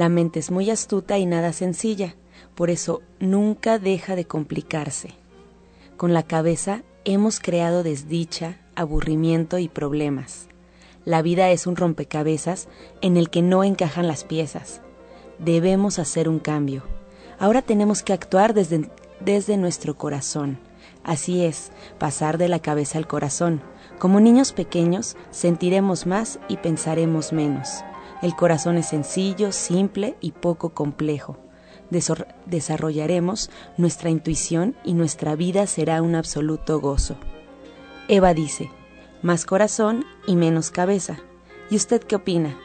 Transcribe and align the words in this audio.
La 0.00 0.08
mente 0.08 0.40
es 0.40 0.50
muy 0.50 0.70
astuta 0.70 1.18
y 1.18 1.26
nada 1.26 1.52
sencilla, 1.52 2.14
por 2.54 2.70
eso 2.70 3.02
nunca 3.18 3.78
deja 3.78 4.16
de 4.16 4.24
complicarse. 4.24 5.10
Con 5.98 6.14
la 6.14 6.22
cabeza 6.22 6.84
hemos 7.04 7.38
creado 7.38 7.82
desdicha, 7.82 8.56
aburrimiento 8.74 9.58
y 9.58 9.68
problemas. 9.68 10.48
La 11.04 11.20
vida 11.20 11.50
es 11.50 11.66
un 11.66 11.76
rompecabezas 11.76 12.66
en 13.02 13.18
el 13.18 13.28
que 13.28 13.42
no 13.42 13.62
encajan 13.62 14.06
las 14.06 14.24
piezas. 14.24 14.80
Debemos 15.38 15.98
hacer 15.98 16.30
un 16.30 16.38
cambio. 16.38 16.82
Ahora 17.38 17.60
tenemos 17.60 18.02
que 18.02 18.14
actuar 18.14 18.54
desde, 18.54 18.90
desde 19.20 19.58
nuestro 19.58 19.98
corazón. 19.98 20.58
Así 21.04 21.44
es, 21.44 21.72
pasar 21.98 22.38
de 22.38 22.48
la 22.48 22.60
cabeza 22.60 22.96
al 22.96 23.06
corazón. 23.06 23.60
Como 23.98 24.18
niños 24.18 24.54
pequeños, 24.54 25.18
sentiremos 25.30 26.06
más 26.06 26.38
y 26.48 26.56
pensaremos 26.56 27.34
menos. 27.34 27.84
El 28.22 28.36
corazón 28.36 28.76
es 28.76 28.86
sencillo, 28.86 29.50
simple 29.52 30.16
y 30.20 30.32
poco 30.32 30.70
complejo. 30.70 31.38
desarrollaremos 32.46 33.50
nuestra 33.76 34.10
intuición 34.10 34.76
y 34.84 34.94
nuestra 34.94 35.34
vida 35.36 35.66
será 35.66 36.02
un 36.02 36.14
absoluto 36.14 36.80
gozo. 36.80 37.16
Eva 38.08 38.34
dice, 38.34 38.70
más 39.22 39.44
corazón 39.44 40.04
y 40.26 40.36
menos 40.36 40.70
cabeza. 40.70 41.18
¿Y 41.70 41.76
usted 41.76 42.02
qué 42.02 42.16
opina? 42.16 42.58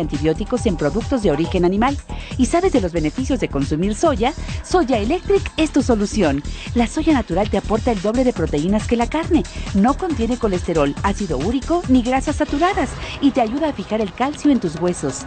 antibióticos 0.00 0.66
en 0.66 0.76
productos 0.76 1.22
de 1.22 1.30
origen 1.30 1.64
animal 1.64 1.96
y 2.38 2.46
sabes 2.46 2.72
de 2.72 2.80
los 2.80 2.92
beneficios 2.92 3.40
de 3.40 3.48
consumir 3.48 3.94
soya, 3.94 4.32
Soya 4.62 4.98
Electric 4.98 5.42
es 5.56 5.72
tu 5.72 5.82
solución. 5.82 6.42
La 6.74 6.86
soya 6.86 7.12
natural 7.12 7.50
te 7.50 7.58
aporta 7.58 7.92
el 7.92 8.02
doble 8.02 8.24
de 8.24 8.32
proteínas 8.32 8.86
que 8.86 8.96
la 8.96 9.08
carne. 9.08 9.42
No 9.74 9.96
contiene 9.96 10.38
colesterol, 10.38 10.94
ácido 11.02 11.38
úrico 11.38 11.82
ni 11.88 12.02
grasas 12.02 12.36
saturadas 12.36 12.90
y 13.20 13.30
te 13.30 13.40
ayuda 13.40 13.68
a 13.68 13.72
fijar 13.72 14.00
el 14.00 14.12
calcio 14.12 14.50
en 14.50 14.60
tus 14.60 14.76
huesos. 14.80 15.26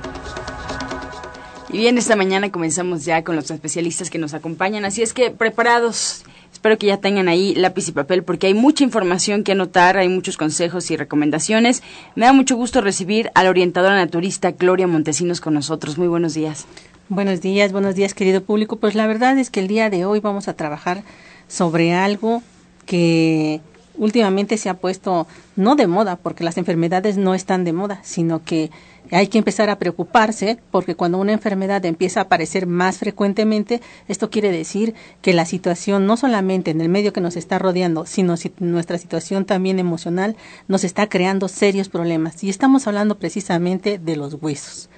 Y 1.70 1.80
bien, 1.80 1.98
esta 1.98 2.16
mañana 2.16 2.52
comenzamos 2.52 3.04
ya 3.04 3.24
con 3.24 3.36
los 3.36 3.50
especialistas 3.50 4.12
que 4.12 4.20
nos 4.20 4.36
acompañan, 4.36 4.86
así 4.86 5.02
es 5.02 5.12
que 5.12 5.32
preparados. 5.32 6.24
Espero 6.64 6.78
que 6.78 6.88
ya 6.88 6.96
tengan 6.96 7.28
ahí 7.28 7.54
lápiz 7.56 7.90
y 7.90 7.92
papel 7.92 8.24
porque 8.24 8.48
hay 8.48 8.54
mucha 8.54 8.86
información 8.86 9.44
que 9.44 9.52
anotar, 9.52 9.98
hay 9.98 10.08
muchos 10.08 10.38
consejos 10.38 10.92
y 10.92 10.96
recomendaciones. 10.96 11.84
Me 12.16 12.26
da 12.26 12.32
mucho 12.32 12.56
gusto 12.56 12.80
recibir 12.80 13.32
a 13.36 13.44
la 13.44 13.50
orientadora 13.50 13.96
naturista 13.96 14.52
Gloria 14.52 14.88
Montesinos 14.88 15.42
con 15.42 15.56
nosotros. 15.56 15.98
Muy 15.98 16.08
buenos 16.08 16.36
días. 16.36 16.66
Buenos 17.10 17.42
días, 17.42 17.74
buenos 17.74 17.96
días 17.96 18.14
querido 18.14 18.42
público. 18.46 18.78
Pues 18.78 18.96
la 18.96 19.08
verdad 19.08 19.38
es 19.40 19.50
que 19.50 19.60
el 19.60 19.68
día 19.68 19.90
de 19.90 20.06
hoy 20.06 20.22
vamos 20.22 20.48
a 20.48 20.54
trabajar 20.54 21.04
sobre 21.50 21.94
algo 21.94 22.42
que 22.86 23.60
últimamente 23.98 24.58
se 24.58 24.70
ha 24.70 24.76
puesto 24.76 25.28
no 25.58 25.76
de 25.76 25.88
moda, 25.88 26.16
porque 26.16 26.46
las 26.46 26.58
enfermedades 26.58 27.18
no 27.18 27.34
están 27.34 27.66
de 27.66 27.74
moda, 27.74 28.00
sino 28.04 28.42
que 28.46 28.72
hay 29.12 29.28
que 29.28 29.38
empezar 29.38 29.70
a 29.70 29.80
preocuparse 29.80 30.58
porque 30.72 30.96
cuando 30.96 31.18
una 31.18 31.34
enfermedad 31.34 31.86
empieza 31.86 32.20
a 32.20 32.24
aparecer 32.24 32.68
más 32.68 32.98
frecuentemente, 32.98 33.82
esto 34.08 34.30
quiere 34.30 34.52
decir 34.52 34.94
que 35.22 35.34
la 35.34 35.46
situación 35.46 36.06
no 36.08 36.18
solamente 36.18 36.72
en 36.72 36.82
el 36.82 36.90
medio 36.90 37.14
que 37.14 37.22
nos 37.22 37.36
está 37.36 37.60
rodeando, 37.60 38.06
sino 38.06 38.38
si 38.38 38.54
nuestra 38.60 38.98
situación 38.98 39.46
también 39.46 39.80
emocional 39.80 40.36
nos 40.68 40.84
está 40.84 41.08
creando 41.10 41.48
serios 41.48 41.90
problemas. 41.90 42.44
Y 42.44 42.50
estamos 42.50 42.88
hablando 42.88 43.20
precisamente 43.20 44.00
de 44.00 44.16
los 44.16 44.36
huesos. 44.36 44.90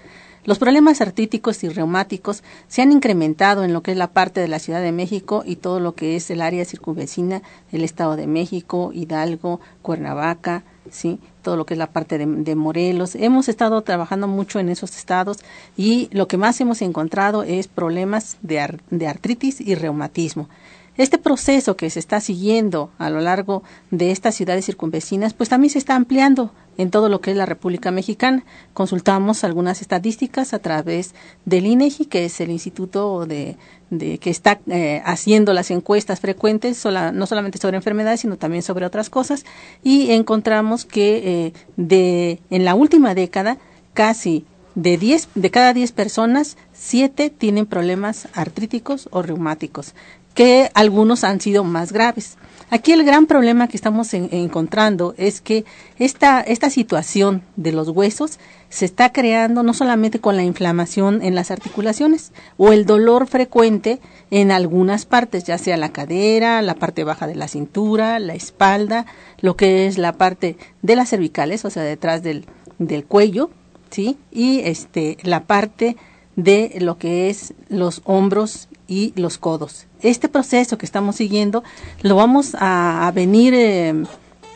Los 0.46 0.60
problemas 0.60 1.02
artríticos 1.02 1.64
y 1.64 1.70
reumáticos 1.70 2.44
se 2.68 2.84
han 2.84 2.92
incrementado 2.92 3.64
en 3.64 3.74
lo 3.74 3.82
que 3.82 3.92
es 3.92 3.98
la 3.98 4.14
parte 4.14 4.42
de 4.42 4.48
la 4.48 4.60
Ciudad 4.60 4.82
de 4.82 4.92
México 4.92 5.44
y 5.44 5.56
todo 5.56 5.80
lo 5.80 5.96
que 5.96 6.16
es 6.16 6.30
el 6.30 6.40
área 6.40 6.66
circunvecina, 6.66 7.42
el 7.72 7.84
Estado 7.84 8.16
de 8.16 8.28
México, 8.28 8.92
Hidalgo, 8.94 9.60
Cuernavaca, 9.82 10.64
sí, 10.90 11.20
todo 11.42 11.56
lo 11.58 11.66
que 11.66 11.74
es 11.74 11.78
la 11.78 11.92
parte 11.92 12.18
de, 12.18 12.56
Morelos. 12.56 13.16
Hemos 13.16 13.50
estado 13.50 13.82
trabajando 13.82 14.28
mucho 14.28 14.60
en 14.60 14.70
esos 14.70 14.98
estados 14.98 15.40
y 15.78 16.10
lo 16.12 16.28
que 16.28 16.38
más 16.38 16.60
hemos 16.62 16.82
encontrado 16.82 17.44
es 17.44 17.68
problemas 17.68 18.38
de, 18.42 18.80
de 18.90 19.08
artritis 19.08 19.62
y 19.62 19.76
reumatismo. 19.76 20.50
Este 20.98 21.18
proceso 21.18 21.76
que 21.76 21.90
se 21.90 22.00
está 22.00 22.22
siguiendo 22.22 22.90
a 22.98 23.10
lo 23.10 23.20
largo 23.20 23.64
de 23.92 24.12
estas 24.12 24.36
ciudades 24.36 24.66
circunvecinas, 24.66 25.34
pues 25.34 25.50
también 25.50 25.70
se 25.70 25.80
está 25.80 25.96
ampliando 25.96 26.52
en 26.78 26.92
todo 26.92 27.10
lo 27.10 27.22
que 27.22 27.32
es 27.32 27.38
la 27.38 27.46
República 27.46 27.92
Mexicana. 27.92 28.44
Consultamos 28.74 29.44
algunas 29.44 29.82
estadísticas 29.82 30.54
a 30.54 30.60
través 30.60 31.14
del 31.46 31.66
INEGI, 31.66 32.06
que 32.06 32.26
es 32.26 32.40
el 32.42 32.52
instituto 32.52 33.26
de, 33.26 33.58
que 33.90 34.30
está 34.30 34.60
eh, 34.68 35.02
haciendo 35.06 35.54
las 35.54 35.72
encuestas 35.72 36.20
frecuentes, 36.20 36.84
no 36.86 37.26
solamente 37.26 37.58
sobre 37.58 37.78
enfermedades, 37.78 38.22
sino 38.22 38.38
también 38.38 38.64
sobre 38.64 38.86
otras 38.86 39.10
cosas, 39.10 39.46
y 39.84 40.12
encontramos 40.12 40.86
que 40.86 41.46
eh, 41.48 41.54
de, 41.78 42.40
en 42.50 42.66
la 42.66 42.76
última 42.76 43.16
década 43.16 43.58
casi 43.94 44.46
de, 44.76 44.98
diez, 44.98 45.30
de 45.36 45.52
cada 45.52 45.74
10 45.74 45.92
personas, 45.94 46.58
7 46.74 47.30
tienen 47.30 47.66
problemas 47.66 48.28
artríticos 48.34 49.08
o 49.12 49.22
reumáticos, 49.22 49.96
que 50.34 50.70
algunos 50.74 51.24
han 51.24 51.40
sido 51.40 51.64
más 51.64 51.92
graves. 51.92 52.38
Aquí 52.76 52.92
el 52.92 53.06
gran 53.06 53.26
problema 53.26 53.70
que 53.70 53.78
estamos 53.78 54.14
encontrando 54.14 55.16
es 55.18 55.40
que 55.40 55.64
esta, 55.98 56.42
esta 56.42 56.70
situación 56.70 57.42
de 57.56 57.72
los 57.72 57.88
huesos 57.88 58.38
se 58.68 58.84
está 58.84 59.14
creando 59.14 59.64
no 59.64 59.74
solamente 59.74 60.20
con 60.20 60.36
la 60.36 60.44
inflamación 60.44 61.22
en 61.22 61.36
las 61.36 61.52
articulaciones 61.52 62.34
o 62.58 62.74
el 62.74 62.86
dolor 62.86 63.28
frecuente 63.28 64.02
en 64.30 64.52
algunas 64.52 65.06
partes, 65.06 65.46
ya 65.46 65.58
sea 65.58 65.78
la 65.78 65.94
cadera, 65.94 66.62
la 66.62 66.76
parte 66.76 67.06
baja 67.06 67.28
de 67.28 67.36
la 67.36 67.48
cintura, 67.48 68.20
la 68.20 68.36
espalda, 68.36 69.06
lo 69.40 69.56
que 69.56 69.88
es 69.88 69.98
la 69.98 70.12
parte 70.12 70.58
de 70.82 70.98
las 70.98 71.12
cervicales, 71.12 71.64
o 71.64 71.70
sea, 71.70 71.84
detrás 71.84 72.24
del, 72.24 72.46
del 72.78 73.06
cuello, 73.06 73.52
¿sí? 73.90 74.18
Y 74.34 74.60
este, 74.66 75.16
la 75.24 75.46
parte 75.46 75.96
de 76.36 76.76
lo 76.82 76.98
que 76.98 77.30
es 77.30 77.54
los 77.70 78.02
hombros 78.04 78.68
y 78.88 79.14
los 79.16 79.38
codos. 79.38 79.86
Este 80.02 80.30
proceso 80.30 80.78
que 80.78 80.86
estamos 80.86 81.16
siguiendo 81.16 81.64
lo 82.02 82.16
vamos 82.16 82.56
a, 82.60 83.12
venir 83.14 83.54
eh, 83.56 84.04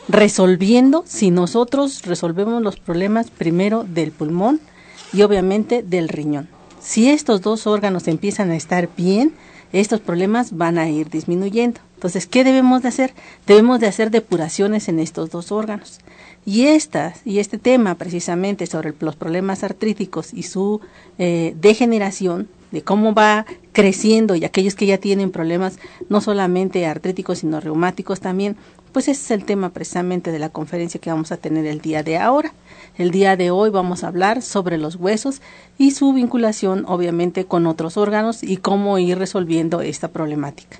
resolviendo 0.08 1.04
si 1.06 1.30
nosotros 1.30 2.02
resolvemos 2.02 2.62
los 2.62 2.78
problemas 2.78 3.30
primero 3.30 3.84
del 3.84 4.12
pulmón 4.12 4.60
y 5.12 5.22
obviamente 5.22 5.82
del 5.82 6.08
riñón. 6.08 6.48
Si 6.80 7.10
estos 7.10 7.42
dos 7.42 7.66
órganos 7.66 8.08
empiezan 8.08 8.50
a 8.50 8.56
estar 8.56 8.88
bien, 8.96 9.34
estos 9.72 10.00
problemas 10.00 10.56
van 10.56 10.78
a 10.78 10.88
ir 10.88 11.10
disminuyendo. 11.10 11.80
Entonces, 11.94 12.26
¿qué 12.26 12.44
debemos 12.44 12.82
de 12.82 12.88
hacer? 12.88 13.12
Debemos 13.46 13.78
de 13.78 13.86
hacer 13.86 14.10
depuraciones 14.10 14.88
en 14.88 14.98
estos 14.98 15.30
dos 15.30 15.52
órganos. 15.52 16.00
Y, 16.46 16.66
estas, 16.66 17.20
y 17.26 17.38
este 17.38 17.58
tema 17.58 17.94
precisamente 17.96 18.66
sobre 18.66 18.94
los 19.00 19.14
problemas 19.16 19.62
artríticos 19.62 20.32
y 20.32 20.44
su 20.44 20.80
eh, 21.18 21.54
degeneración, 21.60 22.48
de 22.70 22.82
cómo 22.82 23.14
va 23.14 23.46
creciendo 23.72 24.34
y 24.34 24.44
aquellos 24.44 24.74
que 24.74 24.86
ya 24.86 24.98
tienen 24.98 25.30
problemas 25.30 25.78
no 26.08 26.20
solamente 26.20 26.86
artríticos 26.86 27.38
sino 27.38 27.60
reumáticos 27.60 28.20
también, 28.20 28.56
pues 28.92 29.08
ese 29.08 29.22
es 29.22 29.30
el 29.30 29.44
tema 29.44 29.70
precisamente 29.70 30.32
de 30.32 30.38
la 30.38 30.48
conferencia 30.48 31.00
que 31.00 31.10
vamos 31.10 31.32
a 31.32 31.36
tener 31.36 31.66
el 31.66 31.80
día 31.80 32.02
de 32.02 32.18
ahora. 32.18 32.52
El 32.98 33.10
día 33.10 33.36
de 33.36 33.50
hoy 33.50 33.70
vamos 33.70 34.02
a 34.02 34.08
hablar 34.08 34.42
sobre 34.42 34.78
los 34.78 34.96
huesos 34.96 35.40
y 35.78 35.92
su 35.92 36.12
vinculación 36.12 36.84
obviamente 36.86 37.44
con 37.44 37.66
otros 37.66 37.96
órganos 37.96 38.42
y 38.42 38.56
cómo 38.56 38.98
ir 38.98 39.18
resolviendo 39.18 39.80
esta 39.80 40.08
problemática. 40.08 40.78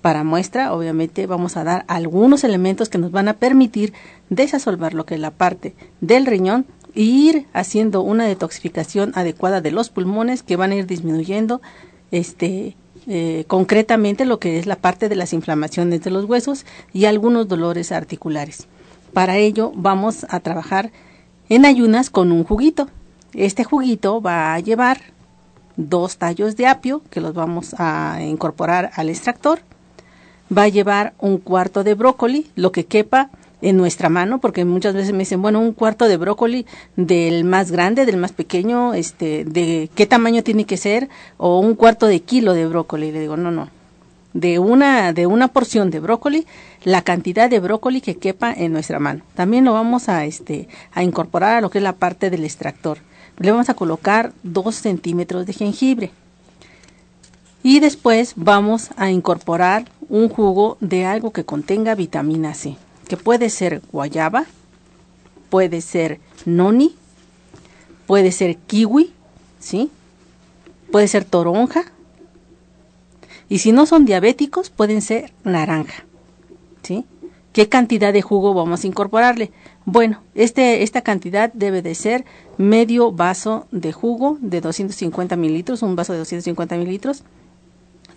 Para 0.00 0.24
muestra, 0.24 0.72
obviamente, 0.72 1.26
vamos 1.26 1.58
a 1.58 1.64
dar 1.64 1.84
algunos 1.86 2.42
elementos 2.42 2.88
que 2.88 2.96
nos 2.96 3.10
van 3.10 3.28
a 3.28 3.34
permitir 3.34 3.92
desasolvar 4.30 4.94
lo 4.94 5.04
que 5.04 5.16
es 5.16 5.20
la 5.20 5.30
parte 5.30 5.74
del 6.00 6.24
riñón 6.24 6.64
ir 6.94 7.46
haciendo 7.52 8.02
una 8.02 8.24
detoxificación 8.24 9.12
adecuada 9.14 9.60
de 9.60 9.70
los 9.70 9.90
pulmones 9.90 10.42
que 10.42 10.56
van 10.56 10.72
a 10.72 10.76
ir 10.76 10.86
disminuyendo 10.86 11.60
este 12.10 12.76
eh, 13.06 13.44
concretamente 13.46 14.24
lo 14.24 14.38
que 14.38 14.58
es 14.58 14.66
la 14.66 14.76
parte 14.76 15.08
de 15.08 15.16
las 15.16 15.32
inflamaciones 15.32 16.02
de 16.02 16.10
los 16.10 16.26
huesos 16.26 16.66
y 16.92 17.06
algunos 17.06 17.48
dolores 17.48 17.92
articulares. 17.92 18.66
Para 19.12 19.36
ello 19.38 19.72
vamos 19.74 20.26
a 20.28 20.40
trabajar 20.40 20.92
en 21.48 21.64
ayunas 21.64 22.10
con 22.10 22.32
un 22.32 22.44
juguito. 22.44 22.88
Este 23.32 23.64
juguito 23.64 24.20
va 24.20 24.54
a 24.54 24.60
llevar 24.60 25.00
dos 25.76 26.18
tallos 26.18 26.56
de 26.56 26.66
apio 26.66 27.02
que 27.10 27.20
los 27.20 27.34
vamos 27.34 27.74
a 27.78 28.18
incorporar 28.22 28.90
al 28.94 29.08
extractor 29.08 29.60
va 30.56 30.64
a 30.64 30.68
llevar 30.68 31.14
un 31.18 31.38
cuarto 31.38 31.84
de 31.84 31.94
brócoli, 31.94 32.50
lo 32.56 32.72
que 32.72 32.86
quepa 32.86 33.30
en 33.62 33.76
nuestra 33.76 34.08
mano, 34.08 34.40
porque 34.40 34.64
muchas 34.64 34.94
veces 34.94 35.12
me 35.12 35.20
dicen, 35.20 35.42
bueno, 35.42 35.60
un 35.60 35.72
cuarto 35.72 36.08
de 36.08 36.16
brócoli 36.16 36.66
del 36.96 37.44
más 37.44 37.70
grande, 37.70 38.06
del 38.06 38.16
más 38.16 38.32
pequeño, 38.32 38.94
este, 38.94 39.44
de 39.44 39.90
qué 39.94 40.06
tamaño 40.06 40.42
tiene 40.42 40.64
que 40.64 40.76
ser, 40.76 41.08
o 41.36 41.60
un 41.60 41.74
cuarto 41.74 42.06
de 42.06 42.20
kilo 42.20 42.54
de 42.54 42.66
brócoli. 42.66 43.08
Y 43.08 43.12
le 43.12 43.20
digo, 43.20 43.36
no, 43.36 43.50
no, 43.50 43.68
de 44.32 44.58
una, 44.58 45.12
de 45.12 45.26
una 45.26 45.48
porción 45.48 45.90
de 45.90 46.00
brócoli, 46.00 46.46
la 46.84 47.02
cantidad 47.02 47.50
de 47.50 47.60
brócoli 47.60 48.00
que 48.00 48.16
quepa 48.16 48.52
en 48.52 48.72
nuestra 48.72 48.98
mano. 48.98 49.22
También 49.34 49.64
lo 49.64 49.72
vamos 49.72 50.08
a, 50.08 50.24
este, 50.24 50.68
a 50.92 51.02
incorporar 51.02 51.56
a 51.56 51.60
lo 51.60 51.70
que 51.70 51.78
es 51.78 51.84
la 51.84 51.94
parte 51.96 52.30
del 52.30 52.44
extractor. 52.44 52.98
Le 53.38 53.50
vamos 53.50 53.68
a 53.68 53.74
colocar 53.74 54.32
dos 54.42 54.76
centímetros 54.76 55.46
de 55.46 55.52
jengibre. 55.52 56.10
Y 57.62 57.80
después 57.80 58.32
vamos 58.36 58.90
a 58.96 59.10
incorporar 59.10 59.84
un 60.08 60.28
jugo 60.28 60.78
de 60.80 61.04
algo 61.04 61.30
que 61.30 61.44
contenga 61.44 61.94
vitamina 61.94 62.54
C, 62.54 62.76
que 63.10 63.16
puede 63.16 63.50
ser 63.50 63.82
guayaba, 63.90 64.44
puede 65.48 65.80
ser 65.80 66.20
noni, 66.46 66.94
puede 68.06 68.30
ser 68.30 68.56
kiwi, 68.56 69.12
¿sí? 69.58 69.90
Puede 70.92 71.08
ser 71.08 71.24
toronja. 71.24 71.82
Y 73.48 73.58
si 73.58 73.72
no 73.72 73.84
son 73.86 74.04
diabéticos, 74.04 74.70
pueden 74.70 75.02
ser 75.02 75.32
naranja, 75.42 76.04
¿sí? 76.84 77.04
¿Qué 77.52 77.68
cantidad 77.68 78.12
de 78.12 78.22
jugo 78.22 78.54
vamos 78.54 78.84
a 78.84 78.86
incorporarle? 78.86 79.50
Bueno, 79.86 80.22
este, 80.36 80.84
esta 80.84 81.02
cantidad 81.02 81.52
debe 81.52 81.82
de 81.82 81.96
ser 81.96 82.24
medio 82.58 83.10
vaso 83.10 83.66
de 83.72 83.90
jugo 83.90 84.38
de 84.40 84.60
250 84.60 85.34
mililitros, 85.34 85.82
un 85.82 85.96
vaso 85.96 86.12
de 86.12 86.20
250 86.20 86.76
mililitros, 86.76 87.24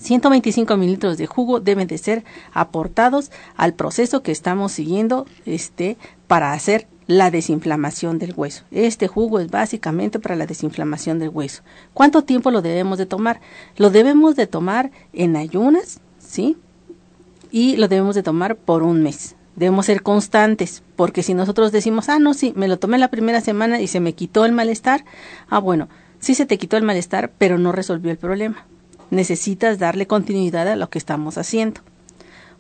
125 0.04 0.76
mililitros 0.78 1.18
de 1.18 1.28
jugo 1.28 1.60
deben 1.60 1.88
de 1.88 1.98
ser 1.98 2.24
aportados 2.52 3.32
al 3.56 3.74
proceso 3.74 4.22
que 4.22 4.32
estamos 4.32 4.74
siguiendo 4.74 5.26
este, 5.46 5.98
para 6.28 6.52
hacer 6.52 6.88
la 7.08 7.32
desinflamación 7.32 8.20
del 8.20 8.34
hueso. 8.36 8.64
Este 8.72 9.08
jugo 9.08 9.40
es 9.40 9.50
básicamente 9.50 10.20
para 10.20 10.36
la 10.36 10.46
desinflamación 10.46 11.20
del 11.20 11.30
hueso. 11.30 11.64
¿Cuánto 11.94 12.24
tiempo 12.24 12.52
lo 12.52 12.62
debemos 12.62 12.98
de 12.98 13.06
tomar? 13.06 13.40
Lo 13.78 13.90
debemos 13.90 14.36
de 14.36 14.48
tomar 14.48 14.92
en 15.14 15.36
ayunas, 15.36 16.02
¿sí? 16.20 16.58
Y 17.52 17.78
lo 17.78 17.88
debemos 17.88 18.16
de 18.16 18.24
tomar 18.24 18.58
por 18.58 18.84
un 18.84 19.04
mes. 19.04 19.36
Debemos 19.56 19.86
ser 19.86 20.02
constantes, 20.02 20.84
porque 20.96 21.24
si 21.24 21.34
nosotros 21.34 21.72
decimos, 21.72 22.10
ah, 22.10 22.20
no, 22.20 22.34
sí, 22.34 22.54
me 22.56 22.68
lo 22.68 22.80
tomé 22.80 22.98
la 22.98 23.10
primera 23.10 23.40
semana 23.40 23.80
y 23.80 23.88
se 23.88 24.00
me 24.00 24.14
quitó 24.14 24.46
el 24.46 24.52
malestar, 24.52 25.06
ah, 25.50 25.60
bueno, 25.60 25.88
sí 26.20 26.34
se 26.36 26.46
te 26.46 26.58
quitó 26.58 26.76
el 26.76 26.84
malestar, 26.84 27.32
pero 27.38 27.58
no 27.58 27.72
resolvió 27.72 28.12
el 28.12 28.18
problema 28.18 28.66
necesitas 29.12 29.80
darle 29.80 30.08
continuidad 30.08 30.68
a 30.68 30.76
lo 30.76 30.90
que 30.90 30.98
estamos 30.98 31.38
haciendo. 31.38 31.82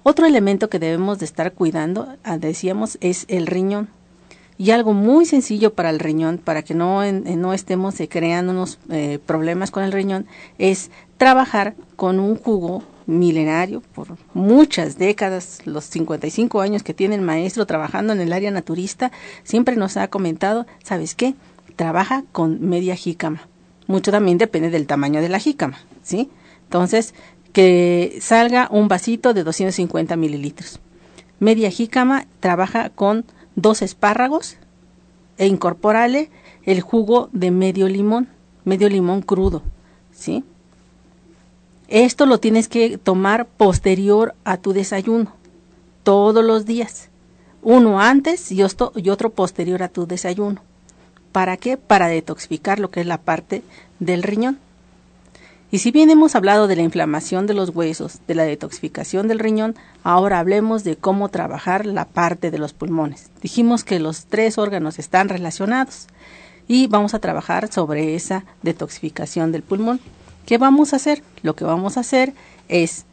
Otro 0.04 0.26
elemento 0.26 0.70
que 0.70 0.80
debemos 0.80 1.20
de 1.20 1.26
estar 1.26 1.54
cuidando, 1.54 2.08
ah, 2.24 2.38
decíamos, 2.38 2.98
es 3.00 3.26
el 3.30 3.48
riñón. 3.48 3.88
Y 4.58 4.72
algo 4.72 4.94
muy 4.94 5.26
sencillo 5.26 5.74
para 5.74 5.90
el 5.90 6.00
riñón, 6.00 6.38
para 6.38 6.62
que 6.62 6.74
no, 6.74 7.10
no 7.12 7.54
estemos 7.54 8.00
eh, 8.00 8.08
creando 8.08 8.52
unos 8.52 8.80
eh, 8.90 9.20
problemas 9.26 9.72
con 9.72 9.84
el 9.84 9.92
riñón, 9.92 10.28
es 10.58 10.92
trabajar 11.18 11.76
con 11.96 12.20
un 12.20 12.36
jugo 12.36 12.84
milenario 13.06 13.82
por 13.94 14.18
muchas 14.34 14.98
décadas, 14.98 15.62
los 15.66 15.86
55 15.86 16.62
años 16.62 16.84
que 16.84 16.94
tiene 16.94 17.16
el 17.16 17.22
maestro 17.22 17.66
trabajando 17.66 18.14
en 18.14 18.22
el 18.22 18.34
área 18.34 18.52
naturista, 18.52 19.12
siempre 19.44 19.76
nos 19.76 19.98
ha 19.98 20.10
comentado, 20.10 20.66
¿sabes 20.84 21.16
qué? 21.16 21.36
Trabaja 21.76 22.24
con 22.32 22.62
media 22.68 22.96
jícama. 22.96 23.48
Mucho 23.88 24.12
también 24.12 24.38
depende 24.38 24.70
del 24.70 24.88
tamaño 24.88 25.22
de 25.22 25.30
la 25.30 25.40
jícama, 25.40 25.78
¿sí? 26.04 26.30
Entonces, 26.66 27.14
que 27.52 28.18
salga 28.22 28.68
un 28.72 28.88
vasito 28.88 29.34
de 29.34 29.44
250 29.44 30.16
mililitros. 30.16 30.80
Media 31.40 31.70
jícama 31.70 32.26
trabaja 32.40 32.90
con 32.90 33.26
dos 33.56 33.82
espárragos 33.82 34.58
e 35.38 35.48
incorporale 35.48 36.30
el 36.64 36.82
jugo 36.82 37.30
de 37.32 37.52
medio 37.52 37.88
limón, 37.88 38.28
medio 38.66 38.90
limón 38.90 39.22
crudo, 39.22 39.62
¿sí? 40.12 40.44
Esto 41.88 42.26
lo 42.26 42.40
tienes 42.40 42.68
que 42.70 42.98
tomar 42.98 43.46
posterior 43.46 44.36
a 44.46 44.58
tu 44.58 44.74
desayuno, 44.74 45.34
todos 46.04 46.44
los 46.44 46.66
días. 46.66 47.10
Uno 47.62 48.00
antes 48.02 48.52
y 48.52 48.62
otro 48.64 49.30
posterior 49.30 49.84
a 49.84 49.90
tu 49.90 50.08
desayuno. 50.08 50.62
¿Para 51.32 51.58
qué? 51.58 51.78
Para 51.78 52.08
detoxificar 52.08 52.80
lo 52.80 52.90
que 52.90 53.02
es 53.02 53.06
la 53.06 53.20
parte 53.20 53.64
del 54.00 54.24
riñón. 54.24 54.60
Y 55.74 55.80
si 55.80 55.90
bien 55.90 56.12
hemos 56.12 56.36
hablado 56.36 56.68
de 56.68 56.76
la 56.76 56.84
inflamación 56.84 57.48
de 57.48 57.56
los 57.56 57.70
huesos, 57.70 58.20
de 58.28 58.36
la 58.36 58.44
detoxificación 58.44 59.28
del 59.28 59.40
riñón, 59.40 59.74
ahora 60.04 60.38
hablemos 60.38 60.84
de 60.84 60.98
cómo 60.98 61.30
trabajar 61.30 61.88
la 61.88 62.06
parte 62.06 62.52
de 62.52 62.60
los 62.60 62.74
pulmones. 62.74 63.32
Dijimos 63.42 63.84
que 63.84 64.00
los 64.00 64.26
tres 64.28 64.60
órganos 64.60 65.00
están 65.00 65.30
relacionados 65.30 66.10
y 66.68 66.86
vamos 66.86 67.16
a 67.16 67.20
trabajar 67.20 67.74
sobre 67.74 68.14
esa 68.14 68.46
detoxificación 68.62 69.52
del 69.52 69.64
pulmón. 69.64 70.00
¿Qué 70.46 70.60
vamos 70.60 70.94
a 70.94 70.98
hacer? 70.98 71.24
Lo 71.42 71.56
que 71.56 71.66
vamos 71.66 71.98
a 71.98 72.02
hacer 72.02 72.36
es 72.70 73.06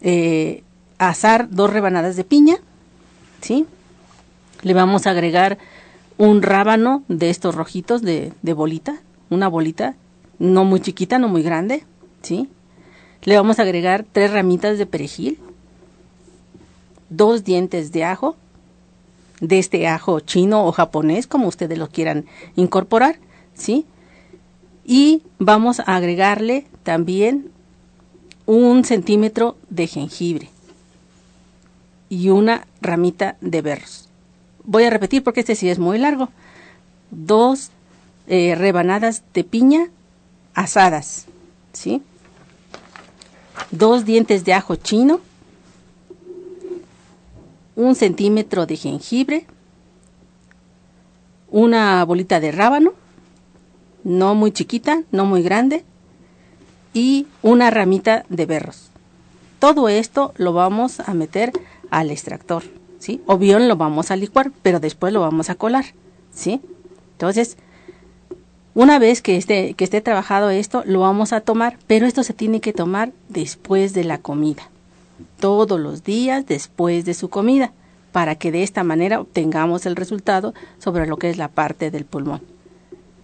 eh, 0.00 0.62
asar 0.96 1.50
dos 1.50 1.70
rebanadas 1.70 2.16
de 2.16 2.24
piña, 2.24 2.56
¿sí? 3.42 3.66
Le 4.62 4.72
vamos 4.72 5.06
a 5.06 5.10
agregar 5.10 5.58
un 6.16 6.40
rábano 6.40 7.02
de 7.08 7.28
estos 7.28 7.54
rojitos 7.54 8.00
de, 8.00 8.32
de 8.40 8.52
bolita, 8.54 9.02
una 9.28 9.48
bolita, 9.48 9.96
no 10.38 10.64
muy 10.64 10.80
chiquita, 10.80 11.18
no 11.18 11.28
muy 11.28 11.42
grande, 11.42 11.84
¿sí? 12.26 12.48
Le 13.22 13.36
vamos 13.36 13.58
a 13.58 13.62
agregar 13.62 14.04
tres 14.10 14.32
ramitas 14.32 14.78
de 14.78 14.86
perejil, 14.86 15.38
dos 17.08 17.44
dientes 17.44 17.92
de 17.92 18.04
ajo, 18.04 18.36
de 19.40 19.58
este 19.58 19.86
ajo 19.86 20.20
chino 20.20 20.66
o 20.66 20.72
japonés, 20.72 21.26
como 21.26 21.46
ustedes 21.46 21.78
lo 21.78 21.88
quieran 21.88 22.26
incorporar, 22.56 23.18
¿sí? 23.54 23.86
Y 24.84 25.22
vamos 25.38 25.80
a 25.80 25.96
agregarle 25.96 26.66
también 26.82 27.50
un 28.44 28.84
centímetro 28.84 29.56
de 29.70 29.86
jengibre 29.86 30.50
y 32.08 32.30
una 32.30 32.66
ramita 32.80 33.36
de 33.40 33.62
berros. 33.62 34.08
Voy 34.64 34.84
a 34.84 34.90
repetir 34.90 35.22
porque 35.22 35.40
este 35.40 35.54
sí 35.54 35.68
es 35.68 35.78
muy 35.78 35.98
largo. 35.98 36.28
Dos 37.10 37.70
eh, 38.26 38.54
rebanadas 38.56 39.22
de 39.32 39.44
piña 39.44 39.90
asadas, 40.54 41.26
¿sí? 41.72 42.02
Dos 43.70 44.04
dientes 44.04 44.44
de 44.44 44.54
ajo 44.54 44.76
chino, 44.76 45.20
un 47.74 47.94
centímetro 47.94 48.66
de 48.66 48.76
jengibre, 48.76 49.46
una 51.50 52.04
bolita 52.04 52.40
de 52.40 52.52
rábano, 52.52 52.92
no 54.04 54.34
muy 54.34 54.52
chiquita, 54.52 55.02
no 55.10 55.26
muy 55.26 55.42
grande, 55.42 55.84
y 56.94 57.26
una 57.42 57.70
ramita 57.70 58.24
de 58.28 58.46
berros. 58.46 58.90
Todo 59.58 59.88
esto 59.88 60.32
lo 60.36 60.52
vamos 60.52 61.00
a 61.00 61.12
meter 61.12 61.52
al 61.90 62.10
extractor, 62.10 62.64
¿sí? 62.98 63.20
O 63.26 63.36
bien 63.36 63.68
lo 63.68 63.76
vamos 63.76 64.10
a 64.10 64.16
licuar, 64.16 64.50
pero 64.62 64.80
después 64.80 65.12
lo 65.12 65.20
vamos 65.20 65.50
a 65.50 65.54
colar, 65.54 65.84
¿sí? 66.32 66.60
Entonces, 67.12 67.58
una 68.76 69.00
vez 69.00 69.22
que 69.22 69.36
esté, 69.36 69.74
que 69.74 69.82
esté 69.82 70.00
trabajado 70.00 70.50
esto, 70.50 70.84
lo 70.86 71.00
vamos 71.00 71.32
a 71.32 71.40
tomar, 71.40 71.78
pero 71.88 72.06
esto 72.06 72.22
se 72.22 72.34
tiene 72.34 72.60
que 72.60 72.72
tomar 72.72 73.10
después 73.28 73.92
de 73.94 74.04
la 74.04 74.18
comida 74.18 74.70
todos 75.40 75.80
los 75.80 76.04
días 76.04 76.46
después 76.46 77.04
de 77.04 77.14
su 77.14 77.28
comida, 77.28 77.72
para 78.12 78.34
que 78.34 78.52
de 78.52 78.62
esta 78.62 78.84
manera 78.84 79.20
obtengamos 79.20 79.86
el 79.86 79.96
resultado 79.96 80.54
sobre 80.78 81.06
lo 81.06 81.16
que 81.16 81.30
es 81.30 81.38
la 81.38 81.48
parte 81.48 81.90
del 81.90 82.04
pulmón. 82.04 82.42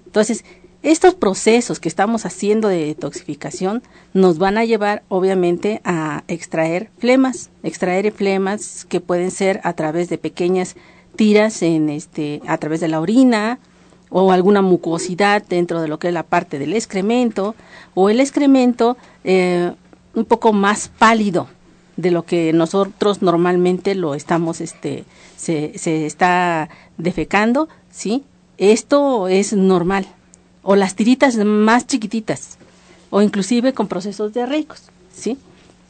Entonces, 0.07 0.45
estos 0.83 1.15
procesos 1.15 1.81
que 1.81 1.89
estamos 1.89 2.27
haciendo 2.27 2.69
de 2.69 2.87
detoxificación 2.87 3.83
nos 4.15 4.39
van 4.39 4.59
a 4.59 4.65
llevar 4.65 5.03
obviamente 5.09 5.81
a 5.85 6.25
extraer 6.29 6.91
flemas, 6.99 7.51
extraer 7.63 8.11
flemas 8.11 8.85
que 8.89 9.01
pueden 9.01 9.31
ser 9.31 9.61
a 9.65 9.75
través 9.75 10.09
de 10.09 10.19
pequeñas 10.19 10.77
tiras 11.15 11.63
en 11.63 11.91
este 11.91 12.41
a 12.47 12.57
través 12.57 12.81
de 12.81 12.89
la 12.89 12.99
orina 12.99 13.59
o 14.13 14.31
alguna 14.31 14.61
mucosidad 14.63 15.43
dentro 15.43 15.81
de 15.81 15.89
lo 15.89 15.99
que 15.99 16.09
es 16.09 16.15
la 16.15 16.23
parte 16.23 16.59
del 16.59 16.75
excremento 16.75 17.55
o 17.95 18.11
el 18.11 18.21
excremento 18.21 18.97
eh, 19.25 19.73
un 20.15 20.25
poco 20.27 20.53
más 20.53 20.89
pálido 20.89 21.49
de 21.97 22.11
lo 22.11 22.25
que 22.25 22.53
nosotros 22.53 23.23
normalmente 23.23 23.95
lo 23.95 24.15
estamos, 24.15 24.61
este, 24.61 25.05
se, 25.37 25.73
se 25.79 26.07
está 26.07 26.69
defecando, 26.99 27.69
¿sí? 27.91 28.25
Esto 28.59 29.29
es 29.29 29.53
normal. 29.53 30.07
O 30.63 30.77
las 30.77 30.95
tiritas 30.95 31.37
más 31.37 31.87
chiquititas, 31.87 32.59
o 33.11 33.21
inclusive 33.21 33.73
con 33.73 33.89
procesos 33.89 34.33
diarreicos, 34.33 34.85
¿sí? 35.15 35.39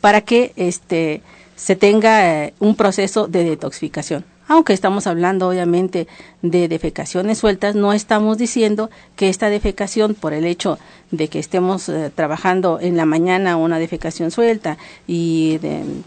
Para 0.00 0.22
que 0.22 0.52
este, 0.56 1.22
se 1.56 1.76
tenga 1.76 2.44
eh, 2.44 2.54
un 2.58 2.74
proceso 2.74 3.28
de 3.28 3.44
detoxificación 3.44 4.24
aunque 4.52 4.74
estamos 4.74 5.06
hablando 5.06 5.48
obviamente 5.48 6.06
de 6.42 6.68
defecaciones 6.68 7.38
sueltas, 7.38 7.74
no 7.74 7.94
estamos 7.94 8.36
diciendo 8.36 8.90
que 9.16 9.30
esta 9.30 9.48
defecación, 9.48 10.14
por 10.14 10.34
el 10.34 10.44
hecho 10.44 10.78
de 11.10 11.28
que 11.28 11.38
estemos 11.38 11.88
eh, 11.88 12.10
trabajando 12.14 12.78
en 12.80 12.96
la 12.96 13.06
mañana 13.06 13.56
una 13.56 13.78
defecación 13.78 14.30
suelta 14.30 14.76
y 15.06 15.58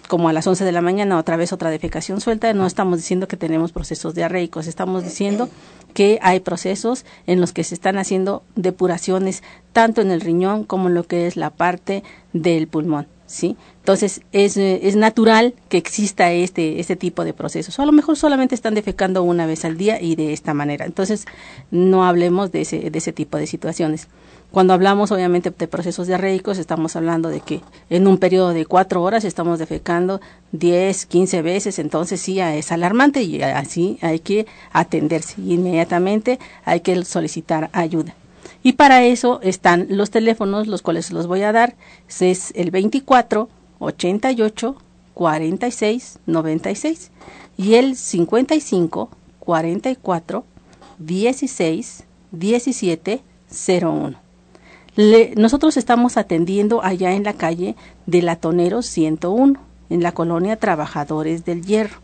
como 0.07 0.29
a 0.29 0.33
las 0.33 0.45
11 0.45 0.63
de 0.63 0.71
la 0.71 0.81
mañana 0.81 1.17
otra 1.17 1.37
vez 1.37 1.53
otra 1.53 1.71
defecación 1.71 2.21
suelta, 2.21 2.53
no 2.53 2.67
estamos 2.67 2.97
diciendo 2.97 3.27
que 3.27 3.37
tenemos 3.37 3.71
procesos 3.71 4.13
diarreicos, 4.13 4.67
estamos 4.67 5.03
diciendo 5.03 5.49
que 5.95 6.19
hay 6.21 6.39
procesos 6.39 7.03
en 7.25 7.41
los 7.41 7.51
que 7.51 7.63
se 7.63 7.73
están 7.73 7.97
haciendo 7.97 8.43
depuraciones 8.55 9.41
tanto 9.73 10.01
en 10.01 10.11
el 10.11 10.21
riñón 10.21 10.65
como 10.65 10.89
en 10.89 10.93
lo 10.93 11.03
que 11.03 11.25
es 11.25 11.35
la 11.35 11.49
parte 11.49 12.03
del 12.33 12.67
pulmón. 12.67 13.07
¿Sí? 13.35 13.57
Entonces 13.79 14.21
es, 14.31 14.57
eh, 14.57 14.79
es 14.83 14.95
natural 14.95 15.53
que 15.69 15.77
exista 15.77 16.31
este, 16.31 16.79
este 16.79 16.95
tipo 16.95 17.23
de 17.23 17.33
procesos. 17.33 17.79
A 17.79 17.85
lo 17.85 17.91
mejor 17.91 18.15
solamente 18.15 18.55
están 18.55 18.73
defecando 18.73 19.23
una 19.23 19.45
vez 19.45 19.65
al 19.65 19.77
día 19.77 20.01
y 20.01 20.15
de 20.15 20.33
esta 20.33 20.53
manera. 20.53 20.85
Entonces 20.85 21.25
no 21.69 22.05
hablemos 22.05 22.51
de 22.51 22.61
ese, 22.61 22.89
de 22.89 22.97
ese 22.97 23.13
tipo 23.13 23.37
de 23.37 23.45
situaciones. 23.45 24.07
Cuando 24.51 24.73
hablamos 24.73 25.11
obviamente 25.11 25.51
de 25.51 25.67
procesos 25.67 26.07
diarreicos, 26.07 26.57
estamos 26.59 26.95
hablando 26.95 27.29
de 27.29 27.41
que 27.41 27.59
en 27.89 28.07
un 28.07 28.17
periodo 28.17 28.53
de 28.53 28.65
cuatro 28.65 29.03
horas 29.03 29.25
estamos 29.25 29.59
defecando 29.59 30.21
10, 30.53 31.07
15 31.07 31.41
veces, 31.41 31.77
entonces 31.77 32.21
sí 32.21 32.39
es 32.39 32.71
alarmante 32.71 33.21
y 33.21 33.41
así 33.41 33.97
hay 34.01 34.19
que 34.19 34.45
atenderse. 34.71 35.41
Inmediatamente 35.41 36.39
hay 36.63 36.79
que 36.79 37.03
solicitar 37.03 37.69
ayuda. 37.73 38.15
Y 38.65 38.73
para 38.73 39.05
eso 39.05 39.41
están 39.43 39.85
los 39.91 40.09
teléfonos, 40.09 40.65
los 40.65 40.81
cuales 40.81 41.11
los 41.11 41.27
voy 41.27 41.43
a 41.43 41.51
dar. 41.51 41.75
Es 42.19 42.51
el 42.55 42.71
24 42.71 43.47
88 43.77 44.75
46 45.13 46.19
96 46.25 47.11
y 47.57 47.75
el 47.75 47.95
55 47.95 49.09
44 49.37 50.45
16 50.97 52.03
17 52.31 53.21
01. 53.83 54.15
nosotros 55.35 55.77
estamos 55.77 56.17
atendiendo 56.17 56.83
allá 56.83 57.13
en 57.13 57.23
la 57.23 57.33
calle 57.33 57.75
de 58.07 58.23
Latonero 58.23 58.81
101, 58.81 59.59
en 59.91 60.01
la 60.01 60.11
colonia 60.11 60.57
Trabajadores 60.57 61.45
del 61.45 61.63
Hierro. 61.63 61.99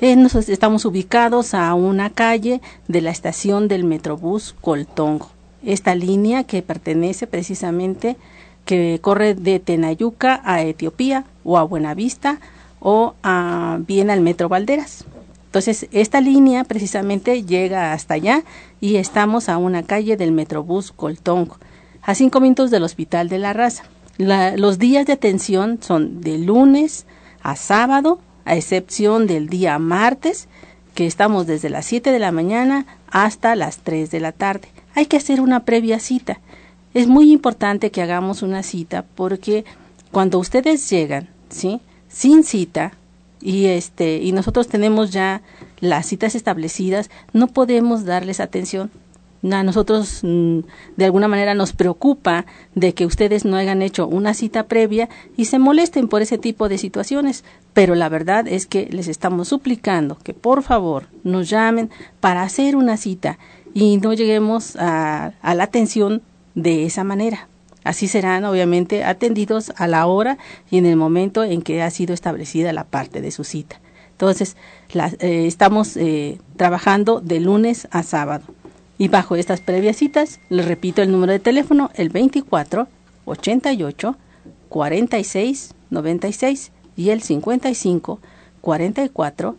Eh, 0.00 0.16
estamos 0.48 0.86
ubicados 0.86 1.52
a 1.52 1.74
una 1.74 2.08
calle 2.08 2.62
de 2.88 3.02
la 3.02 3.10
estación 3.10 3.68
del 3.68 3.84
Metrobús 3.84 4.54
Coltongo 4.62 5.28
esta 5.64 5.94
línea 5.94 6.44
que 6.44 6.62
pertenece 6.62 7.26
precisamente, 7.26 8.16
que 8.64 8.98
corre 9.00 9.34
de 9.34 9.58
Tenayuca 9.58 10.40
a 10.44 10.62
Etiopía 10.62 11.24
o 11.44 11.58
a 11.58 11.62
Buenavista 11.62 12.40
o 12.80 13.14
a, 13.22 13.78
bien 13.86 14.10
al 14.10 14.20
Metro 14.20 14.48
Valderas. 14.48 15.04
Entonces, 15.46 15.88
esta 15.90 16.20
línea 16.20 16.64
precisamente 16.64 17.42
llega 17.42 17.92
hasta 17.92 18.14
allá 18.14 18.44
y 18.80 18.96
estamos 18.96 19.48
a 19.48 19.58
una 19.58 19.82
calle 19.82 20.16
del 20.16 20.32
Metrobús 20.32 20.92
Coltongo, 20.92 21.56
a 22.02 22.14
cinco 22.14 22.40
minutos 22.40 22.70
del 22.70 22.84
Hospital 22.84 23.28
de 23.28 23.38
la 23.38 23.52
Raza. 23.52 23.84
los 24.18 24.78
días 24.78 25.06
de 25.06 25.12
atención 25.12 25.78
son 25.82 26.20
de 26.20 26.38
lunes 26.38 27.06
a 27.42 27.56
sábado, 27.56 28.20
a 28.44 28.54
excepción 28.54 29.26
del 29.26 29.48
día 29.48 29.78
martes, 29.78 30.46
que 30.94 31.06
estamos 31.06 31.46
desde 31.46 31.70
las 31.70 31.86
7 31.86 32.10
de 32.10 32.18
la 32.18 32.32
mañana 32.32 32.86
hasta 33.10 33.54
las 33.56 33.78
3 33.78 34.10
de 34.10 34.20
la 34.20 34.32
tarde 34.32 34.68
hay 34.94 35.06
que 35.06 35.16
hacer 35.16 35.40
una 35.40 35.64
previa 35.64 35.98
cita. 36.00 36.40
Es 36.94 37.06
muy 37.06 37.32
importante 37.32 37.90
que 37.90 38.02
hagamos 38.02 38.42
una 38.42 38.62
cita 38.62 39.04
porque 39.14 39.64
cuando 40.10 40.38
ustedes 40.38 40.88
llegan, 40.90 41.28
¿sí? 41.48 41.80
Sin 42.08 42.42
cita 42.42 42.92
y 43.40 43.66
este 43.66 44.18
y 44.18 44.32
nosotros 44.32 44.68
tenemos 44.68 45.12
ya 45.12 45.42
las 45.80 46.06
citas 46.06 46.34
establecidas, 46.34 47.10
no 47.32 47.46
podemos 47.46 48.04
darles 48.04 48.40
atención. 48.40 48.90
A 49.42 49.62
nosotros 49.62 50.20
mm, 50.22 50.58
de 50.96 51.04
alguna 51.06 51.26
manera 51.26 51.54
nos 51.54 51.72
preocupa 51.72 52.44
de 52.74 52.92
que 52.92 53.06
ustedes 53.06 53.46
no 53.46 53.56
hayan 53.56 53.80
hecho 53.80 54.06
una 54.06 54.34
cita 54.34 54.64
previa 54.64 55.08
y 55.34 55.46
se 55.46 55.58
molesten 55.58 56.08
por 56.08 56.20
ese 56.20 56.36
tipo 56.36 56.68
de 56.68 56.76
situaciones, 56.76 57.42
pero 57.72 57.94
la 57.94 58.10
verdad 58.10 58.46
es 58.46 58.66
que 58.66 58.88
les 58.90 59.08
estamos 59.08 59.48
suplicando 59.48 60.18
que 60.22 60.34
por 60.34 60.62
favor 60.62 61.06
nos 61.24 61.48
llamen 61.48 61.88
para 62.20 62.42
hacer 62.42 62.76
una 62.76 62.98
cita 62.98 63.38
y 63.74 63.98
no 63.98 64.12
lleguemos 64.12 64.76
a, 64.76 65.32
la 65.42 65.62
atención 65.62 66.22
de 66.54 66.86
esa 66.86 67.04
manera. 67.04 67.48
Así 67.84 68.08
serán 68.08 68.44
obviamente 68.44 69.04
atendidos 69.04 69.72
a 69.76 69.86
la 69.86 70.06
hora 70.06 70.38
y 70.70 70.78
en 70.78 70.86
el 70.86 70.96
momento 70.96 71.44
en 71.44 71.62
que 71.62 71.82
ha 71.82 71.90
sido 71.90 72.12
establecida 72.12 72.72
la 72.72 72.84
parte 72.84 73.20
de 73.20 73.30
su 73.30 73.44
cita. 73.44 73.80
Entonces, 74.12 74.56
eh, 74.92 75.46
estamos 75.46 75.96
eh, 75.96 76.38
trabajando 76.56 77.20
de 77.20 77.40
lunes 77.40 77.88
a 77.90 78.02
sábado. 78.02 78.44
Y 78.98 79.08
bajo 79.08 79.34
estas 79.34 79.62
previas 79.62 79.96
citas, 79.96 80.40
les 80.50 80.66
repito 80.66 81.00
el 81.00 81.10
número 81.10 81.32
de 81.32 81.38
teléfono, 81.38 81.90
el 81.94 82.10
24 82.10 82.86
88 83.24 84.16
46 84.68 85.74
96 85.88 86.72
y 86.96 87.10
el 87.10 87.22
55 87.22 88.20
44 88.60 89.56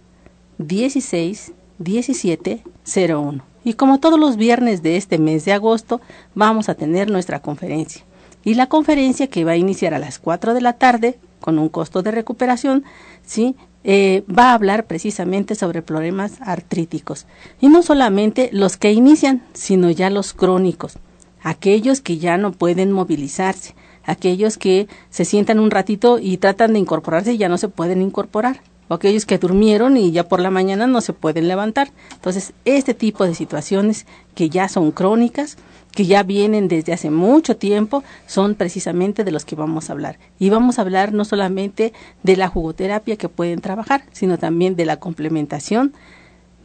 16 0.60 1.54
17 1.80 2.64
01. 2.86 3.51
Y 3.64 3.74
como 3.74 4.00
todos 4.00 4.20
los 4.20 4.38
viernes 4.38 4.82
de 4.82 4.98
este 4.98 5.18
mes 5.18 5.46
de 5.46 5.54
agosto, 5.54 6.02
vamos 6.36 6.70
a 6.70 6.76
tener 6.76 7.10
nuestra 7.12 7.42
conferencia. 7.42 8.04
Y 8.44 8.56
la 8.56 8.68
conferencia 8.68 9.28
que 9.28 9.46
va 9.46 9.52
a 9.52 9.58
iniciar 9.58 9.94
a 9.94 10.00
las 10.00 10.18
4 10.18 10.54
de 10.54 10.62
la 10.62 10.74
tarde, 10.74 11.20
con 11.40 11.60
un 11.60 11.70
costo 11.70 12.02
de 12.02 12.12
recuperación, 12.12 12.84
¿sí? 13.24 13.56
Eh, 13.84 14.24
va 14.28 14.52
a 14.52 14.54
hablar 14.54 14.86
precisamente 14.86 15.56
sobre 15.56 15.82
problemas 15.82 16.40
artríticos. 16.42 17.26
Y 17.60 17.70
no 17.70 17.82
solamente 17.82 18.50
los 18.52 18.78
que 18.78 18.92
inician, 18.92 19.44
sino 19.54 19.90
ya 19.90 20.10
los 20.10 20.34
crónicos, 20.34 20.98
aquellos 21.42 22.02
que 22.02 22.18
ya 22.18 22.38
no 22.38 22.52
pueden 22.52 22.92
movilizarse, 22.92 23.76
aquellos 24.04 24.58
que 24.58 24.88
se 25.10 25.26
sientan 25.26 25.60
un 25.60 25.72
ratito 25.72 26.20
y 26.20 26.38
tratan 26.38 26.74
de 26.74 26.80
incorporarse 26.80 27.34
y 27.34 27.38
ya 27.38 27.50
no 27.50 27.58
se 27.58 27.70
pueden 27.70 28.02
incorporar, 28.02 28.62
aquellos 28.94 29.26
que 29.26 29.38
durmieron 29.38 29.98
y 29.98 30.12
ya 30.12 30.28
por 30.28 30.40
la 30.40 30.52
mañana 30.52 30.88
no 30.88 31.02
se 31.02 31.14
pueden 31.14 31.48
levantar. 31.48 31.92
Entonces, 32.14 32.54
este 32.66 32.94
tipo 32.94 33.26
de 33.26 33.36
situaciones 33.36 34.06
que 34.36 34.50
ya 34.50 34.68
son 34.68 34.92
crónicas, 34.92 35.58
que 35.92 36.06
ya 36.06 36.24
vienen 36.24 36.68
desde 36.68 36.94
hace 36.94 37.10
mucho 37.10 37.58
tiempo, 37.58 38.04
son 38.28 38.56
precisamente 38.56 39.24
de 39.24 39.32
los 39.32 39.46
que 39.46 39.56
vamos 39.56 39.90
a 39.90 39.94
hablar. 39.94 40.20
Y 40.40 40.50
vamos 40.50 40.78
a 40.78 40.84
hablar 40.84 41.14
no 41.14 41.26
solamente 41.26 41.94
de 42.24 42.38
la 42.38 42.48
jugoterapia 42.48 43.18
que 43.18 43.30
pueden 43.30 43.62
trabajar, 43.62 44.04
sino 44.12 44.38
también 44.38 44.76
de 44.76 44.86
la 44.86 44.98
complementación, 44.98 45.94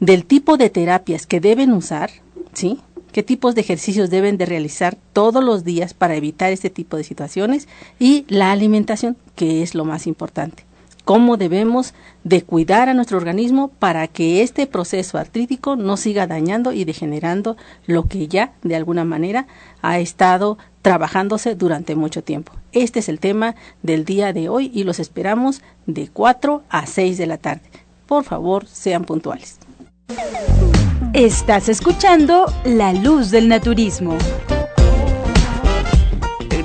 del 0.01 0.25
tipo 0.25 0.57
de 0.57 0.71
terapias 0.71 1.27
que 1.27 1.41
deben 1.41 1.73
usar, 1.73 2.11
¿sí? 2.53 2.81
qué 3.17 3.23
tipos 3.23 3.55
de 3.55 3.63
ejercicios 3.63 4.11
deben 4.11 4.37
de 4.37 4.45
realizar 4.45 4.95
todos 5.15 5.43
los 5.43 5.65
días 5.65 5.95
para 5.95 6.17
evitar 6.17 6.53
este 6.53 6.69
tipo 6.69 6.99
de 6.99 7.03
situaciones 7.03 7.67
y 7.99 8.27
la 8.29 8.53
alimentación, 8.53 9.17
que 9.35 9.63
es 9.63 9.75
lo 9.75 9.87
más 9.87 10.07
importante. 10.07 10.66
Cómo 11.07 11.37
debemos 11.37 11.95
de 12.25 12.43
cuidar 12.43 12.89
a 12.89 12.95
nuestro 12.95 13.17
organismo 13.17 13.69
para 13.69 14.09
que 14.09 14.43
este 14.43 14.67
proceso 14.67 15.19
artrítico 15.19 15.77
no 15.77 15.97
siga 15.97 16.27
dañando 16.27 16.73
y 16.73 16.85
degenerando 16.85 17.57
lo 17.87 18.09
que 18.09 18.27
ya 18.27 18.55
de 18.65 18.75
alguna 18.75 19.05
manera 19.05 19.47
ha 19.83 20.01
estado 20.01 20.59
trabajándose 20.83 21.55
durante 21.55 21.95
mucho 21.95 22.25
tiempo. 22.25 22.51
Este 22.73 22.99
es 22.99 23.09
el 23.09 23.21
tema 23.21 23.55
del 23.85 24.05
día 24.05 24.33
de 24.33 24.49
hoy 24.49 24.69
y 24.75 24.83
los 24.83 24.99
esperamos 24.99 25.63
de 25.87 26.09
4 26.13 26.65
a 26.69 26.87
6 26.87 27.19
de 27.19 27.27
la 27.27 27.39
tarde. 27.39 27.71
Por 28.07 28.25
favor, 28.25 28.67
sean 28.67 29.05
puntuales. 29.05 29.61
Estás 31.13 31.69
escuchando 31.69 32.53
La 32.65 32.93
Luz 32.93 33.31
del 33.31 33.47
Naturismo. 33.47 34.19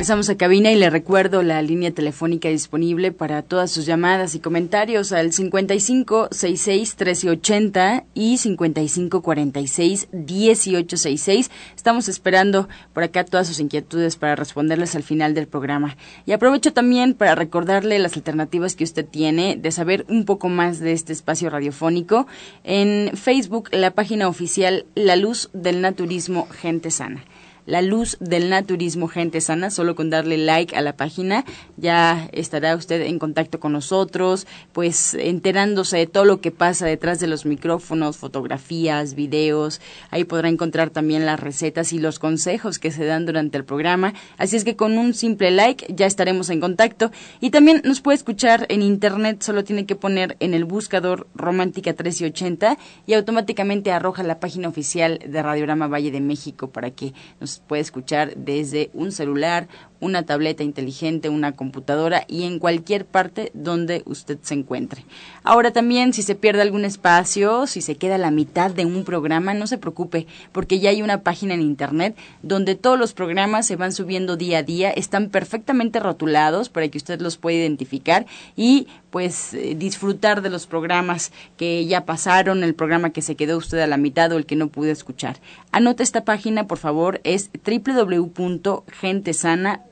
Regresamos 0.01 0.31
a 0.31 0.35
cabina 0.35 0.71
y 0.71 0.75
le 0.77 0.89
recuerdo 0.89 1.43
la 1.43 1.61
línea 1.61 1.91
telefónica 1.91 2.49
disponible 2.49 3.11
para 3.11 3.43
todas 3.43 3.69
sus 3.69 3.85
llamadas 3.85 4.33
y 4.33 4.39
comentarios 4.39 5.11
al 5.11 5.31
55 5.31 6.29
66 6.31 6.95
1380 6.99 8.05
y 8.15 8.39
55 8.39 9.21
46 9.21 10.07
1866. 10.11 11.51
Estamos 11.75 12.09
esperando 12.09 12.67
por 12.93 13.03
acá 13.03 13.23
todas 13.25 13.45
sus 13.45 13.59
inquietudes 13.59 14.15
para 14.15 14.35
responderles 14.35 14.95
al 14.95 15.03
final 15.03 15.35
del 15.35 15.45
programa. 15.45 15.95
Y 16.25 16.31
aprovecho 16.31 16.73
también 16.73 17.13
para 17.13 17.35
recordarle 17.35 17.99
las 17.99 18.15
alternativas 18.15 18.75
que 18.75 18.85
usted 18.85 19.05
tiene 19.05 19.55
de 19.55 19.71
saber 19.71 20.07
un 20.09 20.25
poco 20.25 20.49
más 20.49 20.79
de 20.79 20.93
este 20.93 21.13
espacio 21.13 21.51
radiofónico. 21.51 22.25
En 22.63 23.15
Facebook, 23.15 23.69
la 23.71 23.91
página 23.91 24.27
oficial 24.27 24.87
La 24.95 25.15
Luz 25.15 25.51
del 25.53 25.79
Naturismo 25.79 26.47
Gente 26.49 26.89
Sana 26.89 27.23
la 27.65 27.81
luz 27.81 28.17
del 28.19 28.49
naturismo 28.49 29.07
gente 29.07 29.41
sana, 29.41 29.69
solo 29.69 29.95
con 29.95 30.09
darle 30.09 30.37
like 30.37 30.75
a 30.75 30.81
la 30.81 30.95
página 30.97 31.45
ya 31.77 32.29
estará 32.31 32.75
usted 32.75 33.01
en 33.01 33.19
contacto 33.19 33.59
con 33.59 33.73
nosotros, 33.73 34.47
pues 34.71 35.13
enterándose 35.15 35.97
de 35.97 36.07
todo 36.07 36.25
lo 36.25 36.41
que 36.41 36.51
pasa 36.51 36.85
detrás 36.85 37.19
de 37.19 37.27
los 37.27 37.45
micrófonos, 37.45 38.17
fotografías, 38.17 39.15
videos, 39.15 39.81
ahí 40.09 40.23
podrá 40.23 40.49
encontrar 40.49 40.89
también 40.89 41.25
las 41.25 41.39
recetas 41.39 41.93
y 41.93 41.99
los 41.99 42.19
consejos 42.19 42.79
que 42.79 42.91
se 42.91 43.05
dan 43.05 43.25
durante 43.25 43.57
el 43.57 43.65
programa, 43.65 44.13
así 44.37 44.55
es 44.55 44.63
que 44.63 44.75
con 44.75 44.97
un 44.97 45.13
simple 45.13 45.51
like 45.51 45.93
ya 45.93 46.05
estaremos 46.05 46.49
en 46.49 46.59
contacto. 46.59 47.11
Y 47.39 47.49
también 47.49 47.81
nos 47.83 48.01
puede 48.01 48.17
escuchar 48.17 48.65
en 48.69 48.81
internet, 48.81 49.41
solo 49.41 49.63
tiene 49.63 49.85
que 49.85 49.95
poner 49.95 50.37
en 50.39 50.53
el 50.53 50.65
buscador 50.65 51.27
Romántica 51.35 51.91
1380 51.91 52.77
y 53.07 53.13
automáticamente 53.13 53.91
arroja 53.91 54.23
la 54.23 54.39
página 54.39 54.67
oficial 54.67 55.19
de 55.25 55.41
Radiograma 55.41 55.87
Valle 55.87 56.11
de 56.11 56.21
México 56.21 56.69
para 56.69 56.91
que 56.91 57.13
nos 57.39 57.50
puede 57.59 57.81
escuchar 57.81 58.35
desde 58.35 58.89
un 58.93 59.11
celular, 59.11 59.67
una 60.01 60.23
tableta 60.23 60.63
inteligente, 60.63 61.29
una 61.29 61.53
computadora 61.53 62.25
y 62.27 62.43
en 62.43 62.59
cualquier 62.59 63.05
parte 63.05 63.51
donde 63.53 64.03
usted 64.05 64.37
se 64.41 64.55
encuentre. 64.55 65.05
Ahora 65.43 65.71
también, 65.71 66.11
si 66.11 66.23
se 66.23 66.35
pierde 66.35 66.61
algún 66.61 66.83
espacio, 66.83 67.67
si 67.67 67.81
se 67.81 67.95
queda 67.95 68.17
la 68.17 68.31
mitad 68.31 68.71
de 68.71 68.85
un 68.85 69.05
programa, 69.05 69.53
no 69.53 69.67
se 69.67 69.77
preocupe, 69.77 70.27
porque 70.51 70.79
ya 70.79 70.89
hay 70.89 71.01
una 71.01 71.21
página 71.21 71.53
en 71.53 71.61
Internet 71.61 72.17
donde 72.41 72.75
todos 72.75 72.99
los 72.99 73.13
programas 73.13 73.67
se 73.67 73.75
van 73.75 73.93
subiendo 73.93 74.35
día 74.35 74.59
a 74.59 74.63
día, 74.63 74.89
están 74.89 75.29
perfectamente 75.29 75.99
rotulados 75.99 76.69
para 76.69 76.87
que 76.89 76.97
usted 76.97 77.21
los 77.21 77.37
pueda 77.37 77.57
identificar 77.57 78.25
y 78.55 78.87
pues 79.11 79.53
eh, 79.53 79.75
disfrutar 79.77 80.41
de 80.41 80.49
los 80.49 80.65
programas 80.65 81.31
que 81.57 81.85
ya 81.85 82.05
pasaron, 82.05 82.63
el 82.63 82.73
programa 82.73 83.11
que 83.11 83.21
se 83.21 83.35
quedó 83.35 83.57
usted 83.57 83.79
a 83.79 83.87
la 83.87 83.97
mitad 83.97 84.31
o 84.31 84.37
el 84.37 84.45
que 84.45 84.55
no 84.55 84.69
pudo 84.69 84.89
escuchar. 84.89 85.37
Anote 85.71 86.01
esta 86.01 86.23
página, 86.23 86.65
por 86.65 86.77
favor, 86.77 87.21
es 87.23 87.51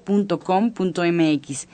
www.gentesana.com.mx 0.10 1.68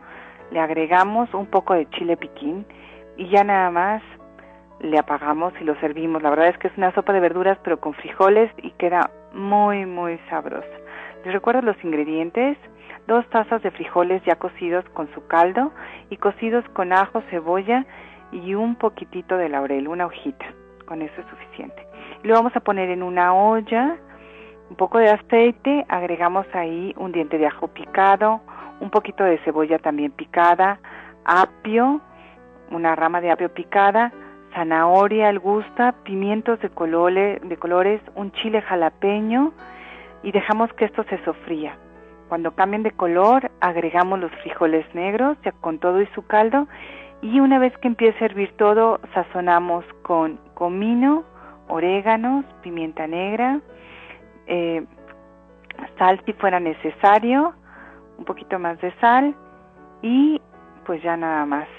le 0.52 0.60
agregamos 0.60 1.34
un 1.34 1.48
poco 1.48 1.74
de 1.74 1.90
chile 1.90 2.16
piquín 2.16 2.66
y 3.18 3.28
ya 3.30 3.44
nada 3.44 3.70
más 3.72 4.02
le 4.80 4.98
apagamos 4.98 5.54
y 5.60 5.64
lo 5.64 5.76
servimos. 5.80 6.22
La 6.22 6.30
verdad 6.30 6.50
es 6.50 6.58
que 6.58 6.68
es 6.68 6.78
una 6.78 6.94
sopa 6.94 7.12
de 7.14 7.20
verduras 7.20 7.58
pero 7.64 7.80
con 7.80 7.94
frijoles 7.96 8.52
y 8.62 8.72
queda 8.72 9.10
muy 9.34 9.86
muy 9.86 10.20
sabrosa. 10.30 10.87
Les 11.24 11.34
recuerdo 11.34 11.62
los 11.62 11.82
ingredientes. 11.84 12.58
Dos 13.08 13.26
tazas 13.30 13.62
de 13.64 13.72
frijoles 13.72 14.22
ya 14.26 14.36
cocidos 14.36 14.84
con 14.90 15.10
su 15.14 15.26
caldo 15.28 15.72
y 16.10 16.18
cocidos 16.18 16.66
con 16.74 16.92
ajo, 16.92 17.22
cebolla 17.30 17.86
y 18.32 18.54
un 18.54 18.76
poquitito 18.76 19.38
de 19.38 19.50
laurel, 19.50 19.88
una 19.88 20.06
hojita. 20.06 20.46
Con 20.86 21.02
eso 21.02 21.14
es 21.22 21.28
suficiente. 21.28 21.86
lo 22.24 22.34
vamos 22.34 22.56
a 22.56 22.60
poner 22.60 22.90
en 22.90 23.04
una 23.04 23.34
olla, 23.34 23.98
un 24.70 24.76
poco 24.76 24.98
de 24.98 25.10
aceite, 25.10 25.86
agregamos 25.88 26.46
ahí 26.54 26.94
un 26.98 27.12
diente 27.12 27.38
de 27.38 27.48
ajo 27.48 27.68
picado, 27.70 28.42
un 28.82 28.90
poquito 28.90 29.24
de 29.24 29.38
cebolla 29.40 29.80
también 29.80 30.12
picada, 30.12 30.80
apio, 31.24 32.02
una 32.72 32.96
rama 32.96 33.22
de 33.22 33.32
apio 33.32 33.54
picada, 33.54 34.12
zanahoria 34.54 35.30
al 35.30 35.40
gusto, 35.40 35.94
pimientos 36.04 36.60
de, 36.60 36.70
de 37.44 37.58
colores, 37.58 38.02
un 38.16 38.32
chile 38.34 38.62
jalapeño 38.62 39.54
y 40.28 40.32
dejamos 40.34 40.72
que 40.74 40.84
esto 40.84 41.06
se 41.06 41.24
sofría. 41.24 41.78
Cuando 42.28 42.52
cambien 42.54 42.84
de 42.84 42.92
color, 42.92 43.50
agregamos 43.62 44.20
los 44.20 44.32
frijoles 44.44 44.86
negros 44.94 45.38
ya 45.46 45.54
con 45.54 45.80
todo 45.80 46.02
y 46.02 46.08
su 46.08 46.28
caldo 46.28 46.68
y 47.22 47.40
una 47.40 47.60
vez 47.60 47.72
que 47.78 47.88
empiece 47.88 48.22
a 48.22 48.26
hervir 48.26 48.52
todo, 48.58 49.00
sazonamos 49.14 49.86
con 50.02 50.38
comino, 50.54 51.24
oréganos, 51.70 52.44
pimienta 52.62 53.08
negra, 53.08 53.62
eh, 54.48 54.84
sal 55.98 56.22
si 56.26 56.34
fuera 56.34 56.60
necesario, 56.60 57.54
un 58.18 58.26
poquito 58.26 58.60
más 58.60 58.82
de 58.82 58.92
sal 59.00 59.34
y 60.02 60.42
pues 60.86 61.02
ya 61.04 61.16
nada 61.16 61.46
más. 61.46 61.70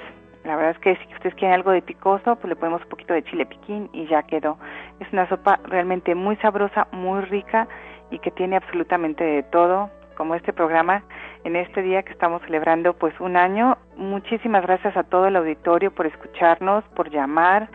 La 0.44 0.56
verdad 0.56 0.70
es 0.70 0.78
que 0.78 0.96
si 0.96 1.14
ustedes 1.16 1.34
quieren 1.34 1.54
algo 1.54 1.72
de 1.72 1.82
picoso, 1.82 2.36
pues 2.36 2.48
le 2.48 2.56
ponemos 2.56 2.82
un 2.82 2.88
poquito 2.88 3.12
de 3.12 3.22
chile 3.24 3.44
piquín 3.44 3.90
y 3.92 4.06
ya 4.06 4.22
quedó. 4.22 4.56
Es 5.00 5.12
una 5.12 5.28
sopa 5.28 5.60
realmente 5.64 6.14
muy 6.14 6.36
sabrosa, 6.36 6.88
muy 6.92 7.20
rica 7.26 7.68
y 8.10 8.18
que 8.18 8.30
tiene 8.30 8.56
absolutamente 8.56 9.24
de 9.24 9.42
todo, 9.42 9.90
como 10.16 10.34
este 10.34 10.52
programa 10.52 11.04
en 11.44 11.54
este 11.54 11.80
día 11.82 12.02
que 12.02 12.12
estamos 12.12 12.42
celebrando 12.42 12.94
pues 12.94 13.18
un 13.20 13.36
año. 13.36 13.78
Muchísimas 13.96 14.62
gracias 14.62 14.96
a 14.96 15.04
todo 15.04 15.26
el 15.26 15.36
auditorio 15.36 15.92
por 15.92 16.06
escucharnos, 16.06 16.84
por 16.96 17.10
llamar, 17.10 17.68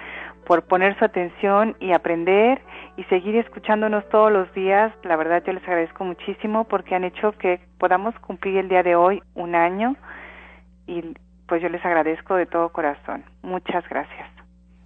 por 0.45 0.63
poner 0.63 0.97
su 0.99 1.05
atención 1.05 1.75
y 1.79 1.93
aprender 1.93 2.61
y 2.97 3.03
seguir 3.05 3.37
escuchándonos 3.37 4.07
todos 4.09 4.31
los 4.31 4.53
días. 4.53 4.91
La 5.03 5.15
verdad 5.15 5.41
yo 5.45 5.53
les 5.53 5.63
agradezco 5.63 6.03
muchísimo 6.03 6.65
porque 6.65 6.95
han 6.95 7.05
hecho 7.05 7.31
que 7.33 7.61
podamos 7.79 8.13
cumplir 8.19 8.57
el 8.57 8.69
día 8.69 8.83
de 8.83 8.95
hoy 8.95 9.21
un 9.35 9.55
año 9.55 9.95
y 10.85 11.15
pues 11.47 11.61
yo 11.61 11.69
les 11.69 11.83
agradezco 11.85 12.35
de 12.35 12.45
todo 12.45 12.69
corazón. 12.69 13.23
Muchas 13.41 13.87
gracias. 13.87 14.32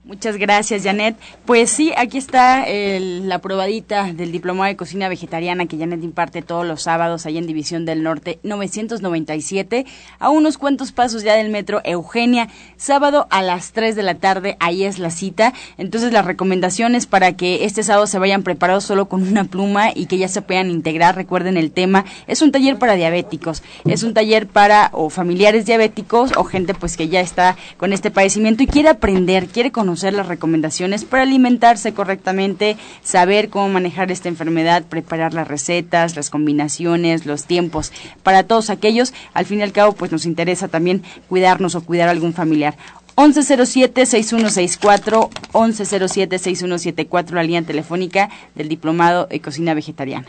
Muchas 0.08 0.38
gracias, 0.38 0.84
Janet. 0.84 1.18
Pues 1.46 1.70
sí, 1.70 1.92
aquí 1.98 2.18
está 2.18 2.66
la 2.66 3.40
probadita 3.40 4.14
del 4.14 4.32
Diplomado 4.32 4.70
de 4.70 4.78
Cocina 4.78 5.10
Vegetariana 5.10 5.66
que 5.66 5.78
Janet 5.78 6.02
imparte 6.02 6.42
todos 6.42 6.66
los 6.66 6.84
sábados 6.84 7.26
ahí 7.26 7.38
en 7.38 7.46
División 7.46 7.84
del 7.84 8.04
Norte 8.04 8.40
997, 8.44 9.86
a 10.20 10.30
unos 10.30 10.58
cuantos 10.58 10.94
pasos 10.94 11.24
ya 11.24 11.34
del 11.34 11.50
metro 11.50 11.82
Eugenia, 11.84 12.48
sábado 12.78 13.28
a 13.32 13.42
las 13.42 13.74
3 13.74 13.98
de 13.98 14.04
la 14.04 14.16
tarde, 14.16 14.56
ahí 14.62 14.86
es 14.86 14.98
la 14.98 15.10
cita. 15.10 15.54
Entonces 15.78 16.14
las 16.14 16.24
recomendaciones 16.24 17.06
para 17.06 17.34
que 17.34 17.66
este 17.66 17.84
sábado 17.84 18.08
se 18.08 18.18
vayan 18.18 18.44
preparados 18.44 18.86
solo 18.86 19.10
con 19.10 19.28
una 19.28 19.44
pluma 19.44 19.90
y 19.94 20.06
que 20.06 20.18
ya 20.18 20.30
se 20.30 20.42
puedan 20.42 20.72
integrar, 20.72 21.18
recuerden 21.18 21.58
el 21.58 21.72
tema, 21.72 22.06
es 22.28 22.42
un 22.42 22.54
taller 22.54 22.80
para 22.80 22.94
diabéticos, 22.94 23.62
es 23.84 24.04
un 24.04 24.14
taller 24.14 24.48
para 24.48 24.90
o 24.94 25.10
familiares 25.10 25.66
diabéticos 25.66 26.32
o 26.38 26.46
gente 26.46 26.74
pues 26.74 26.96
que 26.96 27.10
ya 27.10 27.20
está 27.20 27.58
con 27.76 27.92
este 27.92 28.10
padecimiento 28.10 28.64
y 28.64 28.68
quiere 28.68 28.88
aprender, 28.88 29.48
quiere 29.48 29.74
conocer 29.74 29.97
las 30.04 30.28
recomendaciones 30.28 31.06
para 31.06 31.24
alimentarse 31.24 31.94
correctamente, 31.94 32.78
saber 33.04 33.50
cómo 33.50 33.70
manejar 33.70 34.12
esta 34.12 34.30
enfermedad, 34.30 34.84
preparar 34.84 35.34
las 35.34 35.48
recetas, 35.48 36.16
las 36.16 36.30
combinaciones, 36.30 37.26
los 37.26 37.46
tiempos. 37.46 37.92
Para 38.24 38.44
todos 38.44 38.70
aquellos, 38.70 39.14
al 39.34 39.46
fin 39.46 39.60
y 39.60 39.64
al 39.64 39.72
cabo, 39.72 39.94
pues 39.94 40.12
nos 40.12 40.26
interesa 40.26 40.68
también 40.68 41.04
cuidarnos 41.30 41.76
o 41.76 41.82
cuidar 41.82 42.08
a 42.08 42.12
algún 42.12 42.34
familiar. 42.34 42.76
1107-6164, 43.18 45.30
1107-6174, 45.52 47.32
la 47.32 47.44
línea 47.44 47.64
telefónica 47.64 48.30
del 48.54 48.70
Diplomado 48.70 49.26
de 49.26 49.42
Cocina 49.42 49.74
Vegetariana. 49.74 50.28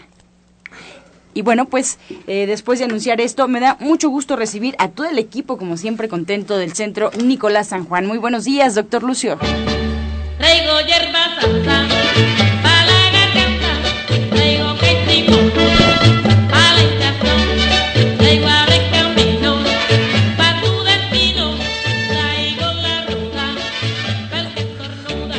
Y 1.38 1.42
bueno, 1.42 1.66
pues 1.66 2.00
eh, 2.26 2.46
después 2.48 2.80
de 2.80 2.86
anunciar 2.86 3.20
esto, 3.20 3.46
me 3.46 3.60
da 3.60 3.76
mucho 3.78 4.08
gusto 4.08 4.34
recibir 4.34 4.74
a 4.80 4.88
todo 4.88 5.06
el 5.08 5.20
equipo, 5.20 5.56
como 5.56 5.76
siempre, 5.76 6.08
contento 6.08 6.58
del 6.58 6.72
centro 6.72 7.12
Nicolás 7.22 7.68
San 7.68 7.84
Juan. 7.84 8.06
Muy 8.06 8.18
buenos 8.18 8.42
días, 8.42 8.74
doctor 8.74 9.04
Lucio. 9.04 9.38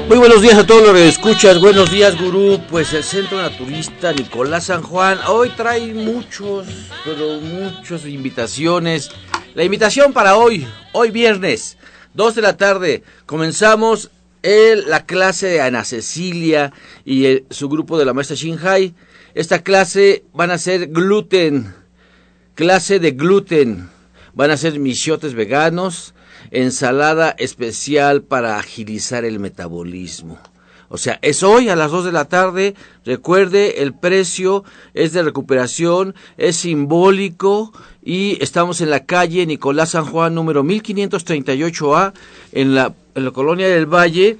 Muy 0.09 0.17
buenos 0.17 0.41
días 0.41 0.57
a 0.57 0.65
todos 0.65 0.81
los 0.81 0.93
que 0.93 1.07
escuchas. 1.07 1.59
Buenos 1.59 1.91
días, 1.91 2.19
gurú. 2.19 2.59
Pues 2.67 2.93
el 2.93 3.03
Centro 3.03 3.39
Naturista 3.39 4.11
Nicolás 4.11 4.65
San 4.65 4.81
Juan 4.81 5.19
hoy 5.27 5.49
trae 5.49 5.93
muchos, 5.93 6.65
pero 7.05 7.39
muchas 7.39 8.07
invitaciones. 8.07 9.11
La 9.53 9.63
invitación 9.63 10.11
para 10.11 10.35
hoy, 10.35 10.65
hoy 10.93 11.11
viernes, 11.11 11.77
2 12.15 12.33
de 12.33 12.41
la 12.41 12.57
tarde, 12.57 13.03
comenzamos 13.27 14.09
el, 14.41 14.89
la 14.89 15.05
clase 15.05 15.45
de 15.45 15.61
Ana 15.61 15.83
Cecilia 15.83 16.73
y 17.05 17.43
su 17.51 17.69
grupo 17.69 17.99
de 17.99 18.05
la 18.05 18.15
maestra 18.15 18.35
Shinhai. 18.35 18.95
Esta 19.35 19.61
clase 19.61 20.23
van 20.33 20.49
a 20.49 20.57
ser 20.57 20.87
gluten, 20.87 21.75
clase 22.55 22.99
de 22.99 23.11
gluten. 23.11 23.91
Van 24.33 24.49
a 24.49 24.57
ser 24.57 24.79
misiotes 24.79 25.35
veganos, 25.35 26.15
ensalada 26.51 27.35
especial 27.37 28.21
para 28.23 28.57
agilizar 28.57 29.25
el 29.25 29.39
metabolismo. 29.39 30.39
O 30.89 30.97
sea, 30.97 31.19
es 31.21 31.43
hoy 31.43 31.69
a 31.69 31.75
las 31.75 31.91
2 31.91 32.05
de 32.05 32.11
la 32.11 32.25
tarde. 32.25 32.73
Recuerde, 33.05 33.83
el 33.83 33.93
precio 33.93 34.63
es 34.95 35.13
de 35.13 35.21
recuperación, 35.21 36.15
es 36.37 36.57
simbólico 36.57 37.71
y 38.03 38.41
estamos 38.41 38.81
en 38.81 38.89
la 38.89 39.05
calle 39.05 39.45
Nicolás 39.45 39.91
San 39.91 40.05
Juan 40.05 40.33
número 40.33 40.63
1538A 40.63 42.13
en 42.53 42.73
la, 42.73 42.93
en 43.13 43.25
la 43.25 43.31
colonia 43.31 43.69
del 43.69 43.85
Valle. 43.85 44.37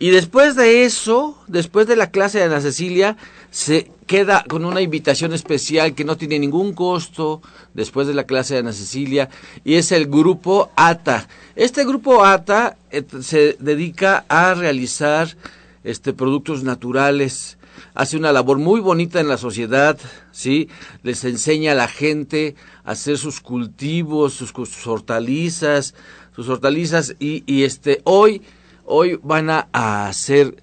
Y 0.00 0.10
después 0.10 0.56
de 0.56 0.84
eso, 0.84 1.38
después 1.46 1.86
de 1.86 1.94
la 1.94 2.10
clase 2.10 2.38
de 2.38 2.44
Ana 2.44 2.60
Cecilia, 2.60 3.16
se 3.52 3.91
queda 4.06 4.44
con 4.48 4.64
una 4.64 4.80
invitación 4.80 5.32
especial 5.32 5.94
que 5.94 6.04
no 6.04 6.16
tiene 6.16 6.38
ningún 6.38 6.72
costo 6.72 7.40
después 7.74 8.06
de 8.06 8.14
la 8.14 8.24
clase 8.24 8.54
de 8.54 8.60
Ana 8.60 8.72
Cecilia 8.72 9.28
y 9.64 9.74
es 9.74 9.92
el 9.92 10.06
grupo 10.06 10.70
ATA. 10.76 11.28
Este 11.56 11.84
grupo 11.84 12.24
ATA 12.24 12.76
eh, 12.90 13.04
se 13.20 13.56
dedica 13.58 14.24
a 14.28 14.54
realizar 14.54 15.36
este 15.84 16.12
productos 16.12 16.62
naturales, 16.62 17.58
hace 17.94 18.16
una 18.16 18.32
labor 18.32 18.58
muy 18.58 18.80
bonita 18.80 19.20
en 19.20 19.28
la 19.28 19.36
sociedad, 19.36 19.98
¿sí? 20.30 20.68
Les 21.02 21.24
enseña 21.24 21.72
a 21.72 21.76
la 21.76 21.88
gente 21.88 22.54
a 22.84 22.92
hacer 22.92 23.18
sus 23.18 23.40
cultivos, 23.40 24.34
sus, 24.34 24.52
hortalizas, 24.86 25.94
sus 26.34 26.48
hortalizas 26.48 27.16
y, 27.18 27.42
y, 27.46 27.64
este 27.64 28.00
hoy 28.04 28.42
hoy 28.84 29.18
van 29.22 29.50
a 29.50 29.66
hacer 29.72 30.62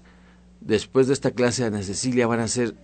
después 0.60 1.06
de 1.06 1.14
esta 1.14 1.30
clase 1.30 1.62
de 1.62 1.68
Ana 1.68 1.82
Cecilia 1.82 2.26
van 2.26 2.40
a 2.40 2.44
hacer 2.44 2.74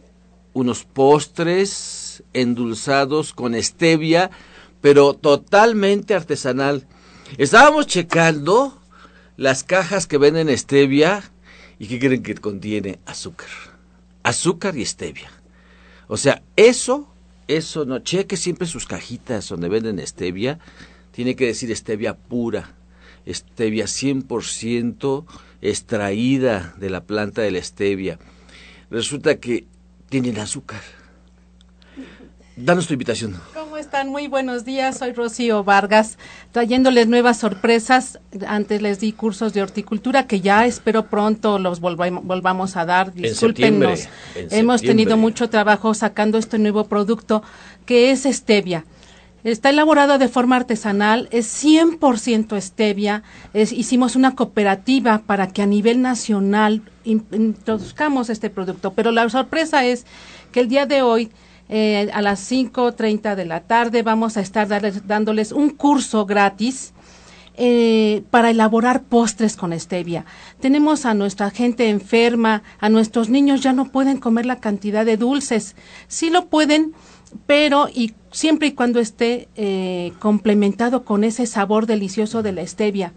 unos 0.57 0.85
postres 0.85 2.23
endulzados 2.33 3.35
con 3.35 3.55
stevia, 3.63 4.31
pero 4.81 5.13
totalmente 5.13 6.15
artesanal. 6.15 6.87
Estábamos 7.37 7.87
checando 7.87 8.81
las 9.37 9.65
cajas 9.65 10.07
que 10.07 10.17
venden 10.17 10.49
stevia 10.57 11.31
y 11.79 11.89
que 11.89 11.99
creen 11.99 12.23
que 12.23 12.35
contiene 12.37 13.01
azúcar. 13.05 13.51
Azúcar 14.23 14.79
y 14.79 14.87
stevia. 14.87 15.31
O 16.09 16.17
sea, 16.17 16.43
eso, 16.57 17.07
eso 17.49 17.85
no, 17.85 17.99
cheque 17.99 18.39
siempre 18.39 18.67
sus 18.67 18.87
cajitas 18.87 19.51
donde 19.51 19.69
venden 19.69 20.05
stevia, 20.07 20.59
tiene 21.11 21.37
que 21.37 21.49
decir 21.49 21.77
stevia 21.77 22.17
pura, 22.17 22.75
stevia 23.29 23.85
100% 23.85 25.27
extraída 25.61 26.75
de 26.79 26.89
la 26.89 27.05
planta 27.05 27.43
de 27.43 27.51
la 27.51 27.63
stevia. 27.63 28.19
Resulta 28.89 29.37
que 29.37 29.67
tienen 30.09 30.39
azúcar. 30.39 30.81
Danos 32.59 32.87
tu 32.87 32.95
invitación. 32.95 33.39
¿Cómo 33.53 33.77
están? 33.77 34.09
Muy 34.09 34.29
buenos 34.29 34.65
días. 34.65 34.97
Soy 34.97 35.13
Rocío 35.13 35.63
Vargas, 35.63 36.17
trayéndoles 36.53 37.07
nuevas 37.07 37.39
sorpresas. 37.39 38.19
Antes 38.47 38.81
les 38.81 38.99
di 38.99 39.13
cursos 39.13 39.53
de 39.53 39.63
horticultura 39.63 40.27
que 40.27 40.41
ya 40.41 40.65
espero 40.65 41.09
pronto 41.09 41.59
los 41.59 41.81
volvamos 41.81 42.77
a 42.79 42.87
dar. 42.87 43.13
Discúlpenos. 43.13 44.09
Hemos 44.51 44.81
tenido 44.81 45.19
mucho 45.19 45.51
trabajo 45.51 45.93
sacando 45.93 46.39
este 46.39 46.59
nuevo 46.59 46.85
producto 46.85 47.43
que 47.85 48.11
es 48.11 48.23
stevia. 48.23 48.87
Está 49.47 49.71
elaborado 49.71 50.19
de 50.19 50.27
forma 50.27 50.57
artesanal, 50.57 51.29
es 51.31 51.47
100% 51.65 52.61
stevia. 52.61 53.23
hicimos 53.55 54.17
una 54.17 54.35
cooperativa 54.35 55.19
para 55.25 55.47
que 55.47 55.63
a 55.63 55.67
nivel 55.67 56.03
nacional 56.03 56.83
introduzcamos 57.05 58.29
este 58.29 58.51
producto. 58.51 58.95
Pero 58.95 59.13
la 59.13 59.29
sorpresa 59.29 59.85
es 59.85 60.05
que 60.51 60.59
el 60.59 60.69
día 60.69 60.85
de 60.87 61.03
hoy, 61.03 61.31
eh, 61.69 62.11
a 62.13 62.23
las 62.23 62.51
5.30 62.51 63.37
de 63.37 63.45
la 63.45 63.61
tarde, 63.61 64.03
vamos 64.03 64.37
a 64.37 64.41
estar 64.41 64.67
dándoles 65.07 65.53
un 65.53 65.71
curso 65.71 66.27
gratis 66.27 66.93
eh, 67.57 68.25
para 68.33 68.51
elaborar 68.51 69.05
postres 69.05 69.55
con 69.55 69.73
stevia. 69.79 70.25
Tenemos 70.59 71.07
a 71.07 71.15
nuestra 71.15 71.51
gente 71.51 71.89
enferma, 71.89 72.65
a 72.81 72.89
nuestros 72.89 73.29
niños 73.29 73.61
ya 73.61 73.73
no 73.73 73.93
pueden 73.93 74.19
comer 74.19 74.45
la 74.45 74.59
cantidad 74.59 75.07
de 75.07 75.17
dulces. 75.17 75.77
Sí 76.09 76.31
lo 76.31 76.47
pueden, 76.47 76.95
pero 77.47 77.89
y 77.89 78.13
siempre 78.37 78.69
y 78.69 78.73
cuando 78.73 79.01
esté 79.01 79.49
eh, 79.57 80.13
complementado 80.19 81.05
con 81.05 81.25
ese 81.25 81.47
sabor 81.47 81.87
delicioso 81.87 82.43
de 82.43 82.53
la 82.53 82.67
stevia. 82.67 83.15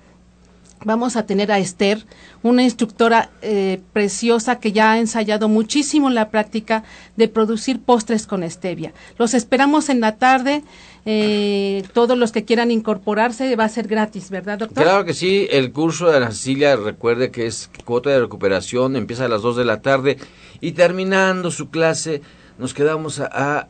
Vamos 0.85 1.17
a 1.17 1.25
tener 1.25 1.51
a 1.51 1.59
Esther, 1.59 2.05
una 2.41 2.63
instructora 2.63 3.29
eh, 3.41 3.81
preciosa 3.91 4.61
que 4.61 4.71
ya 4.71 4.93
ha 4.93 4.97
ensayado 4.97 5.49
muchísimo 5.49 6.09
la 6.09 6.29
práctica 6.29 6.85
de 7.17 7.27
producir 7.27 7.81
postres 7.81 8.27
con 8.27 8.49
stevia. 8.49 8.93
Los 9.17 9.33
esperamos 9.33 9.89
en 9.89 9.99
la 9.99 10.15
tarde. 10.15 10.63
Eh, 11.03 11.83
todos 11.91 12.17
los 12.17 12.31
que 12.31 12.45
quieran 12.45 12.71
incorporarse 12.71 13.53
va 13.57 13.65
a 13.65 13.69
ser 13.69 13.89
gratis, 13.89 14.29
¿verdad, 14.29 14.59
doctor? 14.59 14.85
Claro 14.85 15.03
que 15.03 15.13
sí. 15.13 15.49
El 15.51 15.73
curso 15.73 16.09
de 16.09 16.15
Ana 16.15 16.31
Cecilia, 16.31 16.77
recuerde 16.77 17.29
que 17.29 17.45
es 17.45 17.69
cuota 17.83 18.09
de 18.09 18.21
recuperación, 18.21 18.95
empieza 18.95 19.25
a 19.25 19.27
las 19.27 19.41
2 19.41 19.57
de 19.57 19.65
la 19.65 19.81
tarde 19.81 20.17
y 20.61 20.71
terminando 20.71 21.51
su 21.51 21.69
clase 21.69 22.21
nos 22.57 22.73
quedamos 22.73 23.19
a, 23.19 23.67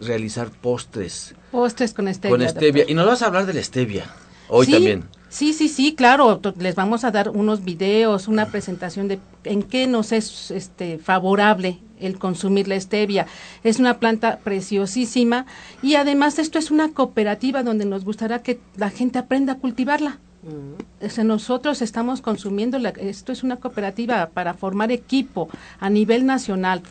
realizar 0.00 0.50
postres. 0.50 1.34
Postres 1.50 1.94
con 1.94 2.12
stevia. 2.12 2.36
Con 2.36 2.48
stevia. 2.48 2.84
Y 2.88 2.94
nos 2.94 3.06
vas 3.06 3.22
a 3.22 3.26
hablar 3.26 3.46
de 3.46 3.54
la 3.54 3.62
stevia 3.62 4.04
hoy 4.48 4.66
también. 4.66 5.04
Sí, 5.28 5.52
sí, 5.52 5.68
sí, 5.68 5.94
claro. 5.94 6.40
Les 6.58 6.74
vamos 6.74 7.04
a 7.04 7.10
dar 7.10 7.30
unos 7.30 7.64
videos, 7.64 8.28
una 8.28 8.46
presentación 8.46 9.08
de 9.08 9.20
en 9.44 9.62
qué 9.62 9.86
nos 9.86 10.12
es 10.12 10.50
este 10.50 10.98
favorable 10.98 11.78
el 12.00 12.18
consumir 12.18 12.66
la 12.66 12.80
stevia. 12.80 13.26
Es 13.62 13.78
una 13.78 13.98
planta 13.98 14.38
preciosísima 14.42 15.46
y 15.82 15.94
además 15.94 16.38
esto 16.38 16.58
es 16.58 16.70
una 16.70 16.92
cooperativa 16.92 17.62
donde 17.62 17.84
nos 17.84 18.04
gustará 18.04 18.42
que 18.42 18.58
la 18.76 18.90
gente 18.90 19.18
aprenda 19.18 19.54
a 19.54 19.58
cultivarla. 19.58 20.18
Mm. 20.42 21.26
nosotros 21.26 21.82
estamos 21.82 22.22
consumiendo, 22.22 22.78
esto 22.78 23.30
es 23.30 23.42
una 23.42 23.56
cooperativa 23.56 24.30
para 24.32 24.54
formar 24.54 24.90
equipo 24.90 25.50
a 25.78 25.90
nivel 25.90 26.24
nacional. 26.24 26.82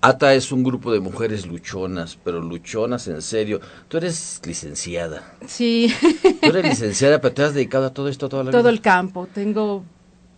ATA 0.00 0.34
es 0.34 0.52
un 0.52 0.62
grupo 0.62 0.92
de 0.92 1.00
mujeres 1.00 1.46
luchonas, 1.46 2.18
pero 2.22 2.40
luchonas 2.40 3.08
en 3.08 3.20
serio. 3.20 3.60
Tú 3.88 3.96
eres 3.96 4.40
licenciada. 4.44 5.34
Sí. 5.46 5.92
Tú 6.40 6.50
eres 6.50 6.64
licenciada, 6.70 7.20
pero 7.20 7.34
te 7.34 7.42
has 7.42 7.54
dedicado 7.54 7.86
a 7.86 7.94
todo 7.94 8.08
esto 8.08 8.28
toda 8.28 8.44
la 8.44 8.50
vida. 8.50 8.58
Todo 8.60 8.68
el 8.68 8.80
campo. 8.80 9.26
Tengo, 9.32 9.84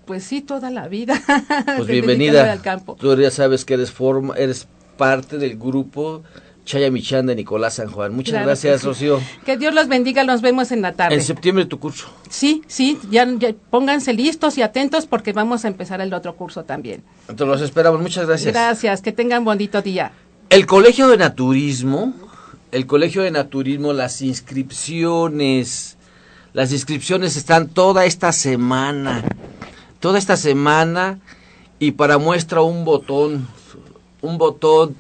pues 0.07 0.25
sí, 0.25 0.41
toda 0.41 0.71
la 0.71 0.89
vida. 0.89 1.21
Pues 1.77 1.87
bienvenida. 1.87 2.51
Al 2.51 2.63
campo. 2.63 2.97
Tú 2.99 3.15
ya 3.17 3.31
sabes 3.31 3.65
que 3.67 3.75
eres, 3.75 3.91
forma, 3.91 4.35
eres 4.37 4.67
parte 4.97 5.37
del 5.37 5.59
grupo 5.59 6.23
Chaya 6.71 6.89
Michan 6.89 7.27
de 7.27 7.35
Nicolás 7.35 7.75
San 7.75 7.91
Juan. 7.91 8.15
Muchas 8.15 8.45
gracias, 8.45 8.85
Rocío. 8.85 9.21
Que 9.45 9.57
Dios 9.57 9.75
los 9.75 9.89
bendiga, 9.89 10.23
nos 10.23 10.41
vemos 10.41 10.71
en 10.71 10.83
la 10.83 10.93
tarde. 10.93 11.17
En 11.17 11.23
septiembre 11.23 11.65
tu 11.65 11.81
curso. 11.81 12.07
Sí, 12.29 12.63
sí, 12.69 12.97
ya, 13.11 13.27
pónganse 13.71 14.13
listos 14.13 14.57
y 14.57 14.63
atentos 14.63 15.07
porque 15.07 15.33
vamos 15.33 15.65
a 15.65 15.69
empezar 15.69 16.01
el 16.01 16.15
otro 16.15 16.37
curso 16.37 16.63
también. 16.63 17.03
Entonces 17.23 17.49
los 17.49 17.63
esperamos, 17.63 18.01
muchas 18.01 18.29
gracias. 18.29 18.55
Gracias, 18.55 19.03
que 19.03 19.11
tengan 19.11 19.45
bonito 19.45 19.83
día. 19.83 20.13
El 20.49 20.67
Colegio 20.67 21.09
de 21.09 21.17
Naturismo, 21.17 22.15
el 22.71 22.87
Colegio 22.87 23.23
de 23.23 23.33
Naturismo, 23.33 23.93
las 23.93 24.23
inscripciones, 24.23 25.97
las 26.53 26.71
inscripciones 26.71 27.37
están 27.37 27.67
toda 27.67 28.05
esta 28.05 28.31
semana, 28.31 29.25
toda 29.99 30.21
esta 30.21 30.37
semana 30.37 31.19
y 31.81 31.91
para 31.93 32.19
muestra 32.19 32.63
un 32.63 32.85
botón, 32.85 33.49
un 34.23 34.39
botón 34.39 34.95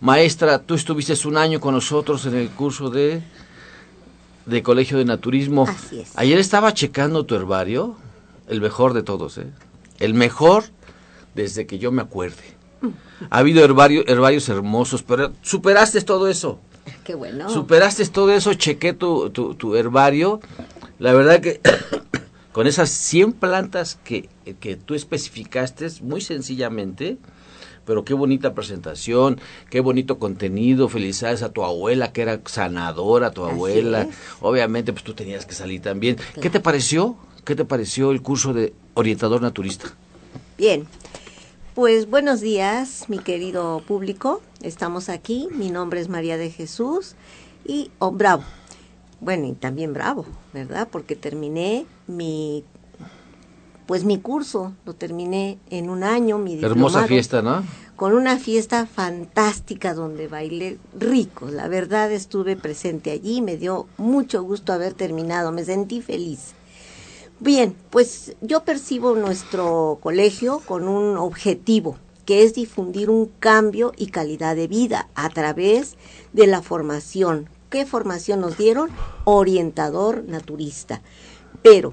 Maestra, 0.00 0.58
tú 0.60 0.74
estuviste 0.74 1.14
un 1.26 1.36
año 1.36 1.60
con 1.60 1.74
nosotros 1.74 2.26
en 2.26 2.34
el 2.34 2.50
curso 2.50 2.90
de, 2.90 3.22
de 4.46 4.62
Colegio 4.62 4.98
de 4.98 5.04
Naturismo. 5.04 5.66
Así 5.68 6.00
es. 6.00 6.12
Ayer 6.16 6.38
estaba 6.38 6.74
checando 6.74 7.24
tu 7.24 7.34
herbario, 7.34 7.96
el 8.48 8.60
mejor 8.60 8.92
de 8.92 9.02
todos, 9.02 9.38
¿eh? 9.38 9.46
El 10.00 10.14
mejor 10.14 10.64
desde 11.34 11.66
que 11.66 11.78
yo 11.78 11.92
me 11.92 12.02
acuerde. 12.02 12.42
Ha 13.30 13.38
habido 13.38 13.64
herbarios 13.64 14.48
hermosos, 14.48 15.02
pero 15.02 15.32
superaste 15.42 16.00
todo 16.02 16.28
eso. 16.28 16.60
Qué 17.04 17.14
bueno. 17.14 17.48
Superaste 17.48 18.06
todo 18.06 18.30
eso, 18.32 18.54
chequé 18.54 18.92
tu, 18.92 19.30
tu, 19.30 19.54
tu 19.54 19.74
herbario. 19.76 20.40
La 20.98 21.12
verdad 21.12 21.40
que 21.40 21.60
con 22.52 22.66
esas 22.66 22.90
100 22.90 23.32
plantas 23.32 23.98
que, 24.04 24.28
que 24.60 24.76
tú 24.76 24.94
especificaste 24.94 25.88
muy 26.02 26.20
sencillamente, 26.20 27.18
pero 27.84 28.04
qué 28.04 28.14
bonita 28.14 28.54
presentación, 28.54 29.40
qué 29.70 29.80
bonito 29.80 30.18
contenido, 30.18 30.88
felicidades 30.88 31.42
a 31.42 31.52
tu 31.52 31.64
abuela 31.64 32.12
que 32.12 32.22
era 32.22 32.40
sanadora, 32.46 33.30
tu 33.30 33.44
abuela, 33.44 34.08
obviamente 34.40 34.92
pues 34.92 35.04
tú 35.04 35.14
tenías 35.14 35.46
que 35.46 35.54
salir 35.54 35.82
también. 35.82 36.16
¿Qué 36.40 36.50
te 36.50 36.60
pareció? 36.60 37.16
¿Qué 37.44 37.54
te 37.54 37.64
pareció 37.64 38.10
el 38.10 38.22
curso 38.22 38.52
de 38.54 38.72
orientador 38.94 39.42
naturista? 39.42 39.94
Bien, 40.56 40.86
pues 41.74 42.08
buenos 42.08 42.40
días, 42.40 43.06
mi 43.08 43.18
querido 43.18 43.82
público. 43.86 44.40
Estamos 44.62 45.08
aquí. 45.08 45.48
Mi 45.50 45.70
nombre 45.70 46.00
es 46.00 46.08
María 46.08 46.36
de 46.36 46.50
Jesús 46.50 47.16
y 47.64 47.90
oh, 47.98 48.12
bravo. 48.12 48.44
Bueno, 49.20 49.46
y 49.46 49.52
también 49.54 49.92
bravo, 49.92 50.24
¿verdad? 50.52 50.88
Porque 50.90 51.16
terminé 51.16 51.86
mi 52.06 52.62
pues 53.86 54.04
mi 54.04 54.18
curso 54.18 54.72
lo 54.84 54.94
terminé 54.94 55.58
en 55.70 55.90
un 55.90 56.02
año, 56.02 56.38
mi 56.38 56.62
Hermosa 56.62 57.06
fiesta, 57.06 57.42
¿no? 57.42 57.64
Con 57.96 58.14
una 58.14 58.38
fiesta 58.38 58.86
fantástica 58.86 59.94
donde 59.94 60.26
bailé 60.26 60.78
rico. 60.98 61.46
La 61.48 61.68
verdad 61.68 62.10
estuve 62.10 62.56
presente 62.56 63.10
allí, 63.10 63.40
me 63.40 63.56
dio 63.56 63.86
mucho 63.98 64.42
gusto 64.42 64.72
haber 64.72 64.94
terminado, 64.94 65.52
me 65.52 65.64
sentí 65.64 66.00
feliz. 66.00 66.54
Bien, 67.40 67.76
pues 67.90 68.36
yo 68.40 68.64
percibo 68.64 69.14
nuestro 69.14 69.98
colegio 70.02 70.60
con 70.64 70.88
un 70.88 71.16
objetivo, 71.16 71.98
que 72.24 72.42
es 72.42 72.54
difundir 72.54 73.10
un 73.10 73.26
cambio 73.38 73.92
y 73.96 74.06
calidad 74.06 74.56
de 74.56 74.66
vida 74.66 75.08
a 75.14 75.28
través 75.28 75.96
de 76.32 76.46
la 76.46 76.62
formación. 76.62 77.48
¿Qué 77.70 77.86
formación 77.86 78.40
nos 78.40 78.56
dieron? 78.56 78.90
Orientador 79.24 80.24
naturista. 80.26 81.02
Pero 81.62 81.92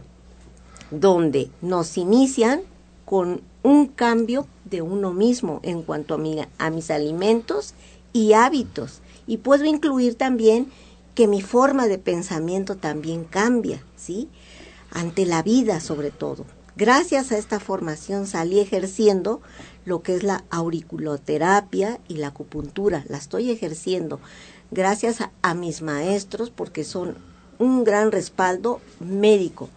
donde 0.91 1.49
nos 1.62 1.97
inician 1.97 2.62
con 3.06 3.41
un 3.63 3.88
cambio 3.88 4.47
de 4.65 4.82
uno 4.82 5.13
mismo 5.13 5.60
en 5.63 5.82
cuanto 5.82 6.15
a, 6.15 6.19
a 6.65 6.69
mis 6.69 6.91
alimentos 6.91 7.73
y 8.13 8.34
hábitos. 8.34 9.01
Y 9.27 9.38
puedo 9.38 9.65
incluir 9.65 10.15
también 10.15 10.71
que 11.15 11.27
mi 11.27 11.41
forma 11.41 11.88
de 11.88 11.97
pensamiento 11.97 12.75
también 12.75 13.23
cambia, 13.23 13.84
¿sí? 13.95 14.30
Ante 14.91 15.25
la 15.25 15.43
vida 15.43 15.80
sobre 15.80 16.12
todo. 16.12 16.45
Gracias 16.75 17.32
a 17.32 17.38
esta 17.38 17.60
formación 17.60 18.27
salí 18.27 18.60
ejerciendo 18.60 19.41
lo 19.86 20.01
que 20.01 20.15
es 20.15 20.23
la 20.23 20.43
auriculoterapia 20.49 21.99
y 22.08 22.15
la 22.15 22.27
acupuntura. 22.27 23.06
La 23.10 23.17
estoy 23.17 23.51
ejerciendo 23.51 24.19
gracias 24.71 25.19
a 25.41 25.54
mis 25.54 25.82
maestros 25.82 26.49
porque 26.49 26.84
son 26.84 27.15
un 27.60 27.84
gran 27.84 28.12
respaldo 28.12 28.80
médico 28.99 29.69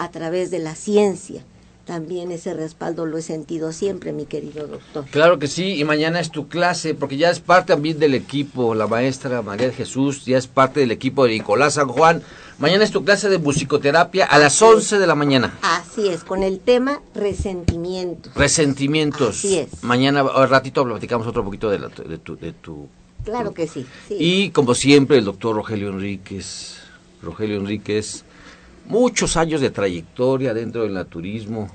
a 0.00 0.10
través 0.10 0.50
de 0.50 0.60
la 0.60 0.74
ciencia. 0.74 1.44
También 1.84 2.30
ese 2.30 2.54
respaldo 2.54 3.04
lo 3.04 3.18
he 3.18 3.22
sentido 3.22 3.72
siempre, 3.72 4.12
mi 4.12 4.24
querido 4.24 4.66
doctor. 4.66 5.04
Claro 5.10 5.38
que 5.38 5.46
sí, 5.46 5.74
y 5.78 5.84
mañana 5.84 6.20
es 6.20 6.30
tu 6.30 6.48
clase, 6.48 6.94
porque 6.94 7.18
ya 7.18 7.30
es 7.30 7.40
parte 7.40 7.74
también 7.74 7.98
del 7.98 8.14
equipo, 8.14 8.74
la 8.74 8.86
maestra 8.86 9.42
María 9.42 9.72
Jesús, 9.72 10.24
ya 10.24 10.38
es 10.38 10.46
parte 10.46 10.80
del 10.80 10.90
equipo 10.90 11.24
de 11.24 11.32
Nicolás 11.32 11.74
San 11.74 11.88
Juan. 11.88 12.22
Mañana 12.58 12.84
es 12.84 12.92
tu 12.92 13.04
clase 13.04 13.28
de 13.28 13.38
musicoterapia 13.38 14.24
a 14.24 14.38
las 14.38 14.60
11 14.62 14.98
de 14.98 15.06
la 15.06 15.14
mañana. 15.14 15.58
Así 15.62 16.08
es, 16.08 16.24
con 16.24 16.42
el 16.42 16.60
tema 16.60 17.00
resentimientos. 17.14 18.32
Resentimientos. 18.34 19.36
Así 19.36 19.58
es. 19.58 19.82
Mañana, 19.82 20.20
al 20.20 20.48
ratito, 20.48 20.84
platicamos 20.84 21.26
otro 21.26 21.44
poquito 21.44 21.68
de, 21.68 21.78
de, 21.78 22.18
tu, 22.18 22.36
de 22.36 22.52
tu... 22.52 22.88
Claro 23.24 23.52
que 23.52 23.66
sí, 23.66 23.84
sí. 24.08 24.16
Y 24.18 24.50
como 24.50 24.74
siempre, 24.74 25.18
el 25.18 25.24
doctor 25.24 25.56
Rogelio 25.56 25.90
Enríquez. 25.90 26.76
Rogelio 27.22 27.56
Enríquez 27.56 28.24
muchos 28.90 29.36
años 29.36 29.60
de 29.60 29.70
trayectoria 29.70 30.52
dentro 30.52 30.82
del 30.82 30.92
naturismo, 30.92 31.68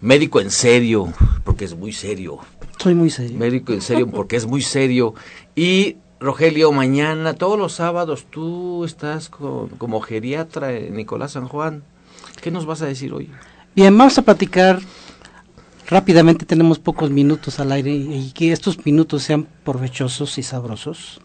médico 0.00 0.40
en 0.40 0.50
serio, 0.50 1.12
porque 1.44 1.64
es 1.64 1.74
muy 1.74 1.92
serio. 1.92 2.40
Soy 2.78 2.94
muy 2.94 3.08
serio. 3.08 3.38
Médico 3.38 3.72
en 3.72 3.80
serio, 3.80 4.10
porque 4.10 4.36
es 4.36 4.46
muy 4.46 4.60
serio. 4.60 5.14
Y 5.54 5.96
Rogelio, 6.18 6.72
mañana, 6.72 7.34
todos 7.34 7.58
los 7.58 7.74
sábados, 7.74 8.26
tú 8.28 8.84
estás 8.84 9.28
como 9.30 10.00
geriatra 10.00 10.72
en 10.72 10.96
Nicolás 10.96 11.32
San 11.32 11.46
Juan. 11.46 11.84
¿Qué 12.42 12.50
nos 12.50 12.66
vas 12.66 12.82
a 12.82 12.86
decir 12.86 13.12
hoy? 13.12 13.30
Bien, 13.76 13.96
vamos 13.96 14.18
a 14.18 14.22
platicar 14.22 14.80
rápidamente, 15.86 16.44
tenemos 16.44 16.78
pocos 16.78 17.10
minutos 17.10 17.60
al 17.60 17.72
aire 17.72 17.92
y 17.92 18.32
que 18.32 18.52
estos 18.52 18.84
minutos 18.84 19.22
sean 19.22 19.46
provechosos 19.64 20.36
y 20.38 20.42
sabrosos. 20.42 21.20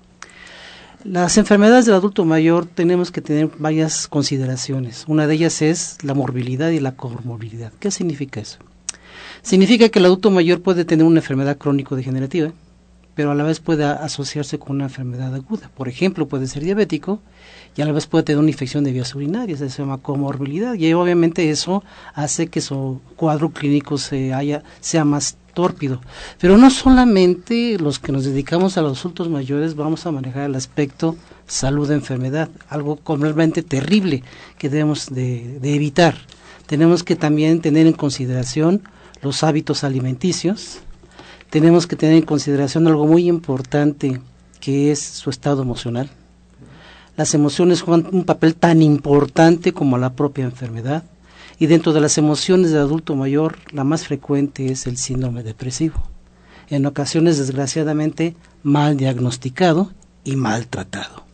Las 1.05 1.37
enfermedades 1.37 1.85
del 1.85 1.95
adulto 1.95 2.25
mayor 2.25 2.65
tenemos 2.65 3.09
que 3.09 3.21
tener 3.21 3.49
varias 3.57 4.09
consideraciones. 4.09 5.05
Una 5.07 5.27
de 5.27 5.35
ellas 5.35 5.61
es 5.61 5.97
la 6.03 6.13
morbilidad 6.13 6.71
y 6.71 6.81
la 6.81 6.91
comorbilidad. 6.91 7.71
¿Qué 7.79 7.89
significa 7.89 8.41
eso? 8.41 8.59
Significa 9.41 9.87
que 9.87 9.99
el 9.99 10.05
adulto 10.05 10.29
mayor 10.29 10.61
puede 10.61 10.83
tener 10.83 11.05
una 11.05 11.21
enfermedad 11.21 11.57
crónico-degenerativa, 11.57 12.51
pero 13.15 13.31
a 13.31 13.35
la 13.35 13.45
vez 13.45 13.61
puede 13.61 13.85
asociarse 13.85 14.59
con 14.59 14.75
una 14.75 14.85
enfermedad 14.85 15.33
aguda. 15.33 15.71
Por 15.73 15.87
ejemplo, 15.87 16.27
puede 16.27 16.47
ser 16.47 16.65
diabético 16.65 17.21
y 17.77 17.81
a 17.81 17.85
la 17.85 17.93
vez 17.93 18.05
puede 18.05 18.25
tener 18.25 18.39
una 18.39 18.51
infección 18.51 18.83
de 18.83 18.91
vías 18.91 19.15
urinarias, 19.15 19.61
eso 19.61 19.73
se 19.73 19.81
llama 19.83 19.99
comorbilidad. 19.99 20.73
Y 20.73 20.91
obviamente 20.91 21.49
eso 21.49 21.81
hace 22.13 22.47
que 22.47 22.59
su 22.59 22.99
cuadro 23.15 23.51
clínico 23.51 23.97
se 23.97 24.33
haya, 24.33 24.63
sea 24.81 25.05
más 25.05 25.37
tórpido. 25.59 25.99
Pero 26.39 26.57
no 26.57 26.69
solamente 26.69 27.77
los 27.79 27.99
que 27.99 28.13
nos 28.13 28.23
dedicamos 28.23 28.77
a 28.77 28.81
los 28.81 28.99
adultos 29.01 29.27
mayores 29.27 29.75
vamos 29.75 30.05
a 30.05 30.11
manejar 30.11 30.43
el 30.49 30.55
aspecto 30.55 31.17
salud-enfermedad, 31.47 32.47
algo 32.69 32.95
completamente 32.95 33.61
terrible 33.61 34.23
que 34.57 34.69
debemos 34.69 35.07
de, 35.09 35.59
evitar. 35.63 36.15
Tenemos 36.65 37.03
que 37.03 37.17
también 37.17 37.59
tener 37.59 37.87
en 37.87 37.93
consideración 37.93 38.83
los 39.21 39.43
hábitos 39.43 39.83
alimenticios, 39.83 40.79
tenemos 41.49 41.87
que 41.87 41.97
tener 41.97 42.15
en 42.15 42.25
consideración 42.25 42.87
algo 42.87 43.05
muy 43.05 43.27
importante 43.27 44.21
que 44.61 44.91
es 44.91 45.01
su 45.01 45.29
estado 45.29 45.61
emocional. 45.61 46.09
Las 47.17 47.33
emociones 47.33 47.81
juegan 47.81 48.07
un 48.13 48.23
papel 48.23 48.55
tan 48.55 48.81
importante 48.81 49.73
como 49.73 49.97
la 49.97 50.13
propia 50.13 50.45
enfermedad 50.45 51.03
y 51.59 51.67
dentro 51.67 51.91
de 51.91 51.99
las 51.99 52.17
emociones 52.17 52.71
del 52.71 52.81
adulto 52.81 53.15
mayor 53.15 53.57
la 53.71 53.83
más 53.83 54.05
frecuente 54.05 54.71
es 54.71 54.87
el 54.87 54.97
síndrome 54.97 55.43
depresivo. 55.43 56.01
En 56.69 56.85
ocasiones 56.85 57.37
desgraciadamente 57.37 58.35
mal 58.63 58.95
diagnosticado 58.95 59.91
y 60.23 60.37
mal 60.37 60.67
tratado. 60.67 61.25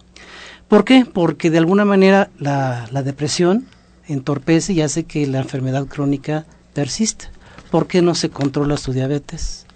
¿Por 0.67 0.83
qué? 0.83 1.05
Porque 1.05 1.51
de 1.51 1.59
alguna 1.59 1.85
manera 1.85 2.31
la, 2.39 2.87
la 2.91 3.03
depresión 3.03 3.67
entorpece 4.07 4.73
y 4.73 4.81
hace 4.81 5.03
que 5.03 5.27
la 5.27 5.39
enfermedad 5.39 5.85
crónica 5.85 6.45
persista. 6.73 7.29
¿Por 7.69 7.87
qué 7.87 8.01
no 8.01 8.15
se 8.15 8.29
controla 8.29 8.77
su 8.77 8.93
diabetes? 8.93 9.67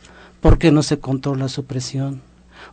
¿Por 0.41 0.57
qué 0.57 0.71
no 0.71 0.81
se 0.81 0.99
controla 0.99 1.47
su 1.47 1.65
presión? 1.65 2.21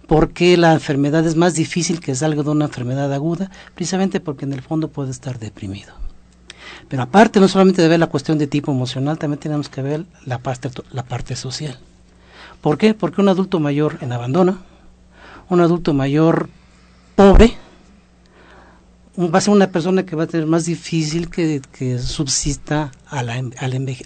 ¿Por 0.07 0.31
qué 0.33 0.57
la 0.57 0.73
enfermedad 0.73 1.27
es 1.27 1.37
más 1.37 1.55
difícil 1.55 2.01
que 2.01 2.15
salga 2.15 2.43
de 2.43 2.51
una 2.51 2.67
enfermedad 2.67 3.13
aguda? 3.13 3.51
Precisamente 3.75 4.21
porque 4.21 4.45
en 4.45 4.53
el 4.53 4.63
fondo 4.63 4.89
puede 4.89 5.11
estar 5.11 5.39
deprimido. 5.39 6.06
Pero 6.89 7.03
aparte, 7.03 7.41
no 7.41 7.49
solamente 7.49 7.83
de 7.83 7.89
ver 7.89 7.99
la 7.99 8.07
cuestión 8.07 8.39
de 8.39 8.47
tipo 8.47 8.71
emocional, 8.71 9.19
también 9.19 9.41
tenemos 9.41 9.69
que 9.69 9.83
ver 9.83 10.05
la 10.25 10.39
parte, 10.39 10.71
la 10.93 11.05
parte 11.05 11.35
social. 11.35 11.79
¿Por 12.61 12.79
qué? 12.79 12.95
Porque 12.95 13.21
un 13.21 13.29
adulto 13.29 13.61
mayor 13.61 13.99
en 14.01 14.13
abandono, 14.13 14.59
un 15.49 15.61
adulto 15.61 15.95
mayor 15.95 16.49
pobre, 17.17 17.57
va 19.19 19.39
a 19.39 19.41
ser 19.41 19.55
una 19.55 19.69
persona 19.69 20.05
que 20.05 20.15
va 20.15 20.25
a 20.25 20.27
tener 20.27 20.47
más 20.47 20.67
difícil 20.67 21.31
que, 21.31 21.63
que 21.73 21.99
subsista 21.99 22.93
al, 23.09 23.53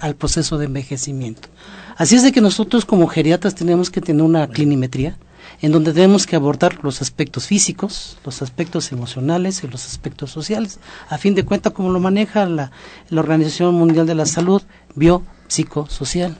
al 0.01 0.15
proceso 0.15 0.57
de 0.57 0.67
envejecimiento. 0.67 1.49
Así 1.97 2.17
es 2.17 2.23
de 2.23 2.33
que 2.33 2.41
nosotros 2.41 2.85
como 2.85 3.09
geriatras 3.09 3.55
tenemos 3.55 3.91
que 3.91 4.01
tener 4.01 4.23
una 4.23 4.49
clinimetría 4.49 5.19
en 5.61 5.73
donde 5.73 5.93
tenemos 5.93 6.27
que 6.27 6.37
abordar 6.37 6.79
los 6.83 7.03
aspectos 7.03 7.47
físicos, 7.47 8.19
los 8.25 8.43
aspectos 8.43 8.93
emocionales 8.93 9.63
y 9.63 9.69
los 9.69 9.87
aspectos 9.87 10.31
sociales. 10.31 10.79
A 11.09 11.19
fin 11.19 11.35
de 11.35 11.45
cuentas, 11.45 11.73
como 11.73 11.91
lo 11.91 12.01
maneja 12.01 12.47
la, 12.47 12.71
Organización 13.11 13.75
Mundial 13.75 14.07
de 14.07 14.15
la 14.15 14.27
Salud, 14.27 14.63
biopsicosocial. 14.95 16.37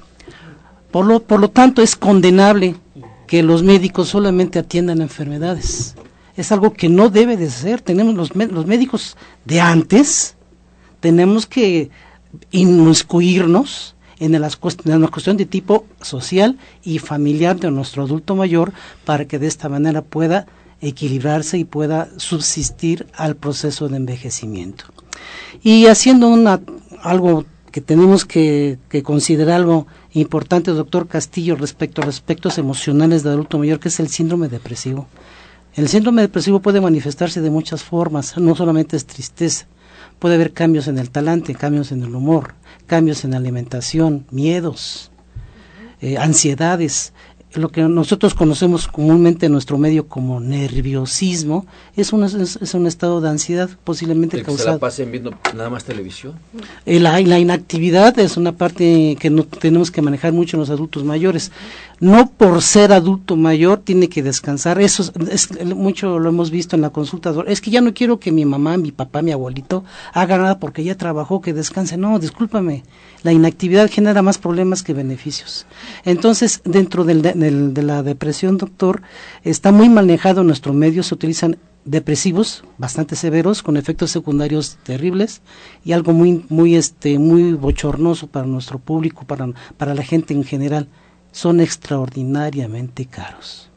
Por 0.91 1.07
lo, 1.07 1.23
por 1.23 1.41
lo 1.41 1.51
tanto, 1.51 1.83
es 1.83 1.97
condenable 1.97 2.77
que 3.27 3.43
los 3.43 3.63
médicos 3.63 4.09
solamente 4.09 4.59
atiendan 4.59 5.03
enfermedades 5.03 5.95
es 6.41 6.53
algo 6.53 6.73
que 6.73 6.89
no 6.89 7.11
debe 7.11 7.37
de 7.37 7.51
ser. 7.51 7.81
Tenemos 7.81 8.15
los 8.15 8.67
médicos 8.67 9.17
de 9.45 9.61
antes, 9.61 10.37
tenemos 11.01 11.47
que 11.47 11.91
inmiscuirnos 12.51 13.95
en 14.21 14.33
la, 14.41 14.51
en 14.85 15.01
la 15.01 15.09
cuestión 15.09 15.37
de 15.37 15.47
tipo 15.47 15.87
social 16.01 16.59
y 16.85 16.99
familiar 16.99 17.59
de 17.59 17.71
nuestro 17.71 18.05
adulto 18.05 18.37
mayor 18.37 18.73
para 19.05 19.25
que 19.25 19.39
de 19.39 19.49
esta 19.49 19.69
manera 19.69 20.03
pueda 20.03 20.47
equilibrarse 20.81 21.59
y 21.59 21.65
pueda 21.65 22.09
subsistir 22.17 23.07
al 23.15 23.37
proceso 23.37 23.89
de 23.89 23.97
envejecimiento. 23.97 24.85
Y 25.63 25.87
haciendo 25.87 26.33
algo 27.03 27.45
que 27.71 27.81
tenemos 27.81 28.25
que, 28.25 28.79
considerar 29.03 29.57
algo 29.57 29.87
importante, 30.13 30.71
doctor 30.73 31.07
Castillo, 31.07 31.57
respecto 31.57 32.03
a 32.03 32.07
aspectos 32.07 32.59
emocionales 32.59 33.23
del 33.23 33.35
adulto 33.35 33.59
mayor, 33.59 33.81
que 33.81 33.89
es 33.89 34.01
el 34.01 34.09
síndrome 34.09 34.49
depresivo. 34.49 35.07
El 35.75 35.89
síndrome 35.89 36.23
depresivo 36.23 36.61
puede 36.61 36.81
manifestarse 36.81 37.41
de 37.41 37.51
muchas 37.51 37.83
formas, 37.85 38.37
no 38.39 38.57
solamente 38.57 38.97
es 38.97 39.07
tristeza, 39.07 39.67
puede 40.21 40.37
haber 40.37 40.53
cambios 40.53 40.87
en 40.87 40.99
el 40.99 41.11
talante, 41.11 41.57
cambios 41.57 41.91
en 41.91 42.05
el 42.05 42.15
humor, 42.15 42.55
cambios 42.87 43.25
en 43.25 43.33
la 43.33 43.39
alimentación, 43.39 44.27
miedos, 44.31 45.11
eh, 46.01 46.19
ansiedades, 46.19 47.13
lo 47.55 47.71
que 47.71 47.83
nosotros 47.83 48.35
conocemos 48.35 48.87
comúnmente 48.87 49.47
en 49.47 49.53
nuestro 49.53 49.77
medio 49.77 50.07
como 50.07 50.41
nerviosismo 50.41 51.67
es 51.97 52.13
un, 52.13 52.25
es, 52.25 52.75
un 52.75 52.87
estado 52.87 53.21
de 53.21 53.29
ansiedad 53.29 53.69
posiblemente 53.83 54.37
¿El 54.37 54.45
causado. 54.45 54.69
¿Se 54.69 54.75
la 54.75 54.79
pasen 54.79 55.11
viendo 55.11 55.35
nada 55.57 55.69
más 55.69 55.85
televisión? 55.85 56.35
La, 56.85 57.21
la, 57.21 57.39
inactividad 57.39 58.19
es 58.19 58.37
una 58.37 58.53
parte 58.53 59.17
que 59.19 59.31
no 59.31 59.45
tenemos 59.45 59.91
que 59.91 60.03
manejar 60.03 60.33
mucho 60.33 60.57
en 60.57 60.61
los 60.61 60.71
adultos 60.71 61.05
mayores. 61.05 61.51
No 61.99 62.31
por 62.31 62.63
ser 62.63 62.93
adulto 62.93 63.37
mayor 63.37 63.79
tiene 63.79 64.09
que 64.09 64.23
descansar. 64.23 64.81
Eso 64.81 65.03
es, 65.03 65.51
es, 65.51 65.65
mucho 65.75 66.19
lo 66.19 66.29
hemos 66.29 66.51
visto 66.51 66.77
en 66.77 66.83
la 66.83 66.91
consulta. 66.91 67.35
Es 67.47 67.61
que 67.61 67.71
ya 67.71 67.81
no 67.81 67.93
quiero 67.93 68.19
que 68.19 68.33
mi 68.33 68.45
mamá, 68.45 68.77
mi 68.77 68.93
papá, 68.93 69.23
mi 69.23 69.33
abuelito 69.33 69.85
haga 70.13 70.39
nada 70.39 70.59
porque 70.59 70.85
ya 70.85 70.97
trabajó, 70.97 71.41
que 71.41 71.53
descanse. 71.53 71.97
No, 71.97 72.19
discúlpame. 72.19 72.85
La 73.23 73.33
inactividad 73.33 73.91
genera 73.91 74.23
más 74.23 74.39
problemas 74.39 74.83
que 74.83 74.95
beneficios. 74.95 75.67
Entonces, 76.05 76.63
dentro 76.65 77.05
del, 77.05 77.21
de 77.41 77.83
la 77.83 78.03
depresión, 78.03 78.59
doctor, 78.59 79.03
está 79.43 79.73
muy 79.73 79.89
manejado 79.89 80.43
en 80.43 80.47
nuestro 80.47 80.73
medio. 80.73 81.03
Se 81.03 81.15
utilizan 81.15 81.57
depresivos 81.85 82.65
bastante 82.79 83.17
severos 83.17 83.63
con 83.63 83.77
efectos 83.77 84.11
secundarios 84.11 84.77
terribles 84.83 85.41
y 85.85 85.93
algo 85.93 86.13
muy 86.13 86.45
muy 86.51 86.77
este 86.77 87.19
muy 87.19 87.55
bochornoso 87.55 88.27
para 88.27 88.47
nuestro 88.47 88.79
público 88.79 89.25
para 89.25 89.49
para 89.79 89.95
la 89.95 90.03
gente 90.03 90.35
en 90.35 90.45
general 90.45 90.89
son 91.33 91.61
extraordinariamente 91.61 93.07
caros 93.07 93.71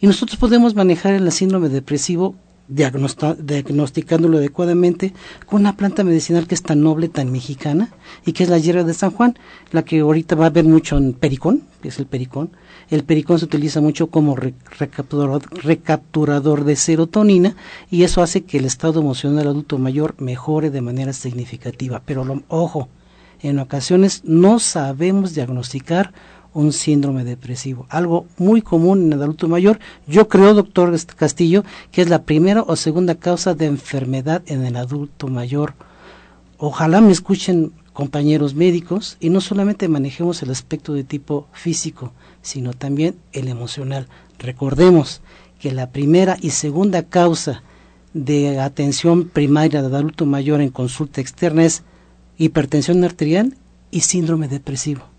y 0.00 0.08
nosotros 0.08 0.36
podemos 0.36 0.74
manejar 0.74 1.14
el 1.14 1.30
síndrome 1.30 1.68
depresivo 1.68 2.34
diagnosticándolo 2.68 4.38
adecuadamente 4.38 5.12
con 5.46 5.62
una 5.62 5.76
planta 5.76 6.04
medicinal 6.04 6.46
que 6.46 6.54
es 6.54 6.62
tan 6.62 6.82
noble, 6.82 7.08
tan 7.08 7.30
mexicana, 7.30 7.90
y 8.24 8.32
que 8.32 8.44
es 8.44 8.48
la 8.48 8.58
hierba 8.58 8.84
de 8.84 8.94
San 8.94 9.10
Juan, 9.10 9.38
la 9.70 9.84
que 9.84 10.00
ahorita 10.00 10.36
va 10.36 10.46
a 10.46 10.50
ver 10.50 10.64
mucho 10.64 10.96
en 10.96 11.12
pericón, 11.12 11.62
que 11.82 11.88
es 11.88 11.98
el 11.98 12.06
pericón. 12.06 12.50
El 12.90 13.04
pericón 13.04 13.38
se 13.38 13.46
utiliza 13.46 13.80
mucho 13.80 14.08
como 14.08 14.36
re 14.36 14.54
recapturador, 14.78 15.42
recapturador 15.62 16.64
de 16.64 16.76
serotonina 16.76 17.56
y 17.90 18.04
eso 18.04 18.22
hace 18.22 18.44
que 18.44 18.58
el 18.58 18.64
estado 18.64 19.00
emocional 19.00 19.38
del 19.38 19.48
adulto 19.48 19.78
mayor 19.78 20.14
mejore 20.18 20.70
de 20.70 20.80
manera 20.80 21.12
significativa. 21.12 22.02
Pero 22.04 22.24
lo, 22.24 22.42
ojo, 22.48 22.88
en 23.40 23.58
ocasiones 23.58 24.22
no 24.24 24.58
sabemos 24.58 25.34
diagnosticar 25.34 26.12
un 26.54 26.72
síndrome 26.72 27.24
depresivo, 27.24 27.86
algo 27.88 28.26
muy 28.38 28.62
común 28.62 29.04
en 29.04 29.12
el 29.12 29.22
adulto 29.22 29.48
mayor. 29.48 29.78
Yo 30.06 30.28
creo, 30.28 30.54
doctor 30.54 30.94
Castillo, 31.16 31.64
que 31.90 32.02
es 32.02 32.08
la 32.08 32.22
primera 32.22 32.62
o 32.62 32.76
segunda 32.76 33.14
causa 33.14 33.54
de 33.54 33.66
enfermedad 33.66 34.42
en 34.46 34.64
el 34.64 34.76
adulto 34.76 35.28
mayor. 35.28 35.74
Ojalá 36.58 37.00
me 37.00 37.12
escuchen 37.12 37.72
compañeros 37.92 38.54
médicos 38.54 39.16
y 39.20 39.30
no 39.30 39.40
solamente 39.40 39.88
manejemos 39.88 40.42
el 40.42 40.50
aspecto 40.50 40.94
de 40.94 41.04
tipo 41.04 41.46
físico, 41.52 42.12
sino 42.40 42.72
también 42.72 43.16
el 43.32 43.48
emocional. 43.48 44.08
Recordemos 44.38 45.20
que 45.58 45.72
la 45.72 45.90
primera 45.90 46.36
y 46.40 46.50
segunda 46.50 47.02
causa 47.02 47.62
de 48.14 48.60
atención 48.60 49.28
primaria 49.28 49.82
del 49.82 49.94
adulto 49.94 50.26
mayor 50.26 50.60
en 50.60 50.70
consulta 50.70 51.20
externa 51.20 51.64
es 51.64 51.82
hipertensión 52.36 53.04
arterial 53.04 53.56
y 53.90 54.00
síndrome 54.00 54.48
depresivo 54.48 55.11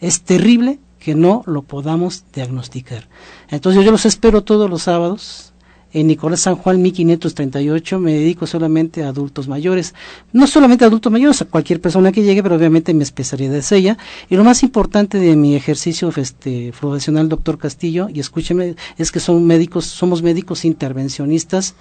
es 0.00 0.22
terrible 0.22 0.78
que 0.98 1.14
no 1.14 1.42
lo 1.46 1.62
podamos 1.62 2.24
diagnosticar. 2.34 3.08
Entonces 3.48 3.84
yo 3.84 3.90
los 3.90 4.06
espero 4.06 4.42
todos 4.42 4.68
los 4.68 4.82
sábados. 4.82 5.52
En 5.92 6.08
Nicolás 6.08 6.40
San 6.40 6.56
Juan 6.56 6.82
1538 6.82 7.98
me 8.00 8.12
dedico 8.12 8.46
solamente 8.46 9.04
a 9.04 9.08
adultos 9.08 9.48
mayores. 9.48 9.94
No 10.32 10.46
solamente 10.46 10.84
a 10.84 10.88
adultos 10.88 11.12
mayores, 11.12 11.40
a 11.40 11.44
cualquier 11.46 11.80
persona 11.80 12.12
que 12.12 12.22
llegue, 12.22 12.42
pero 12.42 12.56
obviamente 12.56 12.92
mi 12.92 13.02
especialidad 13.02 13.54
es 13.54 13.70
ella. 13.72 13.96
Y 14.28 14.36
lo 14.36 14.44
más 14.44 14.62
importante 14.62 15.18
de 15.18 15.36
mi 15.36 15.54
ejercicio 15.54 16.12
este, 16.16 16.72
profesional, 16.78 17.28
doctor 17.28 17.56
Castillo, 17.56 18.08
y 18.12 18.20
escúcheme, 18.20 18.74
es 18.98 19.12
que 19.12 19.20
son 19.20 19.46
médicos, 19.46 19.86
somos 19.86 20.22
médicos 20.22 20.64
intervencionistas 20.64 21.76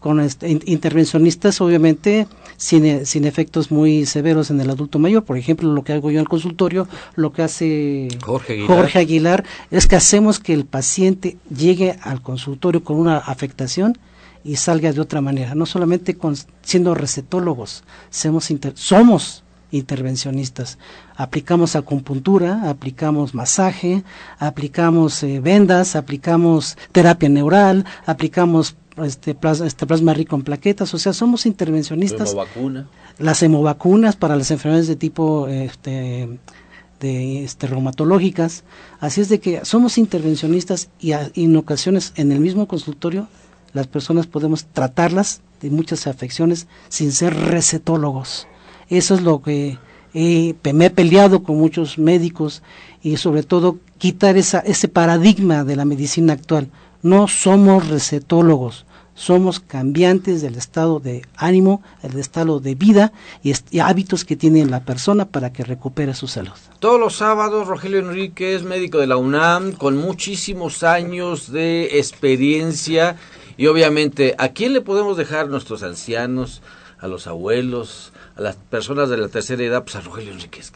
con 0.00 0.20
este, 0.20 0.60
intervencionistas 0.66 1.60
obviamente 1.60 2.26
sin, 2.56 3.04
sin, 3.06 3.24
efectos 3.24 3.70
muy 3.70 4.06
severos 4.06 4.50
en 4.50 4.60
el 4.60 4.70
adulto 4.70 4.98
mayor. 4.98 5.24
Por 5.24 5.36
ejemplo, 5.36 5.72
lo 5.72 5.82
que 5.82 5.92
hago 5.92 6.10
yo 6.10 6.18
en 6.18 6.22
el 6.22 6.28
consultorio, 6.28 6.88
lo 7.14 7.32
que 7.32 7.42
hace 7.42 8.08
Jorge 8.24 8.64
Jorge 8.66 8.98
Aguilar 8.98 9.44
es 9.70 9.86
que 9.86 9.96
hacemos 9.96 10.38
que 10.38 10.54
el 10.54 10.64
paciente 10.64 11.36
llegue 11.54 11.96
al 12.02 12.22
consultorio 12.22 12.84
con 12.84 12.96
una 12.96 13.18
afectación 13.18 13.98
y 14.44 14.56
salga 14.56 14.92
de 14.92 15.00
otra 15.00 15.20
manera, 15.20 15.54
no 15.54 15.66
solamente 15.66 16.16
con, 16.16 16.34
siendo 16.62 16.94
recetólogos, 16.94 17.84
somos, 18.10 18.48
somos 18.74 19.44
intervencionistas. 19.70 20.78
Aplicamos 21.16 21.76
acupuntura, 21.76 22.68
aplicamos 22.70 23.34
masaje, 23.34 24.04
aplicamos 24.38 25.22
eh, 25.22 25.40
vendas, 25.40 25.96
aplicamos 25.96 26.78
terapia 26.92 27.28
neural, 27.28 27.84
aplicamos 28.06 28.76
este 29.04 29.34
plasma, 29.34 29.66
este 29.66 29.86
plasma 29.86 30.14
rico 30.14 30.36
en 30.36 30.42
plaquetas, 30.42 30.92
o 30.94 30.98
sea, 30.98 31.12
somos 31.12 31.46
intervencionistas. 31.46 32.34
Las 33.18 33.42
hemovacunas 33.42 34.16
para 34.16 34.36
las 34.36 34.50
enfermedades 34.50 34.86
de 34.88 34.96
tipo 34.96 35.48
este, 35.48 36.38
de 37.00 37.44
este, 37.44 37.66
reumatológicas. 37.66 38.64
Así 39.00 39.20
es 39.20 39.28
de 39.28 39.40
que 39.40 39.64
somos 39.64 39.98
intervencionistas 39.98 40.88
y, 41.00 41.12
y 41.34 41.44
en 41.44 41.56
ocasiones 41.56 42.12
en 42.16 42.32
el 42.32 42.40
mismo 42.40 42.68
consultorio 42.68 43.28
las 43.72 43.86
personas 43.86 44.26
podemos 44.26 44.64
tratarlas 44.66 45.40
de 45.60 45.70
muchas 45.70 46.06
afecciones 46.06 46.66
sin 46.88 47.12
ser 47.12 47.34
recetólogos. 47.34 48.46
Eso 48.88 49.14
es 49.14 49.22
lo 49.22 49.42
que 49.42 49.78
me 50.14 50.86
he 50.86 50.90
peleado 50.90 51.42
con 51.42 51.58
muchos 51.58 51.98
médicos 51.98 52.62
y 53.02 53.16
sobre 53.16 53.42
todo 53.42 53.78
quitar 53.98 54.36
esa, 54.36 54.60
ese 54.60 54.88
paradigma 54.88 55.64
de 55.64 55.76
la 55.76 55.84
medicina 55.84 56.32
actual. 56.32 56.70
No 57.02 57.28
somos 57.28 57.88
recetólogos, 57.88 58.86
somos 59.18 59.58
cambiantes 59.58 60.42
del 60.42 60.54
estado 60.54 61.00
de 61.00 61.26
ánimo, 61.36 61.82
el 62.04 62.18
estado 62.20 62.60
de 62.60 62.76
vida 62.76 63.12
y, 63.42 63.52
hábitos 63.80 64.24
que 64.24 64.36
tiene 64.36 64.64
la 64.64 64.84
persona 64.84 65.24
para 65.24 65.52
que 65.52 65.64
recupere 65.64 66.14
su 66.14 66.28
salud. 66.28 66.52
Todos 66.78 67.00
los 67.00 67.16
sábados, 67.16 67.66
Rogelio 67.66 67.98
Enríquez, 67.98 68.62
médico 68.62 68.98
de 68.98 69.08
la 69.08 69.16
UNAM, 69.16 69.72
con 69.72 69.96
muchísimos 69.96 70.84
años 70.84 71.50
de 71.50 71.98
experiencia 71.98 73.16
y 73.56 73.66
obviamente, 73.66 74.36
¿a 74.38 74.50
quién 74.50 74.72
le 74.72 74.82
podemos 74.82 75.16
dejar 75.16 75.48
nuestros 75.48 75.82
ancianos, 75.82 76.62
a 77.00 77.08
los 77.08 77.26
abuelos, 77.26 78.12
a 78.36 78.40
las 78.40 78.54
personas 78.54 79.08
de 79.08 79.16
la 79.16 79.26
tercera 79.26 79.64
edad? 79.64 79.82
Pues 79.82 79.96
a 79.96 80.00
Rogelio 80.00 80.32
Enríquez. 80.32 80.72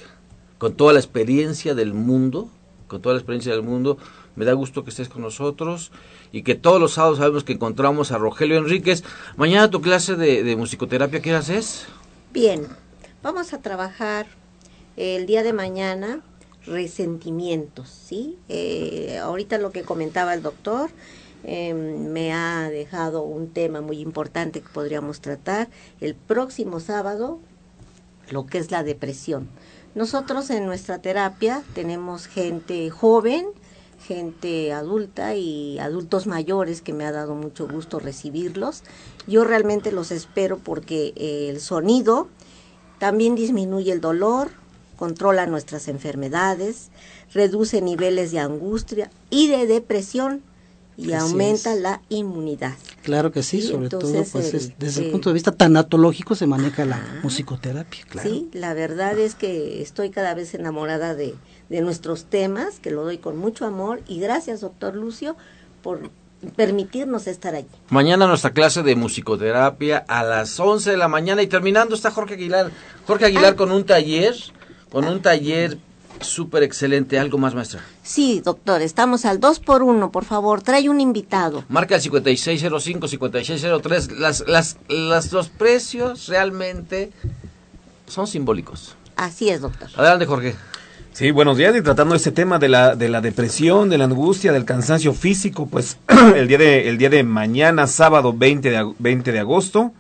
Con 0.59 0.74
toda 0.74 0.93
la 0.93 0.99
experiencia 0.99 1.76
del 1.76 1.95
mundo, 1.95 2.51
con 2.88 3.01
toda 3.01 3.14
la 3.14 3.20
experiencia 3.20 3.53
del 3.53 3.62
mundo, 3.62 3.99
me 4.37 4.45
da 4.45 4.53
gusto 4.53 4.85
que 4.85 4.91
estés 4.91 5.09
con 5.09 5.22
nosotros 5.22 5.93
y 6.33 6.43
que 6.43 6.55
todos 6.55 6.80
los 6.80 6.95
sábados 6.95 7.18
sabemos 7.18 7.45
que 7.45 7.53
encontramos 7.53 8.12
a 8.12 8.18
Rogelio 8.18 8.57
Enríquez. 8.57 9.05
Mañana 9.37 9.70
tu 9.70 9.80
clase 9.80 10.16
de, 10.16 10.57
musicoterapia, 10.57 11.20
¿qué 11.20 11.33
haces? 11.33 11.87
Bien, 12.33 12.66
vamos 13.22 13.53
a 13.53 13.61
trabajar 13.61 14.26
el 14.97 15.26
día 15.26 15.43
de 15.43 15.53
mañana 15.53 16.20
resentimientos, 16.66 17.89
¿sí? 17.89 18.39
Eh, 18.49 19.18
ahorita 19.20 19.59
lo 19.59 19.72
que 19.72 19.83
comentaba 19.83 20.33
el 20.33 20.43
doctor, 20.43 20.91
Em, 21.45 22.07
me 22.12 22.33
ha 22.33 22.70
dejado 22.70 23.22
un 23.22 23.51
tema 23.51 23.80
muy 23.80 23.99
importante 23.99 24.61
que 24.61 24.68
podríamos 24.68 25.20
tratar 25.20 25.68
el 26.01 26.14
próximo 26.14 26.78
sábado, 26.78 27.41
lo 28.30 28.47
que 28.47 28.59
es 28.59 28.70
la 28.70 28.85
depresión. 28.85 29.49
Nosotros 29.95 30.51
en 30.51 30.66
nuestra 30.66 31.01
terapia 31.01 31.62
tenemos 31.74 32.26
gente 32.26 32.91
joven, 32.91 33.47
gente 34.07 34.72
adulta 34.72 35.34
y 35.34 35.78
adultos 35.78 36.26
mayores 36.26 36.82
que 36.82 36.92
me 36.92 37.05
ha 37.05 37.12
dado 37.12 37.34
mucho 37.34 37.68
gusto 37.68 37.98
recibirlos. 37.98 38.82
Yo 39.26 39.44
realmente 39.44 39.92
los 39.92 40.11
espero 40.11 40.59
porque 40.59 41.12
el 41.16 41.61
sonido 41.61 42.28
también 42.98 43.34
disminuye 43.34 43.92
el 43.92 44.00
dolor, 44.00 44.50
controla 44.96 45.46
nuestras 45.46 45.88
enfermedades, 45.88 46.90
reduce 47.32 47.80
niveles 47.80 48.30
de 48.32 48.40
angustia 48.40 49.11
y 49.30 49.48
de 49.48 49.66
depresión 49.66 50.42
y 50.97 51.12
aumenta 51.12 51.74
la 51.74 52.01
inmunidad. 52.09 52.74
Claro 53.03 53.32
que 53.32 53.43
sí, 53.43 53.62
sobre 53.62 53.88
todo 53.88 54.24
pues 54.30 54.72
desde 54.78 55.05
el 55.05 55.11
punto 55.11 55.30
de 55.30 55.34
vista 55.34 55.53
tanatológico 55.53 56.34
se 56.34 56.47
maneja 56.47 56.84
la 56.84 57.20
musicoterapia. 57.22 58.05
Claro. 58.09 58.28
Sí, 58.28 58.49
la 58.53 58.74
verdad 58.74 59.18
es 59.18 59.34
que 59.34 59.82
estoy 59.82 60.11
cada 60.11 60.34
vez 60.34 60.55
enamorada 60.55 61.14
de, 61.14 61.34
de 61.68 61.80
nuestros 61.80 62.24
temas, 62.26 62.78
que 62.78 62.90
lo 62.90 63.05
doy 63.05 63.18
con 63.18 63.36
mucho 63.36 63.64
amor 63.64 64.03
y 64.07 64.20
gracias 64.20 64.61
doctor 64.61 64.95
Lucio 64.95 65.36
por 65.82 66.11
permitirnos 66.57 67.26
estar 67.26 67.55
allí. 67.55 67.68
Mañana 67.88 68.26
nuestra 68.26 68.53
clase 68.53 68.82
de 68.82 68.97
musicoterapia 68.97 70.05
a 70.09 70.24
las 70.24 70.59
11 70.59 70.90
de 70.90 70.97
la 70.97 71.09
mañana 71.09 71.43
y 71.43 71.47
terminando 71.47 71.95
está 71.95 72.11
Jorge 72.11 72.34
Aguilar. 72.34 72.70
Jorge 73.07 73.26
Aguilar 73.26 73.53
ah. 73.53 73.57
con 73.57 73.70
un 73.70 73.84
taller, 73.84 74.34
con 74.90 75.07
un 75.07 75.22
taller 75.22 75.78
Súper 76.23 76.62
excelente. 76.62 77.18
¿Algo 77.18 77.39
más, 77.39 77.55
maestra? 77.55 77.81
Sí, 78.03 78.41
doctor. 78.45 78.83
Estamos 78.83 79.25
al 79.25 79.41
2 79.41 79.61
por 79.61 79.83
1 79.83 80.11
Por 80.11 80.25
favor, 80.25 80.62
trae 80.62 80.89
un 80.89 81.01
invitado. 81.01 81.64
Marca 81.68 81.97
el 81.97 82.01
5605, 82.01 83.09
5603. 83.09 84.18
Las, 84.18 84.45
las, 84.47 84.77
las, 84.89 85.33
los 85.33 85.49
precios 85.49 86.29
realmente 86.29 87.12
son 88.07 88.27
simbólicos. 88.27 88.97
Así 89.16 89.49
es, 89.49 89.61
doctor. 89.61 89.89
Adelante, 89.97 90.27
Jorge. 90.27 90.55
Sí, 91.12 91.31
buenos 91.31 91.59
días. 91.59 91.77
Y 91.77 91.83
tratando 91.83 92.14
este 92.14 92.33
tema 92.33 92.59
de 92.59 92.70
la, 92.70 92.97
de 92.97 93.11
la 93.11 93.20
depresión, 93.20 93.91
de 93.91 93.99
la 93.99 94.05
angustia, 94.05 94.51
del 94.51 94.64
cansancio 94.64 95.12
físico, 95.12 95.68
pues 95.70 95.99
el 96.35 96.49
día 96.49 96.57
de, 96.57 96.89
el 96.89 96.97
día 96.97 97.11
de 97.11 97.23
mañana, 97.23 97.87
sábado 97.87 98.33
20 98.33 98.70
de, 98.70 98.93
20 98.99 99.33
de 99.33 99.39
agosto, 99.39 99.93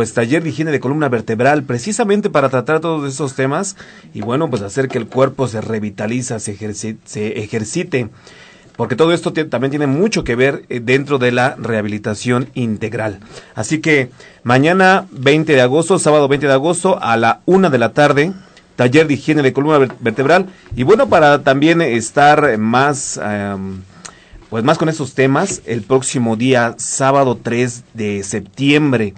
pues 0.00 0.14
taller 0.14 0.42
de 0.42 0.48
higiene 0.48 0.70
de 0.70 0.80
columna 0.80 1.10
vertebral, 1.10 1.64
precisamente 1.64 2.30
para 2.30 2.48
tratar 2.48 2.80
todos 2.80 3.06
esos 3.06 3.34
temas 3.34 3.76
y 4.14 4.22
bueno, 4.22 4.48
pues 4.48 4.62
hacer 4.62 4.88
que 4.88 4.96
el 4.96 5.06
cuerpo 5.06 5.46
se 5.46 5.60
revitaliza, 5.60 6.40
se, 6.40 6.52
ejercite, 7.12 8.08
porque 8.78 8.96
todo 8.96 9.12
esto 9.12 9.34
también 9.34 9.70
tiene 9.72 9.86
mucho 9.86 10.24
que 10.24 10.36
ver 10.36 10.64
eh, 10.70 10.80
dentro 10.82 11.18
de 11.18 11.32
la 11.32 11.54
rehabilitación 11.58 12.48
integral. 12.54 13.20
Así 13.54 13.82
que 13.82 14.08
mañana 14.42 15.04
20 15.10 15.52
de 15.52 15.60
agosto, 15.60 15.98
sábado 15.98 16.28
20 16.28 16.46
de 16.46 16.52
agosto 16.54 16.98
a 17.02 17.18
la 17.18 17.42
una 17.44 17.68
de 17.68 17.76
la 17.76 17.92
tarde, 17.92 18.32
taller 18.76 19.06
de 19.06 19.12
higiene 19.12 19.42
de 19.42 19.52
columna 19.52 19.86
vertebral 20.00 20.46
y 20.74 20.82
bueno, 20.82 21.10
para 21.10 21.42
también 21.42 21.82
estar 21.82 22.56
más... 22.56 23.20
pues 24.48 24.64
más 24.64 24.78
con 24.78 24.88
esos 24.88 25.12
temas, 25.12 25.60
el 25.66 25.82
próximo 25.82 26.36
día, 26.36 26.74
sábado 26.78 27.38
3 27.42 27.84
de 27.92 28.22
septiembre, 28.22 29.12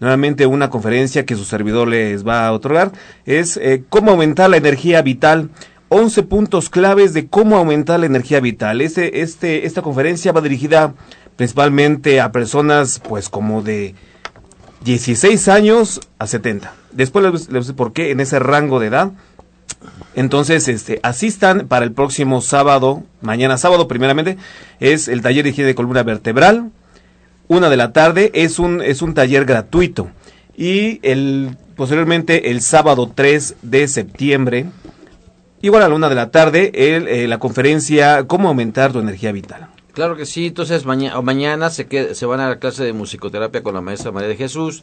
nuevamente 0.00 0.46
una 0.46 0.70
conferencia 0.70 1.24
que 1.24 1.36
su 1.36 1.44
servidor 1.44 1.88
les 1.88 2.26
va 2.26 2.46
a 2.46 2.52
otorgar, 2.52 2.92
es 3.26 3.56
eh, 3.56 3.84
cómo 3.88 4.10
aumentar 4.12 4.50
la 4.50 4.56
energía 4.56 5.02
vital. 5.02 5.50
11 5.88 6.22
puntos 6.24 6.70
claves 6.70 7.14
de 7.14 7.28
cómo 7.28 7.56
aumentar 7.56 8.00
la 8.00 8.06
energía 8.06 8.40
vital. 8.40 8.80
Este, 8.80 9.20
este, 9.20 9.66
esta 9.66 9.82
conferencia 9.82 10.32
va 10.32 10.40
dirigida 10.40 10.94
principalmente 11.36 12.20
a 12.20 12.32
personas 12.32 13.00
pues 13.00 13.28
como 13.28 13.62
de 13.62 13.94
16 14.84 15.48
años 15.48 16.00
a 16.18 16.26
70. 16.26 16.72
Después 16.92 17.24
les, 17.32 17.50
les 17.50 17.72
por 17.72 17.92
qué 17.92 18.10
en 18.10 18.20
ese 18.20 18.38
rango 18.38 18.80
de 18.80 18.88
edad. 18.88 19.12
Entonces, 20.14 20.68
este, 20.68 21.00
asistan 21.02 21.66
para 21.66 21.84
el 21.84 21.92
próximo 21.92 22.40
sábado, 22.40 23.02
mañana 23.20 23.58
sábado 23.58 23.88
primeramente, 23.88 24.36
es 24.80 25.08
el 25.08 25.22
taller 25.22 25.44
de 25.44 25.50
higiene 25.50 25.68
de 25.68 25.74
columna 25.74 26.02
vertebral, 26.02 26.70
una 27.48 27.68
de 27.70 27.76
la 27.76 27.92
tarde, 27.92 28.30
es 28.34 28.58
un, 28.58 28.82
es 28.82 29.02
un 29.02 29.14
taller 29.14 29.44
gratuito. 29.44 30.08
Y 30.56 31.00
el, 31.02 31.56
posteriormente 31.76 32.50
el 32.50 32.60
sábado 32.60 33.10
3 33.14 33.56
de 33.62 33.88
septiembre, 33.88 34.66
igual 35.62 35.82
a 35.82 35.88
la 35.88 35.94
una 35.94 36.08
de 36.08 36.14
la 36.14 36.30
tarde, 36.30 36.70
el, 36.74 37.08
eh, 37.08 37.28
la 37.28 37.38
conferencia 37.38 38.26
Cómo 38.26 38.48
aumentar 38.48 38.92
tu 38.92 39.00
energía 39.00 39.32
vital. 39.32 39.68
Claro 39.92 40.16
que 40.16 40.26
sí, 40.26 40.48
entonces 40.48 40.84
mañana 40.86 41.70
se, 41.70 42.14
se 42.14 42.26
van 42.26 42.40
a 42.40 42.48
la 42.48 42.58
clase 42.58 42.82
de 42.82 42.92
musicoterapia 42.92 43.62
con 43.62 43.74
la 43.74 43.80
maestra 43.80 44.10
María 44.10 44.28
de 44.28 44.36
Jesús 44.36 44.82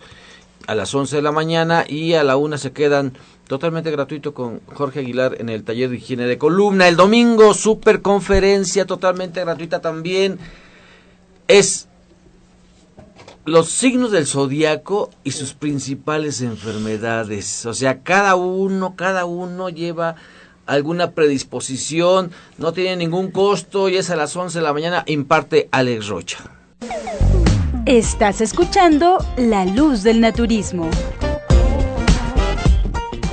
a 0.68 0.76
las 0.76 0.93
11 0.93 1.18
de 1.18 1.22
la 1.22 1.32
mañana 1.32 1.86
y 1.88 2.14
a 2.14 2.24
la 2.24 2.38
una 2.38 2.57
se 2.57 2.72
quedan 2.72 3.14
totalmente 3.47 3.91
gratuito 3.91 4.34
con 4.34 4.62
Jorge 4.74 4.99
Aguilar 4.99 5.36
en 5.39 5.49
el 5.49 5.64
taller 5.64 5.89
de 5.89 5.97
higiene 5.97 6.26
de 6.26 6.38
columna. 6.38 6.88
El 6.88 6.95
domingo, 6.95 7.53
super 7.53 8.01
conferencia 8.01 8.86
totalmente 8.86 9.41
gratuita 9.41 9.82
también. 9.82 10.39
Es 11.47 11.89
los 13.52 13.68
signos 13.70 14.12
del 14.12 14.26
zodiaco 14.26 15.10
y 15.26 15.32
sus 15.32 15.54
principales 15.54 16.41
enfermedades. 16.41 17.66
O 17.66 17.74
sea, 17.74 18.02
cada 18.02 18.36
uno, 18.36 18.95
cada 18.95 19.26
uno 19.26 19.68
lleva 19.68 20.16
alguna 20.66 21.12
predisposición, 21.12 22.32
no 22.58 22.72
tiene 22.72 22.95
ningún 22.95 23.30
costo 23.30 23.89
y 23.89 23.97
es 23.97 24.10
a 24.10 24.16
las 24.16 24.36
11 24.38 24.60
de 24.60 24.64
la 24.64 24.72
mañana, 24.72 25.04
imparte 25.06 25.68
Alex 25.72 26.08
Rocha. 26.08 26.38
Estás 27.86 28.39
escuchando 28.39 29.18
La 29.36 29.66
Luz 29.66 30.04
del 30.04 30.22
Naturismo. 30.22 30.89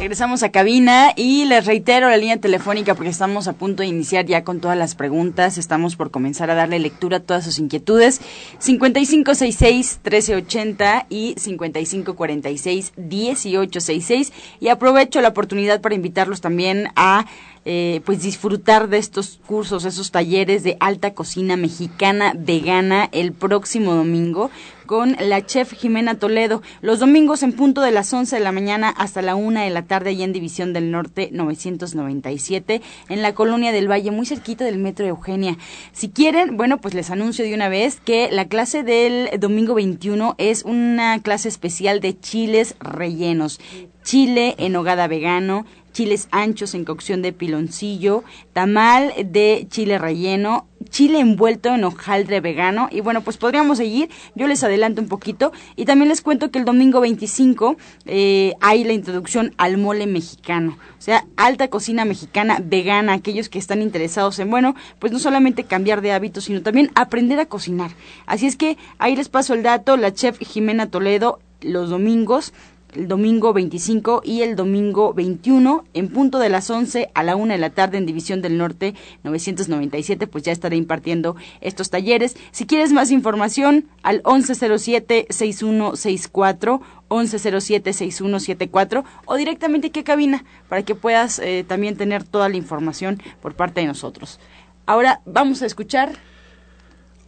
Regresamos 0.08 0.42
a 0.42 0.50
cabina 0.50 1.12
y 1.16 1.44
les 1.44 1.66
reitero 1.66 2.08
la 2.08 2.16
línea 2.16 2.38
telefónica 2.38 2.94
porque 2.94 3.10
estamos 3.10 3.46
a 3.46 3.52
punto 3.52 3.82
de 3.82 3.90
iniciar 3.90 4.24
ya 4.24 4.42
con 4.42 4.58
todas 4.58 4.78
las 4.78 4.94
preguntas. 4.94 5.58
Estamos 5.58 5.96
por 5.96 6.10
comenzar 6.10 6.50
a 6.50 6.54
darle 6.54 6.78
lectura 6.78 7.18
a 7.18 7.20
todas 7.20 7.44
sus 7.44 7.58
inquietudes. 7.58 8.22
5566-1380 8.58 11.04
y 11.10 11.34
5546-1866. 11.34 14.32
Y 14.60 14.68
aprovecho 14.68 15.20
la 15.20 15.28
oportunidad 15.28 15.82
para 15.82 15.94
invitarlos 15.94 16.40
también 16.40 16.88
a 16.96 17.26
eh, 17.70 18.00
pues 18.06 18.22
disfrutar 18.22 18.88
de 18.88 18.96
estos 18.96 19.38
cursos, 19.44 19.84
esos 19.84 20.10
talleres 20.10 20.62
de 20.62 20.78
alta 20.80 21.12
cocina 21.12 21.58
mexicana 21.58 22.32
vegana 22.34 23.10
el 23.12 23.32
próximo 23.34 23.94
domingo 23.94 24.50
con 24.86 25.16
la 25.20 25.44
chef 25.44 25.74
Jimena 25.74 26.14
Toledo. 26.14 26.62
Los 26.80 26.98
domingos 26.98 27.42
en 27.42 27.52
punto 27.52 27.82
de 27.82 27.90
las 27.90 28.10
11 28.10 28.36
de 28.36 28.42
la 28.42 28.52
mañana 28.52 28.88
hasta 28.88 29.20
la 29.20 29.34
1 29.34 29.60
de 29.60 29.68
la 29.68 29.82
tarde 29.82 30.12
y 30.12 30.22
en 30.22 30.32
División 30.32 30.72
del 30.72 30.90
Norte 30.90 31.28
997 31.30 32.80
en 33.10 33.20
la 33.20 33.34
colonia 33.34 33.70
del 33.70 33.90
Valle, 33.90 34.12
muy 34.12 34.24
cerquita 34.24 34.64
del 34.64 34.78
Metro 34.78 35.04
de 35.04 35.10
Eugenia. 35.10 35.58
Si 35.92 36.08
quieren, 36.08 36.56
bueno, 36.56 36.78
pues 36.78 36.94
les 36.94 37.10
anuncio 37.10 37.44
de 37.44 37.54
una 37.54 37.68
vez 37.68 38.00
que 38.00 38.30
la 38.32 38.48
clase 38.48 38.82
del 38.82 39.28
domingo 39.38 39.74
21 39.74 40.36
es 40.38 40.62
una 40.62 41.20
clase 41.20 41.50
especial 41.50 42.00
de 42.00 42.18
chiles 42.18 42.74
rellenos. 42.80 43.60
Chile 44.08 44.54
en 44.56 44.74
hogada 44.74 45.06
vegano, 45.06 45.66
chiles 45.98 46.28
anchos 46.30 46.76
en 46.76 46.84
cocción 46.84 47.22
de 47.22 47.32
piloncillo, 47.32 48.22
tamal 48.52 49.12
de 49.24 49.66
chile 49.68 49.98
relleno, 49.98 50.68
chile 50.90 51.18
envuelto 51.18 51.74
en 51.74 51.82
hojaldre 51.82 52.38
vegano. 52.38 52.88
Y 52.92 53.00
bueno, 53.00 53.22
pues 53.22 53.36
podríamos 53.36 53.78
seguir, 53.78 54.08
yo 54.36 54.46
les 54.46 54.62
adelanto 54.62 55.02
un 55.02 55.08
poquito. 55.08 55.50
Y 55.74 55.86
también 55.86 56.08
les 56.08 56.22
cuento 56.22 56.52
que 56.52 56.60
el 56.60 56.64
domingo 56.64 57.00
25 57.00 57.76
eh, 58.06 58.52
hay 58.60 58.84
la 58.84 58.92
introducción 58.92 59.52
al 59.56 59.76
mole 59.76 60.06
mexicano, 60.06 60.78
o 60.96 61.02
sea, 61.02 61.26
alta 61.36 61.66
cocina 61.66 62.04
mexicana 62.04 62.60
vegana, 62.62 63.14
aquellos 63.14 63.48
que 63.48 63.58
están 63.58 63.82
interesados 63.82 64.38
en, 64.38 64.50
bueno, 64.50 64.76
pues 65.00 65.12
no 65.12 65.18
solamente 65.18 65.64
cambiar 65.64 66.00
de 66.00 66.12
hábitos, 66.12 66.44
sino 66.44 66.62
también 66.62 66.92
aprender 66.94 67.40
a 67.40 67.46
cocinar. 67.46 67.90
Así 68.24 68.46
es 68.46 68.54
que 68.54 68.78
ahí 68.98 69.16
les 69.16 69.28
paso 69.28 69.52
el 69.52 69.64
dato, 69.64 69.96
la 69.96 70.14
chef 70.14 70.38
Jimena 70.38 70.86
Toledo 70.86 71.40
los 71.60 71.90
domingos 71.90 72.52
el 72.94 73.08
domingo 73.08 73.52
25 73.52 74.22
y 74.24 74.42
el 74.42 74.54
domingo 74.56 75.14
21 75.14 75.84
en 75.94 76.08
punto 76.08 76.38
de 76.38 76.48
las 76.48 76.70
11 76.70 77.10
a 77.14 77.22
la 77.22 77.36
1 77.36 77.52
de 77.52 77.58
la 77.58 77.70
tarde 77.70 77.98
en 77.98 78.06
División 78.06 78.42
del 78.42 78.58
Norte 78.58 78.94
997 79.24 80.26
pues 80.26 80.44
ya 80.44 80.52
estaré 80.52 80.76
impartiendo 80.76 81.36
estos 81.60 81.90
talleres. 81.90 82.36
Si 82.50 82.64
quieres 82.66 82.92
más 82.92 83.10
información 83.10 83.86
al 84.02 84.22
1107-6164 84.22 86.80
1107-6174 87.08 89.04
o 89.24 89.36
directamente 89.36 89.86
aquí 89.88 90.00
a 90.00 90.04
cabina 90.04 90.44
para 90.68 90.82
que 90.82 90.94
puedas 90.94 91.38
eh, 91.38 91.64
también 91.66 91.96
tener 91.96 92.22
toda 92.24 92.50
la 92.50 92.56
información 92.56 93.22
por 93.40 93.54
parte 93.54 93.80
de 93.80 93.86
nosotros. 93.86 94.38
Ahora 94.86 95.22
vamos 95.24 95.62
a 95.62 95.66
escuchar. 95.66 96.12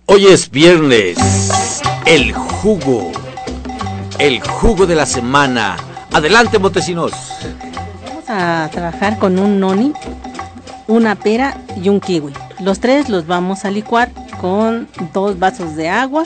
Hoy 0.07 0.27
es 0.27 0.51
viernes, 0.51 1.17
el 2.05 2.33
jugo 2.33 3.13
el 4.21 4.41
jugo 4.41 4.87
de 4.87 4.95
la 4.95 5.07
semana. 5.07 5.79
Adelante, 6.13 6.59
Montesinos. 6.59 7.13
Vamos 8.05 8.25
a 8.29 8.69
trabajar 8.71 9.19
con 9.19 9.39
un 9.39 9.59
noni, 9.59 9.95
una 10.87 11.15
pera 11.15 11.57
y 11.83 11.89
un 11.89 12.01
kiwi. 12.01 12.31
Los 12.61 12.81
tres 12.81 13.09
los 13.09 13.27
vamos 13.27 13.65
a 13.65 13.71
licuar 13.71 14.11
con 14.39 14.89
dos 15.15 15.39
vasos 15.39 15.75
de 15.75 15.89
agua 15.89 16.25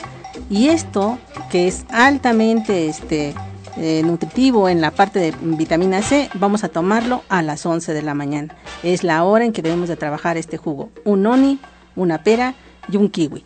y 0.49 0.67
esto 0.67 1.17
que 1.49 1.69
es 1.69 1.85
altamente 1.89 2.89
este 2.89 3.33
eh, 3.77 4.01
nutritivo 4.03 4.67
en 4.67 4.81
la 4.81 4.91
parte 4.91 5.19
de 5.19 5.33
vitamina 5.41 6.01
C, 6.01 6.29
vamos 6.33 6.65
a 6.65 6.69
tomarlo 6.69 7.23
a 7.29 7.41
las 7.41 7.65
11 7.65 7.93
de 7.93 8.01
la 8.01 8.13
mañana. 8.13 8.53
Es 8.83 9.05
la 9.05 9.23
hora 9.23 9.45
en 9.45 9.53
que 9.53 9.61
debemos 9.61 9.87
de 9.87 9.95
trabajar 9.95 10.35
este 10.35 10.57
jugo. 10.57 10.89
Un 11.05 11.23
noni, 11.23 11.59
una 11.95 12.23
pera 12.23 12.55
y 12.89 12.97
un 12.97 13.09
kiwi. 13.09 13.45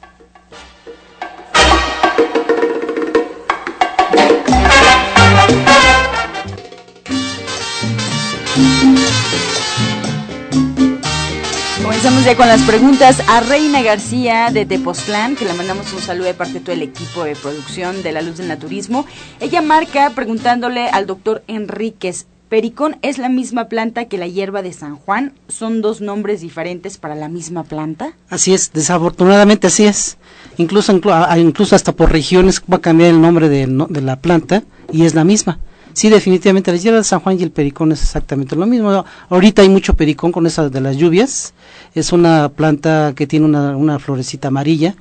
Comenzamos 11.81 12.23
ya 12.23 12.37
con 12.37 12.47
las 12.47 12.61
preguntas 12.61 13.21
a 13.27 13.41
Reina 13.41 13.81
García 13.81 14.51
de 14.53 14.65
Tepoztlán, 14.65 15.35
que 15.35 15.45
le 15.45 15.53
mandamos 15.53 15.91
un 15.91 16.01
saludo 16.01 16.27
de 16.27 16.33
parte 16.33 16.53
de 16.53 16.59
todo 16.61 16.73
el 16.73 16.81
equipo 16.81 17.23
de 17.23 17.35
producción 17.35 18.03
de 18.03 18.11
La 18.11 18.21
Luz 18.21 18.37
del 18.37 18.47
Naturismo. 18.47 19.05
Ella 19.39 19.61
marca 19.61 20.09
preguntándole 20.11 20.87
al 20.87 21.07
doctor 21.07 21.43
Enríquez, 21.47 22.25
¿Pericón 22.49 22.97
es 23.03 23.19
la 23.19 23.29
misma 23.29 23.65
planta 23.65 24.05
que 24.05 24.17
la 24.17 24.27
hierba 24.27 24.63
de 24.63 24.73
San 24.73 24.95
Juan? 24.95 25.33
¿Son 25.49 25.81
dos 25.81 26.01
nombres 26.01 26.41
diferentes 26.41 26.97
para 26.97 27.13
la 27.13 27.29
misma 27.29 27.63
planta? 27.63 28.13
Así 28.27 28.55
es, 28.55 28.71
desafortunadamente 28.73 29.67
así 29.67 29.85
es. 29.85 30.17
Incluso, 30.57 30.99
incluso 31.37 31.75
hasta 31.75 31.91
por 31.91 32.11
regiones 32.11 32.61
va 32.61 32.77
a 32.77 32.81
cambiar 32.81 33.11
el 33.11 33.21
nombre 33.21 33.49
de, 33.49 33.67
de 33.67 34.01
la 34.01 34.15
planta 34.15 34.63
y 34.91 35.05
es 35.05 35.13
la 35.13 35.23
misma. 35.23 35.59
Sí, 35.99 36.07
definitivamente, 36.07 36.71
la 36.71 36.77
hierba 36.77 36.99
de 36.99 37.03
San 37.03 37.19
Juan 37.19 37.37
y 37.37 37.43
el 37.43 37.51
pericón 37.51 37.91
es 37.91 38.01
exactamente 38.01 38.55
lo 38.55 38.65
mismo. 38.65 39.03
Ahorita 39.27 39.63
hay 39.63 39.67
mucho 39.67 39.95
pericón 39.95 40.31
con 40.31 40.47
esas 40.47 40.71
de 40.71 40.79
las 40.79 40.95
lluvias. 40.95 41.53
Es 41.93 42.13
una 42.13 42.47
planta 42.47 43.11
que 43.17 43.27
tiene 43.27 43.45
una, 43.45 43.75
una 43.75 43.99
florecita 43.99 44.47
amarilla, 44.47 44.95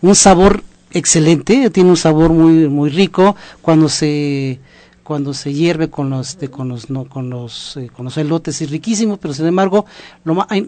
un 0.00 0.14
sabor 0.14 0.62
excelente, 0.92 1.70
tiene 1.70 1.90
un 1.90 1.96
sabor 1.96 2.30
muy 2.30 2.68
muy 2.68 2.88
rico 2.88 3.34
cuando 3.62 3.88
se 3.88 4.60
cuando 5.04 5.34
se 5.34 5.52
hierve 5.52 5.90
con 5.90 6.10
los 6.10 6.36
con 6.50 6.68
los 6.68 6.90
no, 6.90 7.04
con 7.04 7.30
los 7.30 7.76
eh, 7.76 7.90
con 7.94 8.06
los 8.06 8.16
elotes 8.16 8.60
es 8.62 8.70
riquísimo 8.70 9.18
pero 9.18 9.34
sin 9.34 9.46
embargo 9.46 9.86
lo, 10.24 10.34
más, 10.34 10.46
hay, 10.50 10.64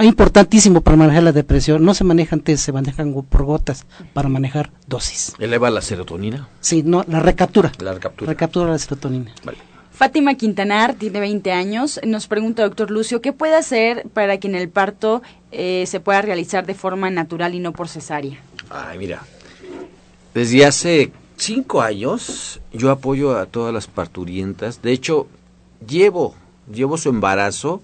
importantísimo 0.00 0.82
para 0.82 0.96
manejar 0.96 1.22
la 1.22 1.32
depresión. 1.32 1.84
No 1.84 1.94
se 1.94 2.04
manejan 2.04 2.40
antes 2.40 2.60
se 2.60 2.72
manejan 2.72 3.14
por 3.22 3.44
gotas 3.44 3.86
para 4.12 4.28
manejar 4.28 4.70
dosis. 4.86 5.32
Eleva 5.38 5.70
la 5.70 5.80
serotonina 5.80 6.48
sí 6.60 6.82
no 6.84 7.04
la 7.08 7.20
recaptura. 7.20 7.72
La 7.78 7.94
recaptura. 7.94 8.30
Recaptura 8.30 8.70
la 8.70 8.78
serotonina. 8.78 9.32
Vale. 9.44 9.58
Fátima 9.98 10.34
Quintanar 10.34 10.94
tiene 10.94 11.18
20 11.18 11.50
años. 11.50 12.00
Nos 12.06 12.28
pregunta, 12.28 12.62
doctor 12.62 12.88
Lucio, 12.88 13.20
¿qué 13.20 13.32
puede 13.32 13.56
hacer 13.56 14.06
para 14.14 14.38
que 14.38 14.46
en 14.46 14.54
el 14.54 14.68
parto 14.68 15.22
eh, 15.50 15.86
se 15.88 15.98
pueda 15.98 16.22
realizar 16.22 16.66
de 16.66 16.74
forma 16.74 17.10
natural 17.10 17.54
y 17.56 17.58
no 17.58 17.72
por 17.72 17.88
cesárea? 17.88 18.38
Ay, 18.70 18.96
mira, 18.96 19.22
desde 20.34 20.64
hace 20.64 21.10
cinco 21.38 21.80
años 21.80 22.60
yo 22.72 22.90
apoyo 22.90 23.38
a 23.38 23.46
todas 23.46 23.72
las 23.72 23.86
parturientas. 23.86 24.82
De 24.82 24.92
hecho, 24.92 25.26
llevo, 25.86 26.34
llevo 26.70 26.98
su 26.98 27.08
embarazo. 27.08 27.80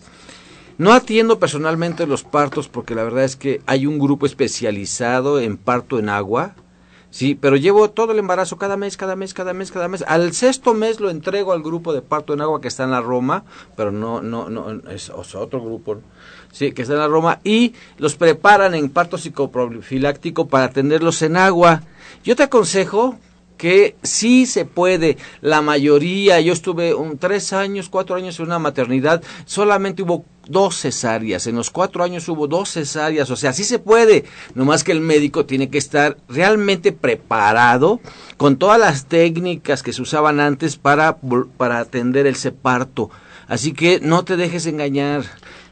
No 0.76 0.92
atiendo 0.92 1.38
personalmente 1.38 2.06
los 2.06 2.24
partos 2.24 2.68
porque 2.68 2.96
la 2.96 3.04
verdad 3.04 3.24
es 3.24 3.36
que 3.36 3.62
hay 3.66 3.86
un 3.86 3.98
grupo 3.98 4.26
especializado 4.26 5.40
en 5.40 5.56
parto 5.56 5.98
en 5.98 6.08
agua. 6.08 6.56
Sí, 7.10 7.36
pero 7.36 7.54
llevo 7.54 7.90
todo 7.90 8.10
el 8.10 8.18
embarazo 8.18 8.58
cada 8.58 8.76
mes, 8.76 8.96
cada 8.96 9.14
mes, 9.14 9.34
cada 9.34 9.52
mes, 9.54 9.70
cada 9.70 9.86
mes. 9.86 10.04
Al 10.08 10.32
sexto 10.32 10.74
mes 10.74 10.98
lo 10.98 11.10
entrego 11.10 11.52
al 11.52 11.62
grupo 11.62 11.92
de 11.92 12.02
parto 12.02 12.34
en 12.34 12.40
agua 12.40 12.60
que 12.60 12.66
está 12.66 12.82
en 12.82 12.90
la 12.90 13.00
Roma, 13.00 13.44
pero 13.76 13.92
no, 13.92 14.20
no, 14.20 14.50
no, 14.50 14.90
es, 14.90 15.10
otro 15.10 15.60
grupo, 15.60 16.00
sí, 16.50 16.72
que 16.72 16.82
está 16.82 16.94
en 16.94 16.98
la 16.98 17.06
Roma, 17.06 17.38
y 17.44 17.72
los 17.98 18.16
preparan 18.16 18.74
en 18.74 18.90
parto 18.90 19.16
psicoprofiláctico 19.16 20.48
para 20.48 20.64
atenderlos 20.64 21.22
en 21.22 21.36
agua. 21.36 21.84
Yo 22.24 22.34
te 22.34 22.42
aconsejo 22.42 23.16
que 23.64 23.96
sí 24.02 24.44
se 24.44 24.66
puede. 24.66 25.16
La 25.40 25.62
mayoría, 25.62 26.38
yo 26.42 26.52
estuve 26.52 26.92
un, 26.92 27.16
tres 27.16 27.54
años, 27.54 27.88
cuatro 27.88 28.14
años 28.14 28.38
en 28.38 28.44
una 28.44 28.58
maternidad, 28.58 29.22
solamente 29.46 30.02
hubo 30.02 30.26
dos 30.46 30.76
cesáreas. 30.76 31.46
En 31.46 31.56
los 31.56 31.70
cuatro 31.70 32.04
años 32.04 32.28
hubo 32.28 32.46
dos 32.46 32.72
cesáreas. 32.72 33.30
O 33.30 33.36
sea, 33.36 33.54
sí 33.54 33.64
se 33.64 33.78
puede. 33.78 34.26
Nomás 34.54 34.84
que 34.84 34.92
el 34.92 35.00
médico 35.00 35.46
tiene 35.46 35.70
que 35.70 35.78
estar 35.78 36.18
realmente 36.28 36.92
preparado 36.92 38.00
con 38.36 38.58
todas 38.58 38.78
las 38.78 39.06
técnicas 39.06 39.82
que 39.82 39.94
se 39.94 40.02
usaban 40.02 40.40
antes 40.40 40.76
para, 40.76 41.16
para 41.56 41.78
atender 41.78 42.26
el 42.26 42.36
separto. 42.36 43.08
Así 43.48 43.72
que 43.72 44.00
no 44.00 44.24
te 44.24 44.36
dejes 44.36 44.66
engañar 44.66 45.24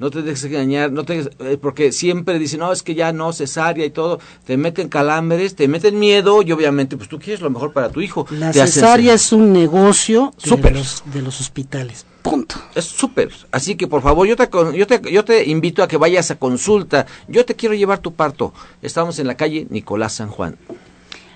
no 0.03 0.11
te 0.11 0.21
dejes 0.21 0.43
engañar, 0.43 0.91
no 0.91 1.05
te, 1.05 1.21
eh, 1.21 1.59
porque 1.63 1.93
siempre 1.93 2.37
dicen, 2.41 2.59
no, 2.59 2.73
es 2.73 2.83
que 2.83 2.97
ya 2.97 3.13
no, 3.13 3.33
cesárea 3.33 3.87
y 3.87 3.91
todo, 3.91 4.19
te 4.45 4.57
meten 4.57 4.89
calambres, 4.89 5.55
te 5.55 5.69
meten 5.69 5.97
miedo 5.97 6.43
y 6.43 6.51
obviamente 6.51 6.97
pues 6.97 7.09
tú 7.09 7.21
quieres 7.21 7.41
lo 7.41 7.51
mejor 7.51 7.73
para 7.73 7.89
tu 7.89 8.01
hijo. 8.01 8.27
La 8.31 8.53
cesárea 8.53 9.15
es 9.15 9.33
un 9.33 9.53
negocio 9.53 10.33
de 10.43 10.71
los, 10.73 11.05
de 11.07 11.23
los 11.23 11.41
hospitales. 11.41 12.05
Punto. 12.23 12.57
Es 12.75 12.85
súper. 12.85 13.31
Así 13.53 13.77
que 13.77 13.87
por 13.87 14.03
favor, 14.03 14.27
yo 14.27 14.35
te, 14.35 14.49
yo, 14.77 14.89
te, 14.89 15.13
yo 15.13 15.25
te 15.25 15.49
invito 15.49 15.85
a 15.85 15.89
que 15.89 15.97
vayas 15.97 16.33
a 16.33 16.37
consulta. 16.37 17.07
Yo 17.29 17.45
te 17.45 17.55
quiero 17.55 17.77
llevar 17.77 18.01
tu 18.01 18.13
parto. 18.15 18.53
Estamos 18.81 19.21
en 19.21 19.29
la 19.29 19.37
calle 19.37 19.69
Nicolás 19.71 20.15
San 20.15 20.31
Juan. 20.31 20.57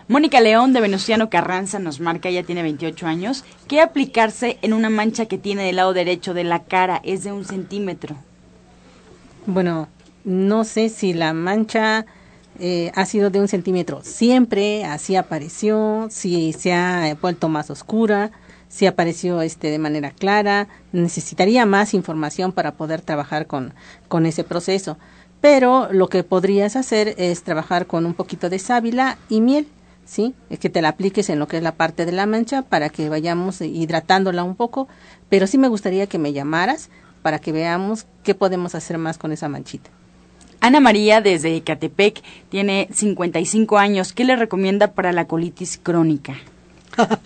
Mónica 0.08 0.40
León 0.40 0.72
de 0.72 0.80
Venustiano 0.80 1.30
Carranza 1.30 1.80
nos 1.80 1.98
marca, 1.98 2.28
ella 2.28 2.44
tiene 2.44 2.62
28 2.62 3.08
años, 3.08 3.44
¿qué 3.66 3.80
aplicarse 3.80 4.56
en 4.62 4.72
una 4.72 4.88
mancha 4.88 5.26
que 5.26 5.36
tiene 5.36 5.64
del 5.64 5.76
lado 5.76 5.94
derecho 5.94 6.32
de 6.32 6.44
la 6.44 6.62
cara, 6.62 7.00
es 7.02 7.24
de 7.24 7.32
un 7.32 7.44
centímetro. 7.44 8.14
Bueno, 9.46 9.88
no 10.24 10.62
sé 10.62 10.90
si 10.90 11.12
la 11.12 11.32
mancha 11.32 12.06
eh, 12.60 12.92
ha 12.94 13.04
sido 13.04 13.30
de 13.30 13.40
un 13.40 13.48
centímetro. 13.48 14.00
Siempre 14.04 14.84
así 14.84 15.16
apareció, 15.16 16.06
si 16.08 16.52
se 16.52 16.72
ha 16.72 17.16
vuelto 17.20 17.48
más 17.48 17.68
oscura, 17.70 18.30
si 18.68 18.86
apareció 18.86 19.42
este 19.42 19.70
de 19.70 19.78
manera 19.80 20.12
clara, 20.12 20.68
necesitaría 20.92 21.66
más 21.66 21.94
información 21.94 22.52
para 22.52 22.74
poder 22.74 23.00
trabajar 23.00 23.48
con, 23.48 23.74
con 24.06 24.24
ese 24.24 24.44
proceso. 24.44 24.98
Pero 25.40 25.92
lo 25.92 26.08
que 26.08 26.22
podrías 26.22 26.76
hacer 26.76 27.14
es 27.18 27.42
trabajar 27.42 27.86
con 27.86 28.06
un 28.06 28.14
poquito 28.14 28.48
de 28.48 28.60
sábila 28.60 29.18
y 29.28 29.40
miel, 29.40 29.66
¿sí? 30.06 30.34
Es 30.48 30.58
que 30.58 30.70
te 30.70 30.80
la 30.80 30.88
apliques 30.90 31.28
en 31.28 31.38
lo 31.38 31.48
que 31.48 31.58
es 31.58 31.62
la 31.62 31.74
parte 31.74 32.06
de 32.06 32.12
la 32.12 32.24
mancha 32.24 32.62
para 32.62 32.88
que 32.88 33.10
vayamos 33.10 33.60
hidratándola 33.60 34.44
un 34.44 34.56
poco, 34.56 34.88
pero 35.28 35.46
sí 35.46 35.58
me 35.58 35.68
gustaría 35.68 36.06
que 36.06 36.18
me 36.18 36.32
llamaras 36.32 36.88
para 37.20 37.38
que 37.38 37.52
veamos 37.52 38.06
qué 38.22 38.34
podemos 38.34 38.74
hacer 38.74 38.96
más 38.96 39.18
con 39.18 39.32
esa 39.32 39.48
manchita. 39.48 39.90
Ana 40.60 40.80
María 40.80 41.20
desde 41.20 41.54
Ecatepec 41.56 42.22
tiene 42.48 42.88
55 42.92 43.78
años. 43.78 44.12
¿Qué 44.12 44.24
le 44.24 44.36
recomienda 44.36 44.92
para 44.92 45.12
la 45.12 45.26
colitis 45.26 45.78
crónica? 45.82 46.36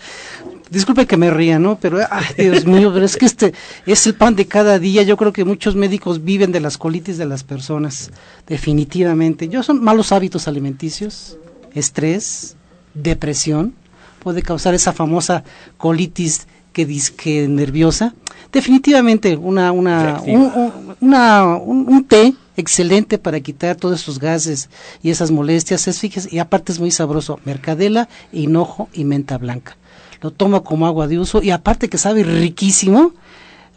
Disculpe 0.69 1.05
que 1.05 1.17
me 1.17 1.31
ría, 1.31 1.59
¿no? 1.59 1.77
Pero, 1.79 1.99
ay, 2.09 2.25
Dios 2.37 2.65
mío, 2.65 2.91
pero 2.93 3.05
es 3.05 3.17
que 3.17 3.25
este 3.25 3.53
es 3.85 4.07
el 4.07 4.15
pan 4.15 4.35
de 4.35 4.47
cada 4.47 4.79
día. 4.79 5.03
Yo 5.03 5.17
creo 5.17 5.33
que 5.33 5.43
muchos 5.43 5.75
médicos 5.75 6.23
viven 6.23 6.51
de 6.51 6.61
las 6.61 6.77
colitis 6.77 7.17
de 7.17 7.25
las 7.25 7.43
personas, 7.43 8.11
definitivamente. 8.47 9.49
Yo 9.49 9.63
son 9.63 9.83
malos 9.83 10.11
hábitos 10.11 10.47
alimenticios, 10.47 11.37
estrés, 11.73 12.55
depresión, 12.93 13.73
puede 14.19 14.41
causar 14.41 14.73
esa 14.73 14.93
famosa 14.93 15.43
colitis 15.77 16.47
que 16.73 16.85
disque 16.85 17.47
nerviosa. 17.47 18.13
Definitivamente 18.51 19.35
una 19.35 19.71
una 19.71 20.21
un, 20.25 20.95
una 20.99 21.55
un, 21.57 22.03
té 22.05 22.33
excelente 22.57 23.17
para 23.17 23.39
quitar 23.39 23.75
todos 23.75 24.01
esos 24.01 24.19
gases 24.19 24.69
y 25.01 25.09
esas 25.09 25.31
molestias 25.31 25.87
es 25.87 25.99
fíjese 25.99 26.29
y 26.31 26.39
aparte 26.39 26.71
es 26.71 26.79
muy 26.79 26.91
sabroso, 26.91 27.39
mercadela, 27.45 28.09
hinojo 28.31 28.89
y 28.93 29.05
menta 29.05 29.37
blanca. 29.37 29.77
Lo 30.21 30.31
toma 30.31 30.61
como 30.61 30.85
agua 30.85 31.07
de 31.07 31.19
uso 31.19 31.41
y 31.41 31.51
aparte 31.51 31.89
que 31.89 31.97
sabe 31.97 32.23
riquísimo, 32.23 33.13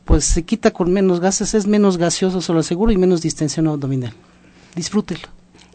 pues 0.05 0.25
se 0.25 0.43
quita 0.43 0.73
con 0.73 0.93
menos 0.93 1.21
gases, 1.21 1.55
es 1.55 1.67
menos 1.67 1.97
gaseoso, 1.97 2.43
se 2.43 2.53
lo 2.53 2.61
aseguro, 2.61 2.93
y 2.93 2.99
menos 2.99 3.23
distensión 3.23 3.67
abdominal. 3.67 4.13
Disfrútelo. 4.75 5.29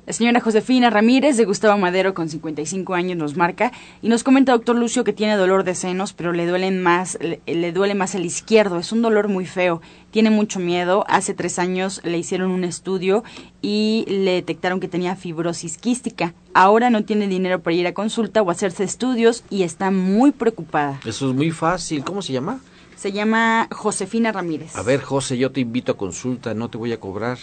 La 0.10 0.14
señora 0.14 0.42
Josefina 0.42 0.90
Ramírez 0.90 1.38
de 1.38 1.46
Gustavo 1.46 1.78
Madero 1.78 2.16
con 2.16 2.30
55 2.30 2.96
años 2.96 3.16
nos 3.16 3.38
marca 3.38 3.72
y 4.02 4.10
nos 4.10 4.24
comenta 4.24 4.54
doctor 4.54 4.76
Lucio 4.76 5.04
que 5.04 5.14
tiene 5.14 5.36
dolor 5.36 5.64
de 5.64 5.76
senos, 5.76 6.14
pero 6.14 6.34
le 6.34 6.48
duelen 6.48 6.82
más, 6.82 7.20
le, 7.22 7.72
duele 7.72 7.94
más 7.94 8.16
el 8.16 8.26
izquierdo. 8.26 8.80
Es 8.80 8.92
un 8.92 9.04
dolor 9.04 9.28
muy 9.28 9.46
feo. 9.46 9.84
Tiene 10.10 10.32
mucho 10.32 10.60
miedo. 10.60 11.06
Hace 11.08 11.36
tres 11.36 11.60
años 11.60 12.02
le 12.04 12.18
hicieron 12.18 12.50
un 12.50 12.64
estudio 12.64 13.24
y 13.62 14.06
le 14.08 14.32
detectaron 14.32 14.80
que 14.80 14.88
tenía 14.88 15.16
fibrosis 15.16 15.78
quística. 15.78 16.34
Ahora 16.56 16.90
no 16.90 17.04
tiene 17.06 17.28
dinero 17.28 17.62
para 17.62 17.76
ir 17.76 17.86
a 17.86 17.94
consulta 17.94 18.42
o 18.42 18.50
hacerse 18.50 18.86
estudios 18.86 19.44
y 19.52 19.62
está 19.62 19.92
muy 19.92 20.32
preocupada. 20.32 21.00
Eso 21.06 21.30
es 21.30 21.36
muy 21.36 21.52
fácil. 21.52 22.04
¿Cómo 22.04 22.24
se 22.24 22.34
llama? 22.34 22.62
Se 23.00 23.14
llama 23.14 23.70
Josefina 23.72 24.34
Ramírez. 24.34 24.76
A 24.76 24.84
ver, 24.84 25.02
José, 25.02 25.38
yo 25.38 25.54
te 25.54 25.62
invito 25.62 25.94
a 25.94 25.98
consulta, 25.98 26.54
no 26.54 26.70
te 26.70 26.78
voy 26.78 26.92
a 26.92 27.00
cobrar, 27.00 27.38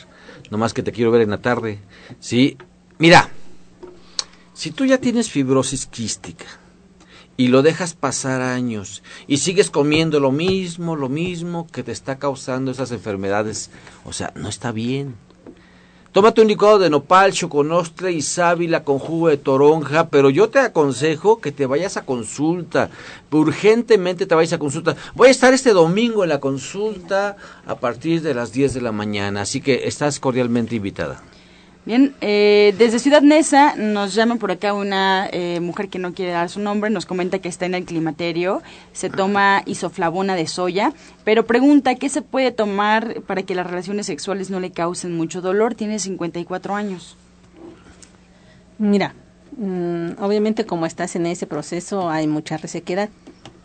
nomás 0.51 0.75
que 0.75 0.83
te 0.83 0.93
quiero 0.93 1.11
ver 1.11 1.23
en 1.23 1.31
la 1.31 1.41
tarde. 1.41 1.79
Sí, 2.21 2.59
mira, 2.99 3.31
si 4.53 4.71
tú 4.71 4.85
ya 4.85 4.99
tienes 4.99 5.31
fibrosis 5.31 5.87
quística 5.87 6.45
y 7.39 7.49
lo 7.49 7.63
dejas 7.63 7.95
pasar 7.95 8.43
años 8.43 9.03
y 9.27 9.39
sigues 9.39 9.71
comiendo 9.71 10.21
lo 10.21 10.31
mismo, 10.31 10.95
lo 10.95 11.09
mismo 11.09 11.67
que 11.73 11.83
te 11.83 11.93
está 11.93 12.19
causando 12.19 12.71
esas 12.71 12.93
enfermedades, 12.93 13.71
o 14.05 14.13
sea, 14.13 14.35
no 14.37 14.51
está 14.51 14.73
bien. 14.73 15.15
Tómate 16.17 16.41
un 16.41 16.49
licuado 16.49 16.79
de 16.79 16.89
nopal, 16.89 17.35
choconostre 17.35 18.11
y 18.11 18.23
sábila 18.23 18.85
con 18.85 18.99
jugo 18.99 19.29
de 19.29 19.37
toronja, 19.37 20.09
pero 20.09 20.31
yo 20.31 20.49
te 20.49 20.59
aconsejo 20.59 21.43
que 21.43 21.53
te 21.53 21.67
vayas 21.67 21.99
a 21.99 22.07
consulta. 22.07 22.89
Urgentemente 23.31 24.25
te 24.25 24.35
vayas 24.35 24.55
a 24.55 24.59
consulta. 24.59 24.97
Voy 25.15 25.29
a 25.29 25.31
estar 25.31 25.53
este 25.53 25.75
domingo 25.75 26.23
en 26.25 26.31
la 26.31 26.41
consulta 26.41 27.37
a 27.67 27.75
partir 27.75 28.23
de 28.23 28.33
las 28.33 28.51
10 28.51 28.73
de 28.73 28.81
la 28.81 28.93
mañana, 28.93 29.43
así 29.43 29.61
que 29.61 29.87
estás 29.89 30.19
cordialmente 30.19 30.75
invitada. 30.75 31.23
Bien, 31.87 32.17
eh, 32.21 32.75
desde 32.79 32.99
Ciudad 32.99 33.23
Neza 33.23 33.77
nos 33.77 34.13
llama 34.13 34.35
por 34.37 34.51
acá 34.51 34.75
una 34.75 35.29
eh, 35.31 35.61
mujer 35.61 35.89
que 35.89 36.01
no 36.01 36.15
quiere 36.15 36.33
dar 36.33 36.49
su 36.49 36.59
nombre, 36.59 36.91
nos 36.91 37.07
comenta 37.07 37.39
que 37.39 37.49
está 37.49 37.65
en 37.65 37.77
el 37.77 37.85
climaterio, 37.85 38.61
se 38.93 39.09
toma 39.09 39.63
isoflavona 39.67 40.35
de 40.35 40.49
soya, 40.49 40.93
pero 41.23 41.47
pregunta 41.47 41.95
qué 41.95 42.09
se 42.09 42.23
puede 42.23 42.51
tomar 42.51 43.23
para 43.23 43.45
que 43.45 43.55
las 43.55 43.69
relaciones 43.69 44.07
sexuales 44.07 44.51
no 44.51 44.59
le 44.59 44.73
causen 44.73 45.17
mucho 45.17 45.41
dolor. 45.41 45.77
Tiene 45.77 46.01
54 46.01 46.75
años. 46.75 47.17
Mira, 48.79 49.15
mm, 49.57 50.21
obviamente 50.21 50.67
como 50.67 50.87
estás 50.87 51.15
en 51.15 51.27
ese 51.27 51.47
proceso 51.47 52.11
hay 52.11 52.27
mucha 52.27 52.57
resequedad, 52.57 53.11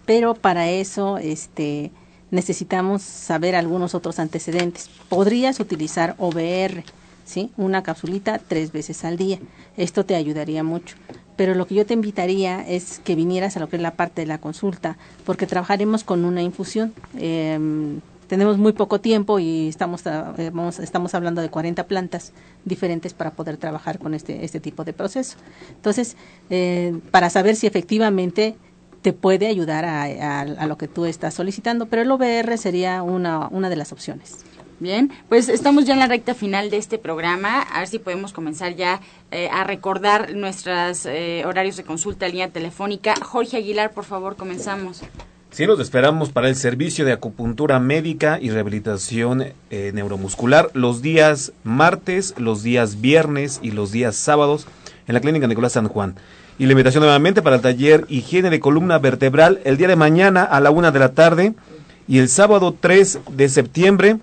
pero 0.05 0.35
para 0.35 0.69
eso 0.69 1.17
este 1.17 1.89
necesitamos 2.29 3.01
saber 3.01 3.55
algunos 3.55 3.95
otros 3.95 4.19
antecedentes. 4.19 4.91
Podrías 5.09 5.59
utilizar 5.59 6.13
OBR 6.19 6.83
¿sí? 7.31 7.51
Una 7.57 7.81
capsulita 7.81 8.39
tres 8.45 8.71
veces 8.71 9.03
al 9.05 9.17
día. 9.17 9.39
Esto 9.77 10.05
te 10.05 10.15
ayudaría 10.15 10.63
mucho. 10.63 10.95
Pero 11.37 11.55
lo 11.55 11.65
que 11.65 11.75
yo 11.75 11.85
te 11.85 11.93
invitaría 11.93 12.61
es 12.67 12.99
que 12.99 13.15
vinieras 13.15 13.57
a 13.57 13.61
lo 13.61 13.69
que 13.69 13.77
es 13.77 13.81
la 13.81 13.95
parte 13.95 14.21
de 14.21 14.27
la 14.27 14.37
consulta, 14.37 14.97
porque 15.25 15.47
trabajaremos 15.47 16.03
con 16.03 16.25
una 16.25 16.43
infusión. 16.43 16.93
Em, 17.17 18.01
tenemos 18.27 18.57
muy 18.57 18.73
poco 18.73 19.01
tiempo 19.01 19.39
y 19.39 19.67
estamos, 19.67 20.03
eh, 20.05 20.51
estamos 20.81 21.15
hablando 21.15 21.41
de 21.41 21.49
40 21.49 21.87
plantas 21.87 22.33
diferentes 22.63 23.13
para 23.13 23.31
poder 23.31 23.57
trabajar 23.57 23.97
con 23.97 24.13
este, 24.13 24.45
este 24.45 24.59
tipo 24.59 24.83
de 24.83 24.93
proceso. 24.93 25.37
Entonces, 25.75 26.15
eh, 26.49 26.99
para 27.11 27.29
saber 27.29 27.55
si 27.55 27.65
efectivamente 27.65 28.55
te 29.01 29.13
puede 29.13 29.47
ayudar 29.47 29.83
a, 29.85 30.41
a, 30.41 30.65
lo 30.67 30.77
que 30.77 30.87
tú 30.87 31.05
estás 31.05 31.33
solicitando, 31.33 31.87
pero 31.87 32.03
el 32.03 32.11
OBR 32.11 32.57
sería 32.57 33.01
una, 33.01 33.47
una 33.47 33.69
de 33.69 33.75
las 33.75 33.91
opciones. 33.91 34.45
Bien, 34.81 35.11
pues 35.29 35.47
estamos 35.47 35.85
ya 35.85 35.93
en 35.93 35.99
la 35.99 36.07
recta 36.07 36.33
final 36.33 36.71
de 36.71 36.77
este 36.77 36.97
programa. 36.97 37.61
A 37.61 37.81
ver 37.81 37.87
si 37.87 37.99
podemos 37.99 38.33
comenzar 38.33 38.75
ya 38.75 38.99
eh, 39.29 39.47
a 39.53 39.63
recordar 39.63 40.33
nuestros 40.33 41.05
eh, 41.05 41.43
horarios 41.45 41.77
de 41.77 41.83
consulta 41.83 42.27
línea 42.27 42.49
telefónica. 42.49 43.13
Jorge 43.21 43.57
Aguilar, 43.57 43.91
por 43.91 44.05
favor, 44.05 44.35
comenzamos. 44.35 45.03
Sí, 45.51 45.67
los 45.67 45.79
esperamos 45.79 46.31
para 46.31 46.49
el 46.49 46.55
servicio 46.55 47.05
de 47.05 47.11
acupuntura 47.11 47.79
médica 47.79 48.39
y 48.41 48.49
rehabilitación 48.49 49.53
eh, 49.69 49.91
neuromuscular 49.93 50.71
los 50.73 51.03
días 51.03 51.53
martes, 51.63 52.33
los 52.39 52.63
días 52.63 53.01
viernes 53.01 53.59
y 53.61 53.69
los 53.69 53.91
días 53.91 54.15
sábados 54.15 54.65
en 55.05 55.13
la 55.13 55.21
Clínica 55.21 55.45
Nicolás 55.45 55.73
San 55.73 55.89
Juan. 55.89 56.15
Y 56.57 56.65
la 56.65 56.71
invitación 56.71 57.03
nuevamente 57.03 57.43
para 57.43 57.57
el 57.57 57.61
taller 57.61 58.07
Higiene 58.09 58.49
de 58.49 58.59
Columna 58.59 58.97
Vertebral 58.97 59.59
el 59.63 59.77
día 59.77 59.89
de 59.89 59.95
mañana 59.95 60.43
a 60.43 60.59
la 60.59 60.71
una 60.71 60.89
de 60.89 60.97
la 60.97 61.13
tarde 61.13 61.53
y 62.07 62.17
el 62.17 62.29
sábado 62.29 62.75
3 62.79 63.19
de 63.29 63.47
septiembre 63.47 64.17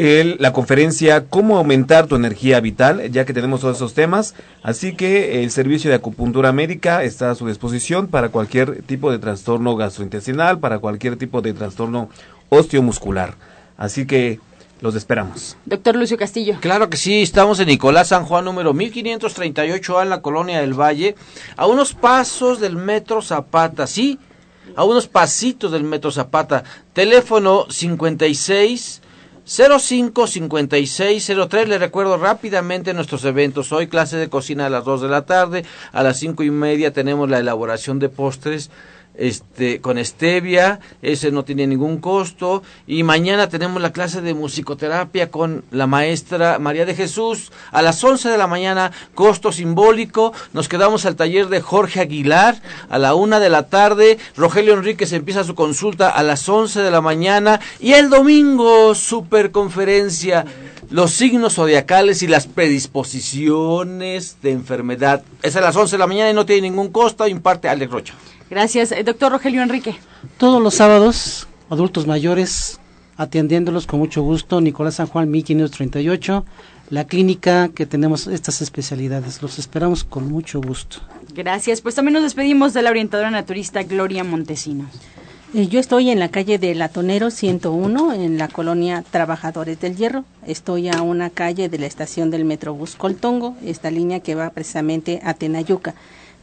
el, 0.00 0.36
la 0.38 0.52
conferencia 0.52 1.26
Cómo 1.28 1.58
aumentar 1.58 2.06
tu 2.06 2.16
energía 2.16 2.58
vital, 2.60 3.10
ya 3.10 3.26
que 3.26 3.34
tenemos 3.34 3.60
todos 3.60 3.76
esos 3.76 3.92
temas. 3.92 4.34
Así 4.62 4.94
que 4.94 5.42
el 5.42 5.50
servicio 5.50 5.90
de 5.90 5.96
acupuntura 5.96 6.52
médica 6.52 7.04
está 7.04 7.30
a 7.30 7.34
su 7.34 7.46
disposición 7.46 8.08
para 8.08 8.30
cualquier 8.30 8.82
tipo 8.82 9.12
de 9.12 9.18
trastorno 9.18 9.76
gastrointestinal, 9.76 10.58
para 10.58 10.78
cualquier 10.78 11.16
tipo 11.16 11.42
de 11.42 11.52
trastorno 11.52 12.08
osteomuscular. 12.48 13.34
Así 13.76 14.06
que 14.06 14.40
los 14.80 14.94
esperamos. 14.94 15.58
Doctor 15.66 15.96
Lucio 15.96 16.16
Castillo. 16.16 16.56
Claro 16.60 16.88
que 16.88 16.96
sí, 16.96 17.20
estamos 17.20 17.60
en 17.60 17.68
Nicolás 17.68 18.08
San 18.08 18.24
Juan 18.24 18.46
número 18.46 18.72
1538A 18.72 20.02
en 20.02 20.08
la 20.08 20.22
colonia 20.22 20.60
del 20.60 20.72
Valle, 20.72 21.14
a 21.56 21.66
unos 21.66 21.92
pasos 21.92 22.60
del 22.60 22.76
metro 22.76 23.20
Zapata, 23.20 23.86
sí, 23.86 24.18
a 24.76 24.84
unos 24.84 25.06
pasitos 25.08 25.72
del 25.72 25.84
metro 25.84 26.10
Zapata. 26.10 26.64
Teléfono 26.94 27.66
56 27.68 29.02
055603. 29.50 31.68
Le 31.68 31.78
recuerdo 31.78 32.16
rápidamente 32.16 32.94
nuestros 32.94 33.24
eventos. 33.24 33.72
Hoy 33.72 33.88
clase 33.88 34.16
de 34.16 34.28
cocina 34.28 34.66
a 34.66 34.70
las 34.70 34.84
2 34.84 35.02
de 35.02 35.08
la 35.08 35.26
tarde. 35.26 35.64
A 35.92 36.04
las 36.04 36.18
cinco 36.18 36.44
y 36.44 36.50
media 36.50 36.92
tenemos 36.92 37.28
la 37.28 37.40
elaboración 37.40 37.98
de 37.98 38.08
postres 38.08 38.70
este, 39.20 39.82
con 39.82 40.02
stevia, 40.02 40.80
ese 41.02 41.30
no 41.30 41.44
tiene 41.44 41.66
ningún 41.66 41.98
costo. 41.98 42.62
Y 42.86 43.02
mañana 43.02 43.48
tenemos 43.48 43.80
la 43.80 43.92
clase 43.92 44.22
de 44.22 44.34
musicoterapia 44.34 45.30
con 45.30 45.62
la 45.70 45.86
maestra 45.86 46.58
María 46.58 46.86
de 46.86 46.94
Jesús 46.94 47.52
a 47.70 47.82
las 47.82 48.02
11 48.02 48.30
de 48.30 48.38
la 48.38 48.46
mañana, 48.46 48.92
costo 49.14 49.52
simbólico. 49.52 50.32
Nos 50.54 50.68
quedamos 50.68 51.04
al 51.04 51.16
taller 51.16 51.48
de 51.48 51.60
Jorge 51.60 52.00
Aguilar 52.00 52.60
a 52.88 52.98
la 52.98 53.14
una 53.14 53.38
de 53.40 53.50
la 53.50 53.68
tarde. 53.68 54.18
Rogelio 54.36 54.72
Enríquez 54.72 55.12
empieza 55.12 55.44
su 55.44 55.54
consulta 55.54 56.08
a 56.08 56.22
las 56.22 56.48
11 56.48 56.80
de 56.80 56.90
la 56.90 57.02
mañana. 57.02 57.60
Y 57.78 57.92
el 57.92 58.08
domingo, 58.08 58.94
super 58.94 59.50
conferencia 59.50 60.46
los 60.90 61.12
signos 61.12 61.54
zodiacales 61.54 62.22
y 62.22 62.26
las 62.26 62.48
predisposiciones 62.48 64.38
de 64.42 64.50
enfermedad. 64.50 65.22
Es 65.42 65.54
a 65.54 65.60
las 65.60 65.76
11 65.76 65.92
de 65.92 65.98
la 65.98 66.08
mañana 66.08 66.30
y 66.30 66.34
no 66.34 66.46
tiene 66.46 66.62
ningún 66.62 66.88
costo, 66.88 67.28
imparte 67.28 67.68
Alex 67.68 67.92
Rocha. 67.92 68.14
Gracias. 68.50 68.92
Eh, 68.92 69.04
doctor 69.04 69.32
Rogelio 69.32 69.62
Enrique. 69.62 69.96
Todos 70.36 70.60
los 70.60 70.74
sábados, 70.74 71.46
adultos 71.70 72.06
mayores, 72.06 72.80
atendiéndolos 73.16 73.86
con 73.86 74.00
mucho 74.00 74.22
gusto, 74.22 74.60
Nicolás 74.60 74.96
San 74.96 75.06
Juan 75.06 75.30
1538, 75.30 76.44
la 76.90 77.06
clínica 77.06 77.68
que 77.68 77.86
tenemos 77.86 78.26
estas 78.26 78.60
especialidades. 78.60 79.40
Los 79.40 79.58
esperamos 79.58 80.02
con 80.02 80.28
mucho 80.28 80.60
gusto. 80.60 80.98
Gracias. 81.32 81.80
Pues 81.80 81.94
también 81.94 82.14
nos 82.14 82.24
despedimos 82.24 82.74
de 82.74 82.82
la 82.82 82.90
orientadora 82.90 83.30
naturista 83.30 83.84
Gloria 83.84 84.24
Montesinos. 84.24 84.88
Eh, 85.54 85.66
yo 85.68 85.80
estoy 85.80 86.10
en 86.10 86.18
la 86.18 86.28
calle 86.28 86.58
de 86.58 86.74
Latonero 86.74 87.30
101, 87.30 88.12
en 88.14 88.38
la 88.38 88.48
colonia 88.48 89.04
Trabajadores 89.08 89.80
del 89.80 89.96
Hierro. 89.96 90.24
Estoy 90.46 90.88
a 90.88 91.02
una 91.02 91.30
calle 91.30 91.68
de 91.68 91.78
la 91.78 91.86
estación 91.86 92.30
del 92.30 92.44
Metrobús 92.44 92.96
Coltongo, 92.96 93.56
esta 93.64 93.90
línea 93.90 94.20
que 94.20 94.34
va 94.34 94.50
precisamente 94.50 95.20
a 95.24 95.34
Tenayuca. 95.34 95.94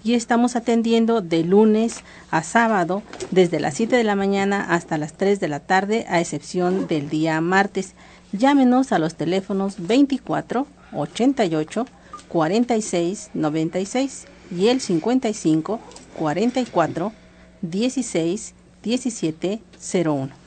Y 0.03 0.13
estamos 0.13 0.55
atendiendo 0.55 1.21
de 1.21 1.43
lunes 1.43 2.03
a 2.31 2.43
sábado, 2.43 3.03
desde 3.31 3.59
las 3.59 3.73
7 3.73 3.95
de 3.95 4.03
la 4.03 4.15
mañana 4.15 4.65
hasta 4.69 4.97
las 4.97 5.13
3 5.13 5.39
de 5.39 5.47
la 5.47 5.59
tarde, 5.59 6.05
a 6.09 6.19
excepción 6.19 6.87
del 6.87 7.09
día 7.09 7.41
martes. 7.41 7.93
Llámenos 8.31 8.91
a 8.91 8.99
los 8.99 9.15
teléfonos 9.15 9.75
24 9.87 10.67
88 10.93 11.85
46 12.27 13.31
96 13.33 14.25
y 14.55 14.67
el 14.67 14.81
55 14.81 15.79
44 16.17 17.11
16 17.61 18.53
1701. 18.83 20.46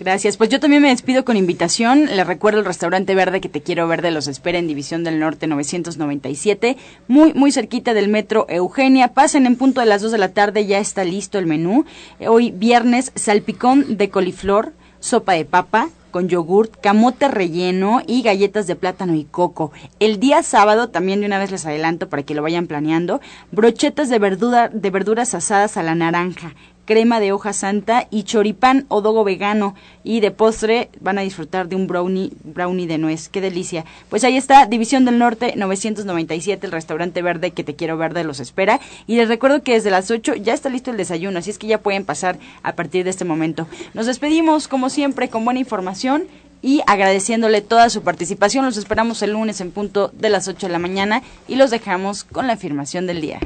Gracias. 0.00 0.36
Pues 0.36 0.50
yo 0.50 0.58
también 0.58 0.82
me 0.82 0.88
despido 0.88 1.24
con 1.24 1.36
invitación. 1.36 2.06
Les 2.06 2.26
recuerdo 2.26 2.58
el 2.58 2.64
restaurante 2.64 3.14
verde 3.14 3.40
que 3.40 3.48
te 3.48 3.62
quiero 3.62 3.86
ver 3.86 4.02
de 4.02 4.10
los 4.10 4.26
espera 4.26 4.58
en 4.58 4.66
División 4.66 5.04
del 5.04 5.20
Norte 5.20 5.46
997, 5.46 6.76
muy 7.06 7.32
muy 7.32 7.52
cerquita 7.52 7.94
del 7.94 8.08
metro 8.08 8.46
Eugenia. 8.48 9.08
Pasen 9.08 9.46
en 9.46 9.56
punto 9.56 9.80
de 9.80 9.86
las 9.86 10.02
2 10.02 10.10
de 10.10 10.18
la 10.18 10.32
tarde, 10.32 10.66
ya 10.66 10.80
está 10.80 11.04
listo 11.04 11.38
el 11.38 11.46
menú. 11.46 11.84
Hoy 12.26 12.50
viernes 12.50 13.12
salpicón 13.14 13.96
de 13.96 14.10
coliflor, 14.10 14.72
sopa 14.98 15.34
de 15.34 15.44
papa, 15.44 15.90
con 16.14 16.28
yogurt, 16.28 16.80
camote 16.80 17.26
relleno 17.26 18.00
y 18.06 18.22
galletas 18.22 18.68
de 18.68 18.76
plátano 18.76 19.14
y 19.14 19.24
coco. 19.24 19.72
El 19.98 20.20
día 20.20 20.44
sábado, 20.44 20.88
también 20.88 21.20
de 21.20 21.26
una 21.26 21.40
vez 21.40 21.50
les 21.50 21.66
adelanto 21.66 22.08
para 22.08 22.22
que 22.22 22.34
lo 22.34 22.42
vayan 22.42 22.68
planeando, 22.68 23.20
brochetas 23.50 24.08
de, 24.08 24.20
verdura, 24.20 24.68
de 24.68 24.90
verduras 24.90 25.34
asadas 25.34 25.76
a 25.76 25.82
la 25.82 25.96
naranja, 25.96 26.54
crema 26.84 27.20
de 27.20 27.32
hoja 27.32 27.52
santa 27.52 28.06
y 28.10 28.24
choripán 28.24 28.86
o 28.88 29.00
dogo 29.00 29.24
vegano. 29.24 29.74
Y 30.02 30.20
de 30.20 30.30
postre 30.30 30.90
van 31.00 31.18
a 31.18 31.22
disfrutar 31.22 31.68
de 31.68 31.76
un 31.76 31.86
brownie, 31.86 32.32
brownie 32.42 32.86
de 32.86 32.98
nuez. 32.98 33.28
¡Qué 33.28 33.40
delicia! 33.40 33.84
Pues 34.08 34.24
ahí 34.24 34.36
está, 34.36 34.66
División 34.66 35.04
del 35.04 35.18
Norte 35.18 35.54
997, 35.56 36.66
el 36.66 36.72
restaurante 36.72 37.22
verde 37.22 37.52
que 37.52 37.64
te 37.64 37.74
quiero 37.74 37.96
verde 37.96 38.24
los 38.24 38.40
espera. 38.40 38.80
Y 39.06 39.16
les 39.16 39.28
recuerdo 39.28 39.62
que 39.62 39.72
desde 39.72 39.90
las 39.90 40.10
8 40.10 40.34
ya 40.36 40.54
está 40.54 40.68
listo 40.68 40.90
el 40.90 40.96
desayuno, 40.96 41.38
así 41.38 41.50
es 41.50 41.58
que 41.58 41.66
ya 41.66 41.78
pueden 41.78 42.04
pasar 42.04 42.38
a 42.62 42.74
partir 42.74 43.04
de 43.04 43.10
este 43.10 43.24
momento. 43.24 43.66
Nos 43.94 44.06
despedimos, 44.06 44.68
como 44.68 44.90
siempre, 44.90 45.28
con 45.28 45.44
buena 45.44 45.60
información 45.60 46.24
y 46.64 46.80
agradeciéndole 46.86 47.60
toda 47.60 47.90
su 47.90 48.02
participación. 48.02 48.64
Los 48.64 48.78
esperamos 48.78 49.22
el 49.22 49.32
lunes 49.32 49.60
en 49.60 49.70
punto 49.70 50.10
de 50.14 50.30
las 50.30 50.48
8 50.48 50.66
de 50.66 50.72
la 50.72 50.78
mañana 50.78 51.22
y 51.46 51.56
los 51.56 51.70
dejamos 51.70 52.24
con 52.24 52.46
la 52.46 52.54
afirmación 52.54 53.06
del 53.06 53.20
día. 53.20 53.40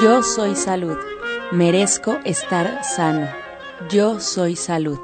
Yo 0.00 0.22
soy 0.22 0.54
salud. 0.54 0.96
Merezco 1.50 2.18
estar 2.24 2.84
sano. 2.84 3.26
Yo 3.90 4.20
soy 4.20 4.54
salud. 4.54 5.00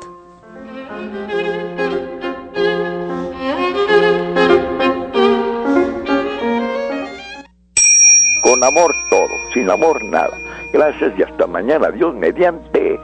Con 8.40 8.62
amor 8.62 8.94
todo, 9.10 9.28
sin 9.52 9.68
amor 9.68 10.00
nada. 10.04 10.38
Gracias 10.72 11.12
y 11.18 11.24
hasta 11.24 11.48
mañana. 11.48 11.90
Dios 11.90 12.14
mediante. 12.14 13.00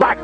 ¡Pax! 0.00 0.20